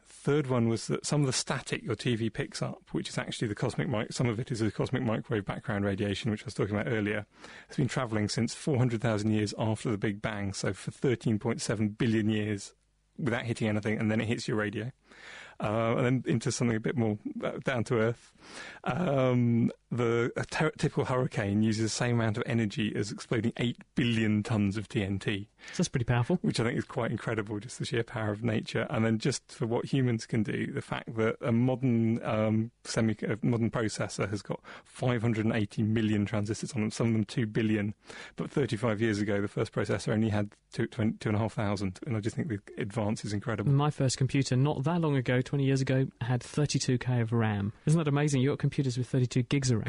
Third 0.06 0.48
one 0.48 0.70
was 0.70 0.88
that 0.88 1.06
some 1.06 1.20
of 1.22 1.28
the 1.28 1.34
static 1.34 1.84
your 1.84 1.98
TV 1.98 2.32
picks 2.32 2.62
up, 2.62 2.82
which 2.94 3.10
is 3.10 3.18
actually 3.18 3.50
the 3.50 3.56
cosmic 3.56 3.90
mic, 3.90 4.14
some 4.14 4.28
of 4.28 4.40
it 4.40 4.52
is 4.52 4.60
the 4.60 4.72
cosmic 4.72 5.04
microwave 5.04 5.44
background 5.44 5.84
radiation, 5.84 6.32
which 6.32 6.44
I 6.44 6.46
was 6.46 6.54
talking 6.54 6.76
about 6.76 6.92
earlier, 6.92 7.26
has 7.68 7.76
been 7.76 7.90
travelling 7.90 8.30
since 8.30 8.54
400,000 8.54 9.32
years 9.32 9.54
after 9.60 9.92
the 9.92 9.98
Big 9.98 10.22
Bang, 10.22 10.54
so 10.54 10.72
for 10.72 10.92
13.7 10.92 11.98
billion 11.98 12.30
years 12.30 12.74
without 13.18 13.44
hitting 13.44 13.68
anything, 13.68 14.00
and 14.00 14.10
then 14.10 14.22
it 14.22 14.28
hits 14.28 14.48
your 14.48 14.58
radio. 14.58 14.92
Uh, 15.60 15.96
and 15.98 16.06
then 16.06 16.24
into 16.26 16.52
something 16.52 16.78
a 16.78 16.80
bit 16.80 16.98
more 16.98 17.18
uh, 17.44 17.52
down 17.64 17.84
to 17.84 18.00
earth. 18.00 18.32
Um, 18.86 19.72
the 19.94 20.32
ter- 20.50 20.72
typical 20.72 21.06
hurricane 21.06 21.62
uses 21.62 21.84
the 21.84 21.90
same 21.90 22.20
amount 22.20 22.38
of 22.38 22.44
energy 22.46 22.94
as 22.96 23.12
exploding 23.12 23.54
8 23.58 23.78
billion 23.96 24.44
tons 24.44 24.76
of 24.76 24.90
TNT. 24.90 25.48
So 25.72 25.78
that's 25.78 25.88
pretty 25.88 26.06
powerful. 26.06 26.40
Which 26.42 26.60
I 26.60 26.64
think 26.64 26.78
is 26.78 26.84
quite 26.84 27.12
incredible, 27.12 27.60
just 27.60 27.80
the 27.80 27.86
sheer 27.86 28.04
power 28.04 28.32
of 28.32 28.44
nature. 28.44 28.88
And 28.90 29.06
then 29.06 29.20
just 29.20 29.52
for 29.52 29.66
what 29.66 29.86
humans 29.86 30.26
can 30.26 30.44
do, 30.44 30.72
the 30.72 30.82
fact 30.82 31.16
that 31.16 31.38
a 31.42 31.52
modern 31.52 32.24
um, 32.24 32.72
semi 32.84 33.16
a 33.24 33.38
modern 33.42 33.70
processor 33.70 34.30
has 34.30 34.42
got 34.42 34.60
580 34.84 35.84
million 35.84 36.26
transistors 36.26 36.74
on 36.74 36.82
them, 36.82 36.92
some 36.92 37.08
of 37.08 37.14
them 37.14 37.26
2 37.26 37.46
billion. 37.46 37.94
But 38.36 38.52
35 38.52 39.00
years 39.00 39.20
ago, 39.20 39.42
the 39.42 39.48
first 39.48 39.72
processor 39.72 40.12
only 40.12 40.30
had 40.30 40.52
two, 40.74 40.88
two, 40.88 41.14
two 41.20 41.30
and 41.30 41.36
a 41.36 41.40
half 41.40 41.54
thousand. 41.54 42.00
And 42.06 42.18
I 42.18 42.20
just 42.20 42.36
think 42.36 42.50
the 42.50 42.60
advance 42.78 43.24
is 43.24 43.32
incredible. 43.32 43.72
My 43.72 43.92
first 43.92 44.18
computer, 44.18 44.56
not 44.56 44.84
that 44.84 45.02
long 45.02 45.16
ago, 45.16 45.42
20 45.42 45.64
years 45.64 45.82
ago, 45.82 46.08
had 46.22 46.42
32k 46.42 47.22
of 47.22 47.32
RAM. 47.32 47.74
Isn't 47.86 48.00
that 48.00 48.08
amazing? 48.08 48.42
You've 48.42 48.54
got 48.54 48.60
computers 48.60 48.98
with 48.98 49.08
32 49.08 49.44
gigs 49.44 49.72
of 49.72 49.83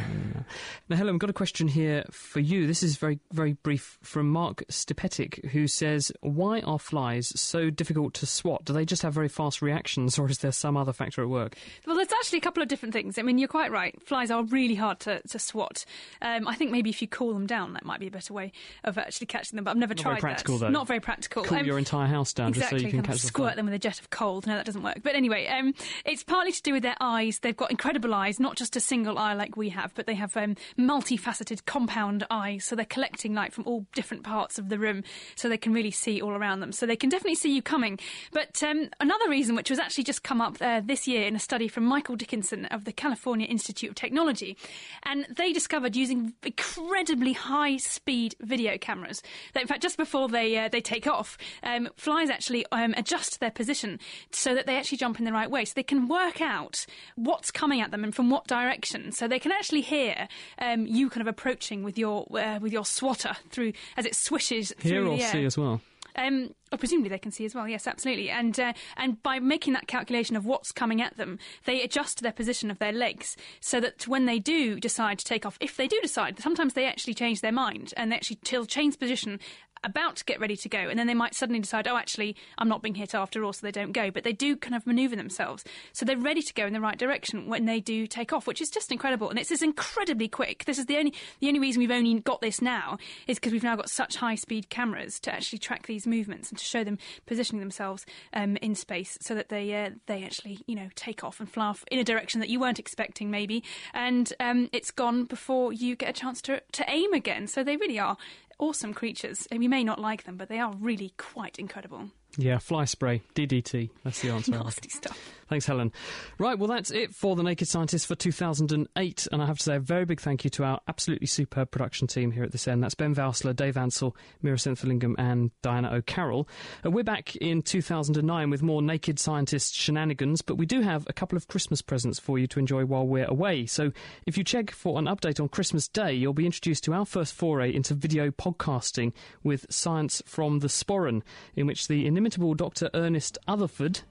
Now, 0.89 0.97
Helen, 0.97 1.15
I've 1.15 1.21
got 1.21 1.31
a 1.31 1.35
question 1.35 1.69
here 1.69 2.05
for 2.11 2.41
you. 2.41 2.67
This 2.67 2.83
is 2.83 2.97
very, 2.97 3.19
very 3.33 3.55
brief 3.55 3.99
from 4.03 4.29
Mark 4.29 4.65
Stipetic, 4.69 5.45
who 5.51 5.67
says, 5.67 6.13
Why 6.21 6.61
are 6.61 6.79
flies 6.79 7.33
so 7.41 7.71
difficult 7.71 8.15
to 8.15 8.27
swat? 8.27 8.65
Do 8.65 8.73
they 8.73 8.85
just 8.85 9.03
have 9.03 9.15
very 9.15 9.29
fast 9.29 9.63
reactions, 9.63 10.19
or 10.19 10.29
is 10.29 10.39
there 10.39 10.53
some 10.53 10.77
other 10.77 10.93
factor 10.93 11.23
at 11.23 11.29
work? 11.29 11.57
Well, 11.87 11.97
there's 11.97 12.13
actually 12.13 12.39
a 12.39 12.43
couple 12.43 12.63
of 12.63 12.69
different 12.69 12.93
things. 12.93 13.19
I 13.19 13.23
mean, 13.23 13.39
you're 13.39 13.49
quite 13.49 13.73
right. 13.73 13.95
Flies 14.07 14.31
are 14.31 14.45
really 14.45 14.75
hard 14.75 15.01
to, 15.01 15.21
to 15.23 15.39
swat. 15.39 15.85
Um, 16.21 16.47
I 16.47 16.55
think 16.55 16.71
maybe 16.71 16.91
if 16.91 17.01
you 17.01 17.09
cool 17.09 17.33
them 17.33 17.47
down, 17.47 17.73
that 17.75 17.85
might 17.85 18.01
be 18.01 18.09
a 18.09 18.11
better 18.11 18.35
way 18.35 18.53
of 18.85 18.99
actually 18.99 19.27
catching 19.27 19.57
them, 19.57 19.65
but 19.65 19.73
I've 19.73 19.77
never 19.77 19.95
Not 19.95 20.03
tried 20.03 20.11
very 20.13 20.21
practical, 20.21 20.59
that. 20.59 20.67
Though. 20.67 20.71
Not 20.71 20.87
very 20.87 21.01
practical. 21.01 21.45
Cool 21.45 21.59
Um, 21.59 21.67
your 21.67 21.79
entire 21.79 22.07
house 22.07 22.33
down 22.33 22.49
exactly, 22.49 22.81
just 22.81 22.83
so 22.83 22.87
you 22.87 22.93
can 22.93 23.03
catch 23.03 23.23
the 23.23 23.27
squirt 23.27 23.57
them 23.57 23.65
with 23.67 23.75
a 23.75 23.79
jet 23.79 24.01
of 24.01 24.11
cold. 24.11 24.47
No, 24.47 24.55
that 24.57 24.67
doesn't 24.67 24.83
work. 24.83 24.99
But 25.03 25.15
anyway, 25.15 25.47
um, 25.47 25.75
it's 26.05 26.23
partly 26.23 26.53
to 26.53 26.63
do 26.63 26.73
with 26.73 26.83
their 26.83 26.97
eyes. 27.01 27.41
They've 27.41 27.57
got 27.57 27.71
incredible 27.71 28.15
eyes, 28.15 28.39
not 28.39 28.57
just 28.57 28.77
a 28.77 28.81
single 28.81 29.19
eye 29.19 29.35
like 29.35 29.57
we 29.57 29.71
have, 29.71 29.84
but 29.95 30.07
they 30.07 30.15
have 30.15 30.37
um, 30.37 30.57
multifaceted 30.79 31.65
compound 31.67 32.27
eyes. 32.31 32.65
So 32.65 32.77
they're 32.77 32.85
collecting 32.85 33.35
light 33.35 33.53
from 33.53 33.65
all 33.67 33.87
different 33.95 34.23
parts 34.23 34.59
of 34.59 34.69
the 34.69 34.79
room, 34.79 35.03
so 35.35 35.49
they 35.49 35.59
can 35.59 35.75
really 35.75 35.91
see 35.91 36.23
all 36.23 36.33
around 36.33 36.61
them. 36.61 36.73
So 36.73 36.87
they 36.87 36.97
can 36.97 37.11
definitely 37.11 37.35
see 37.35 37.55
you 37.55 37.63
coming. 37.63 37.99
But 38.33 38.63
um, 38.63 38.89
another 39.01 39.29
reason, 39.29 39.57
which 39.57 39.71
was 39.71 39.79
actually 39.79 40.05
just 40.05 40.23
come 40.23 40.41
up 40.41 40.57
uh, 40.61 40.81
this 40.85 41.07
year 41.07 41.27
in 41.27 41.37
a 41.37 41.41
study 41.41 41.69
from 41.69 41.85
Michael 41.85 42.17
Dickinson 42.17 42.67
of 42.67 42.85
the 42.85 42.93
California 42.93 43.47
Institute 43.47 43.91
of 43.91 43.97
Technology, 43.97 44.57
and 45.03 45.27
they 45.37 45.53
discovered 45.53 45.97
using 45.97 46.33
incredibly 46.43 47.33
high 47.33 47.77
speed 47.77 48.35
video 48.41 48.79
cameras 48.79 49.23
that, 49.53 49.63
in 49.63 49.67
fact, 49.67 49.83
just 49.83 49.97
before 49.97 50.29
they 50.29 50.57
uh, 50.57 50.69
they 50.69 50.81
take 50.81 51.07
off, 51.07 51.37
um, 51.63 51.89
flies 51.97 52.31
actually 52.31 52.65
um, 52.73 52.95
adjust 52.97 53.41
their 53.41 53.51
position 53.51 53.99
so 54.31 54.55
that 54.55 54.67
they 54.67 54.77
actually 54.77 54.99
jump 54.99 55.19
in 55.19 55.25
the 55.25 55.33
right 55.33 55.51
way, 55.51 55.65
so 55.65 55.73
they 55.75 55.83
can 55.83 56.09
work 56.09 56.41
out 56.41 56.87
what's 57.17 57.51
coming 57.51 57.81
at 57.81 57.91
them 57.91 58.05
and 58.05 58.15
from 58.15 58.31
what 58.31 58.47
direction. 58.47 59.13
So 59.13 59.27
they 59.27 59.39
can 59.39 59.53
actually 59.53 59.74
hear 59.81 60.29
um, 60.59 60.87
you 60.87 61.11
kind 61.11 61.21
of 61.23 61.27
approaching 61.29 61.83
with 61.83 61.97
your 61.99 62.27
uh, 62.37 62.59
with 62.61 62.73
your 62.73 62.85
swatter 62.85 63.37
through 63.51 63.73
as 63.97 64.07
it 64.07 64.15
swishes 64.15 64.73
Hear 64.81 65.03
through 65.03 65.13
or 65.13 65.17
the 65.17 65.23
air. 65.25 65.33
see 65.33 65.45
as 65.45 65.57
well? 65.59 65.81
Um, 66.17 66.55
oh, 66.73 66.77
presumably 66.77 67.09
they 67.09 67.19
can 67.19 67.33
see 67.33 67.45
as 67.45 67.55
well. 67.55 67.69
Yes, 67.69 67.87
absolutely. 67.87 68.31
And 68.31 68.59
uh, 68.59 68.73
and 68.97 69.23
by 69.23 69.39
making 69.39 69.73
that 69.75 69.87
calculation 69.87 70.37
of 70.37 70.47
what's 70.47 70.73
coming 70.73 71.01
at 71.01 71.17
them, 71.17 71.39
they 71.65 71.83
adjust 71.83 72.23
their 72.23 72.33
position 72.33 72.71
of 72.71 72.79
their 72.79 72.93
legs 72.93 73.37
so 73.61 73.81
that 73.81 74.07
when 74.09 74.27
they 74.27 74.39
do 74.39 74.79
decide 74.81 75.19
to 75.19 75.25
take 75.25 75.47
off, 75.47 75.59
if 75.61 75.77
they 75.77 75.87
do 75.89 75.99
decide, 76.03 76.39
sometimes 76.39 76.75
they 76.75 76.87
actually 76.87 77.15
change 77.15 77.41
their 77.41 77.53
mind 77.53 77.95
and 77.97 78.11
they 78.11 78.17
actually 78.17 78.39
till 78.43 78.67
change 78.67 78.99
position 78.99 79.41
about 79.85 80.17
to 80.17 80.25
get 80.25 80.41
ready 80.41 80.57
to 80.57 80.69
go, 80.69 80.79
and 80.79 80.99
then 80.99 81.07
they 81.07 81.15
might 81.15 81.35
suddenly 81.35 81.61
decide, 81.61 81.87
oh, 81.87 81.97
actually, 81.97 82.35
I'm 82.59 82.69
not 82.69 82.83
being 82.83 82.95
hit 82.95 83.15
after 83.15 83.45
all, 83.45 83.53
so 83.53 83.65
they 83.65 83.71
don't 83.71 83.93
go. 83.93 84.11
But 84.11 84.25
they 84.25 84.33
do 84.33 84.57
kind 84.57 84.75
of 84.75 84.87
manoeuvre 84.87 85.17
themselves, 85.17 85.65
so 85.93 86.05
they're 86.05 86.17
ready 86.17 86.43
to 86.43 86.55
go 86.55 86.67
in 86.67 86.73
the 86.73 86.81
right 86.81 86.99
direction 86.99 87.49
when 87.49 87.67
they 87.67 87.81
do 87.81 88.07
take 88.07 88.33
off, 88.33 88.47
which 88.47 88.61
is 88.61 88.71
just 88.71 88.91
incredible. 88.91 89.31
And 89.31 89.39
it's, 89.39 89.51
it's 89.51 89.63
incredibly 89.63 90.29
quick. 90.29 90.65
This 90.65 90.79
is 90.79 90.87
the 90.87 90.97
only 90.97 91.15
the 91.41 91.49
only 91.49 91.61
reason 91.61 91.81
we've 91.81 91.91
only 91.91 92.19
got 92.21 92.41
this 92.41 92.61
now 92.61 92.99
is 93.27 93.39
because 93.39 93.53
we've 93.53 93.63
now 93.63 93.77
got 93.77 93.91
such 93.91 94.17
high 94.17 94.35
speed 94.35 94.71
cameras 94.71 95.21
to 95.21 95.33
actually 95.33 95.59
track 95.59 95.87
these 95.87 96.07
movements 96.07 96.51
and 96.55 96.59
to 96.59 96.65
show 96.65 96.85
them 96.85 96.99
positioning 97.27 97.61
themselves 97.61 98.07
um, 98.33 98.57
in 98.59 98.75
space, 98.75 99.19
so 99.21 99.35
that 99.35 99.49
they 99.49 99.75
uh, 99.75 99.91
they 100.07 100.25
actually 100.25 100.61
you 100.67 100.77
know 100.77 100.89
take 100.95 101.25
off 101.25 101.41
and 101.41 101.51
fly 101.51 101.67
off 101.67 101.85
in 101.91 101.99
a 101.99 102.05
direction 102.05 102.41
that 102.41 102.49
you 102.49 102.61
weren't 102.61 102.79
expecting 102.79 103.31
maybe, 103.31 103.65
and 103.93 104.33
um, 104.41 104.69
it's 104.73 104.91
gone 104.91 105.25
before 105.25 105.73
you 105.73 105.97
get 105.97 106.09
a 106.09 106.13
chance 106.13 106.41
to 106.43 106.63
to 106.73 106.85
aim 106.89 107.13
again. 107.13 107.47
So 107.47 107.65
they 107.65 107.77
really 107.77 107.99
are 107.99 108.17
awesome 108.59 108.95
creatures. 108.95 109.47
And 109.51 109.63
you 109.63 109.69
may 109.69 109.85
not 109.85 110.01
like 110.01 110.25
them, 110.25 110.37
but 110.37 110.49
they 110.49 110.59
are 110.59 110.73
really 110.79 111.13
quite 111.17 111.59
incredible. 111.59 112.11
Yeah, 112.37 112.59
fly 112.59 112.85
spray, 112.85 113.23
DDT. 113.35 113.91
That's 114.03 114.21
the 114.21 114.31
answer. 114.31 114.51
Nasty 114.65 114.89
stuff. 114.89 115.19
Thanks, 115.49 115.67
Helen. 115.67 115.93
Right, 116.39 116.59
well, 116.59 116.69
that's 116.69 116.91
it 116.91 117.15
for 117.15 117.37
The 117.37 117.43
Naked 117.43 117.69
Scientist 117.69 118.07
for 118.07 118.15
2008. 118.15 119.29
And 119.31 119.43
I 119.43 119.47
have 119.47 119.59
to 119.59 119.63
say 119.63 119.77
a 119.77 119.81
very 119.81 120.05
big 120.05 120.21
thank 120.21 120.45
you 120.45 120.51
to 120.51 120.65
our 120.65 120.81
absolutely 120.89 121.27
superb 121.27 121.71
production 121.71 122.07
team 122.07 122.31
here 122.31 122.45
at 122.45 122.53
this 122.53 122.67
end. 122.67 122.83
That's 122.83 122.95
Ben 122.95 123.15
Valsler, 123.15 123.55
Dave 123.55 123.77
Ansell, 123.77 124.17
Meera 124.43 124.59
Senthilingam, 124.59 125.15
and 125.19 125.51
Diana 125.63 125.93
O'Carroll. 125.93 126.49
Uh, 126.85 126.91
we're 126.91 127.05
back 127.05 127.37
in 127.37 127.63
2009 127.63 128.51
with 128.51 128.63
more 128.63 128.83
Naked 128.83 129.19
Scientist 129.19 129.75
shenanigans, 129.75 130.43
but 130.43 130.57
we 130.57 130.67
do 130.67 130.81
have 130.81 131.07
a 131.09 131.13
couple 131.13 131.37
of 131.37 131.49
Christmas 131.49 131.83
presents 131.83 132.19
for 132.19 132.39
you 132.39 132.47
to 132.47 132.59
enjoy 132.59 132.85
while 132.85 133.07
we're 133.07 133.27
away. 133.27 133.67
So 133.67 133.93
if 134.27 134.39
you 134.39 134.45
check 134.45 134.71
for 134.71 134.99
an 134.99 135.07
update 135.07 135.41
on 135.41 135.49
Christmas 135.49 135.89
Day, 135.89 136.13
you'll 136.15 136.33
be 136.33 136.47
introduced 136.47 136.85
to 136.85 136.95
our 136.95 137.07
first 137.07 137.35
foray 137.35 137.75
into 137.75 137.95
video 137.95 138.31
podcasting 138.31 139.13
with 139.43 139.67
Science 139.69 140.23
from 140.27 140.61
the 140.61 140.69
Sporran, 140.69 141.23
in 141.55 141.67
which 141.67 141.89
the 141.89 142.07
inimitable 142.07 142.55
Dr. 142.55 142.91
Ernest 142.95 143.39
Otherford, 143.47 144.03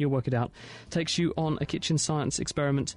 you'll 0.00 0.10
work 0.10 0.26
it 0.26 0.34
out, 0.34 0.50
takes 0.90 1.18
you 1.18 1.32
on 1.36 1.58
a 1.60 1.66
kitchen 1.66 1.98
science 1.98 2.38
experiment 2.38 2.96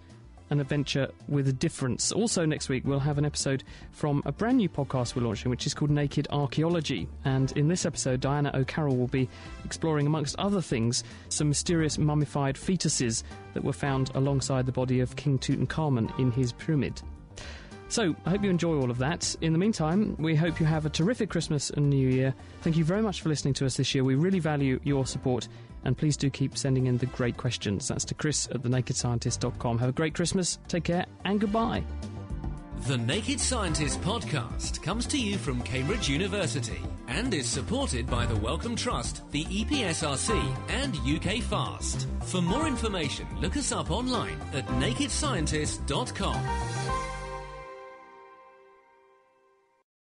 an 0.49 0.59
adventure 0.59 1.09
with 1.27 1.47
a 1.47 1.53
difference. 1.53 2.11
Also, 2.11 2.45
next 2.45 2.69
week, 2.69 2.83
we'll 2.85 2.99
have 2.99 3.17
an 3.17 3.25
episode 3.25 3.63
from 3.91 4.21
a 4.25 4.31
brand 4.31 4.57
new 4.57 4.69
podcast 4.69 5.15
we're 5.15 5.23
launching, 5.23 5.49
which 5.49 5.65
is 5.65 5.73
called 5.73 5.91
Naked 5.91 6.27
Archaeology. 6.31 7.07
And 7.25 7.51
in 7.53 7.67
this 7.67 7.85
episode, 7.85 8.21
Diana 8.21 8.51
O'Carroll 8.53 8.95
will 8.95 9.07
be 9.07 9.27
exploring, 9.65 10.05
amongst 10.05 10.37
other 10.37 10.61
things, 10.61 11.03
some 11.29 11.49
mysterious 11.49 11.97
mummified 11.97 12.55
fetuses 12.55 13.23
that 13.53 13.63
were 13.63 13.73
found 13.73 14.11
alongside 14.15 14.65
the 14.65 14.71
body 14.71 14.99
of 14.99 15.15
King 15.15 15.39
Tutankhamun 15.39 16.17
in 16.19 16.31
his 16.31 16.53
pyramid. 16.53 17.01
So, 17.89 18.15
I 18.25 18.31
hope 18.31 18.43
you 18.43 18.49
enjoy 18.49 18.75
all 18.75 18.89
of 18.89 18.97
that. 18.99 19.35
In 19.41 19.53
the 19.53 19.59
meantime, 19.59 20.15
we 20.17 20.35
hope 20.35 20.59
you 20.59 20.65
have 20.65 20.85
a 20.85 20.89
terrific 20.89 21.29
Christmas 21.29 21.69
and 21.69 21.89
New 21.89 22.09
Year. 22.09 22.33
Thank 22.61 22.75
you 22.75 22.83
very 22.83 23.01
much 23.01 23.21
for 23.21 23.29
listening 23.29 23.53
to 23.55 23.65
us 23.65 23.77
this 23.77 23.93
year. 23.93 24.03
We 24.03 24.15
really 24.15 24.39
value 24.39 24.79
your 24.83 25.05
support 25.05 25.47
and 25.84 25.97
please 25.97 26.17
do 26.17 26.29
keep 26.29 26.57
sending 26.57 26.88
in 26.88 26.97
the 26.97 27.05
great 27.07 27.38
questions. 27.38 27.88
That's 27.88 28.05
to 28.05 28.13
chris 28.13 28.47
at 28.51 28.61
thenakedscientist.com. 28.61 29.79
Have 29.79 29.89
a 29.89 29.93
great 29.93 30.13
Christmas, 30.13 30.59
take 30.67 30.86
care, 30.86 31.05
and 31.25 31.39
goodbye. 31.39 31.84
The 32.88 32.97
Naked 32.97 33.39
Scientist 33.39 34.01
podcast 34.01 34.84
comes 34.84 35.05
to 35.07 35.17
you 35.17 35.38
from 35.38 35.61
Cambridge 35.61 36.09
University 36.09 36.81
and 37.07 37.34
is 37.34 37.47
supported 37.47 38.07
by 38.07 38.25
the 38.25 38.36
Wellcome 38.36 38.75
Trust, 38.75 39.21
the 39.31 39.45
EPSRC, 39.45 40.57
and 40.67 40.97
UK 41.07 41.41
Fast. 41.41 42.07
For 42.23 42.41
more 42.41 42.67
information, 42.67 43.25
look 43.39 43.55
us 43.55 43.71
up 43.71 43.89
online 43.89 44.38
at 44.53 44.67
nakedscientist.com. 44.67 47.02